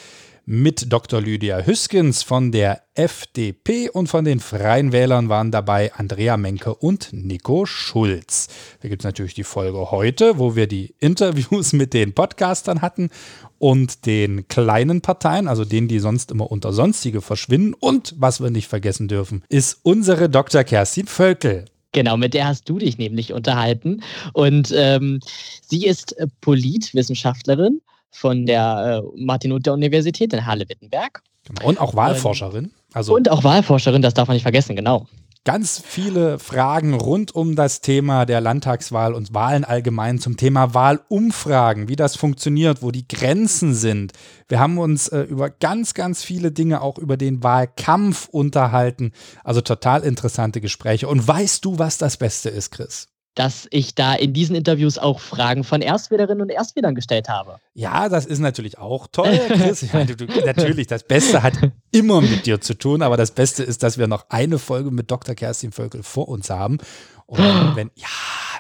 mit 0.48 0.92
Dr. 0.92 1.20
Lydia 1.20 1.58
Hüskens 1.58 2.22
von 2.22 2.52
der 2.52 2.82
FDP 2.94 3.90
und 3.90 4.06
von 4.06 4.24
den 4.24 4.38
Freien 4.38 4.92
Wählern 4.92 5.28
waren 5.28 5.50
dabei 5.50 5.92
Andrea 5.92 6.36
Menke 6.36 6.72
und 6.72 7.08
Nico 7.12 7.66
Schulz. 7.66 8.46
Da 8.80 8.88
gibt 8.88 9.02
es 9.02 9.04
natürlich 9.04 9.34
die 9.34 9.42
Folge 9.42 9.90
heute, 9.90 10.38
wo 10.38 10.54
wir 10.54 10.68
die 10.68 10.94
Interviews 11.00 11.72
mit 11.72 11.92
den 11.92 12.14
Podcastern 12.14 12.80
hatten 12.80 13.10
und 13.58 14.06
den 14.06 14.46
kleinen 14.46 15.00
Parteien, 15.00 15.48
also 15.48 15.64
denen, 15.64 15.88
die 15.88 15.98
sonst 15.98 16.30
immer 16.30 16.48
unter 16.48 16.72
Sonstige 16.72 17.22
verschwinden. 17.22 17.74
Und 17.74 18.14
was 18.16 18.40
wir 18.40 18.50
nicht 18.50 18.68
vergessen 18.68 19.08
dürfen, 19.08 19.42
ist 19.48 19.80
unsere 19.82 20.30
Dr. 20.30 20.62
Kerstin 20.62 21.08
Völkel. 21.08 21.64
Genau, 21.90 22.16
mit 22.16 22.34
der 22.34 22.46
hast 22.46 22.68
du 22.68 22.78
dich 22.78 22.98
nämlich 22.98 23.32
unterhalten. 23.32 24.00
Und 24.32 24.72
ähm, 24.76 25.18
sie 25.66 25.86
ist 25.86 26.14
Politwissenschaftlerin 26.40 27.80
von 28.10 28.46
der 28.46 29.02
äh, 29.04 29.22
Martin-Luther-Universität 29.22 30.32
in 30.32 30.46
Halle-Wittenberg. 30.46 31.22
Genau. 31.44 31.68
Und 31.68 31.80
auch 31.80 31.94
Wahlforscherin. 31.94 32.72
Also 32.92 33.14
und 33.14 33.30
auch 33.30 33.44
Wahlforscherin, 33.44 34.02
das 34.02 34.14
darf 34.14 34.28
man 34.28 34.34
nicht 34.34 34.42
vergessen, 34.42 34.74
genau. 34.74 35.06
Ganz 35.46 35.80
viele 35.86 36.40
Fragen 36.40 36.94
rund 36.94 37.32
um 37.32 37.54
das 37.54 37.80
Thema 37.80 38.26
der 38.26 38.40
Landtagswahl 38.40 39.14
und 39.14 39.32
Wahlen 39.32 39.64
allgemein 39.64 40.18
zum 40.18 40.36
Thema 40.36 40.74
Wahlumfragen, 40.74 41.88
wie 41.88 41.94
das 41.94 42.16
funktioniert, 42.16 42.82
wo 42.82 42.90
die 42.90 43.06
Grenzen 43.06 43.72
sind. 43.72 44.12
Wir 44.48 44.58
haben 44.58 44.78
uns 44.78 45.06
äh, 45.06 45.20
über 45.20 45.50
ganz, 45.50 45.94
ganz 45.94 46.24
viele 46.24 46.50
Dinge 46.50 46.80
auch 46.80 46.98
über 46.98 47.16
den 47.16 47.44
Wahlkampf 47.44 48.28
unterhalten. 48.28 49.12
Also 49.44 49.60
total 49.60 50.02
interessante 50.02 50.60
Gespräche. 50.60 51.06
Und 51.06 51.28
weißt 51.28 51.64
du, 51.64 51.78
was 51.78 51.96
das 51.96 52.16
Beste 52.16 52.48
ist, 52.48 52.72
Chris? 52.72 53.06
Dass 53.36 53.68
ich 53.70 53.94
da 53.94 54.14
in 54.14 54.32
diesen 54.32 54.56
Interviews 54.56 54.98
auch 54.98 55.20
Fragen 55.20 55.62
von 55.62 55.82
Erstwählerinnen 55.82 56.40
und 56.40 56.50
Erstwählern 56.50 56.94
gestellt 56.94 57.28
habe. 57.28 57.58
Ja, 57.74 58.08
das 58.08 58.24
ist 58.24 58.38
natürlich 58.38 58.78
auch 58.78 59.06
toll, 59.12 59.38
Chris. 59.48 59.92
Meine, 59.92 60.16
du, 60.16 60.24
natürlich, 60.46 60.86
das 60.86 61.04
Beste 61.04 61.42
hat 61.42 61.54
immer 61.92 62.22
mit 62.22 62.46
dir 62.46 62.60
zu 62.60 62.74
tun, 62.74 63.02
aber 63.02 63.18
das 63.18 63.30
Beste 63.30 63.62
ist, 63.62 63.82
dass 63.82 63.98
wir 63.98 64.06
noch 64.06 64.24
eine 64.30 64.58
Folge 64.58 64.90
mit 64.90 65.10
Dr. 65.10 65.34
Kerstin 65.34 65.70
Völkel 65.70 66.02
vor 66.02 66.28
uns 66.28 66.48
haben. 66.48 66.78
Und 67.26 67.74
wenn, 67.74 67.90
ja, 67.96 68.06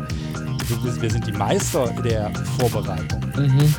Du 0.68 0.82
bist, 0.84 1.02
wir 1.02 1.10
sind 1.10 1.26
die 1.26 1.32
Meister 1.32 1.88
der 2.04 2.32
Vorbereitung. 2.60 3.22
Mhm. 3.36 3.76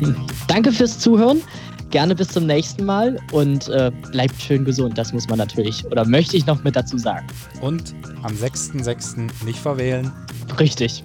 Hm. 0.00 0.26
Danke 0.46 0.72
fürs 0.72 0.98
Zuhören. 0.98 1.42
Gerne 1.90 2.14
bis 2.14 2.28
zum 2.28 2.46
nächsten 2.46 2.84
Mal 2.84 3.18
und 3.32 3.68
äh, 3.68 3.90
bleibt 4.12 4.40
schön 4.40 4.64
gesund. 4.64 4.98
Das 4.98 5.12
muss 5.12 5.28
man 5.28 5.38
natürlich 5.38 5.86
oder 5.86 6.04
möchte 6.04 6.36
ich 6.36 6.46
noch 6.46 6.62
mit 6.62 6.76
dazu 6.76 6.98
sagen. 6.98 7.26
Und 7.60 7.94
am 8.22 8.32
6.6. 8.34 9.28
nicht 9.44 9.58
verwählen. 9.58 10.12
Richtig. 10.58 11.02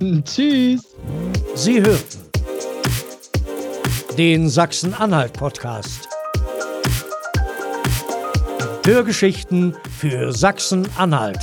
Tschüss. 0.24 0.82
Sie 1.54 1.80
hörten 1.80 2.30
den 4.18 4.48
Sachsen-Anhalt-Podcast. 4.48 6.08
Hörgeschichten 8.84 9.74
für 9.98 10.32
Sachsen-Anhalt. 10.32 11.38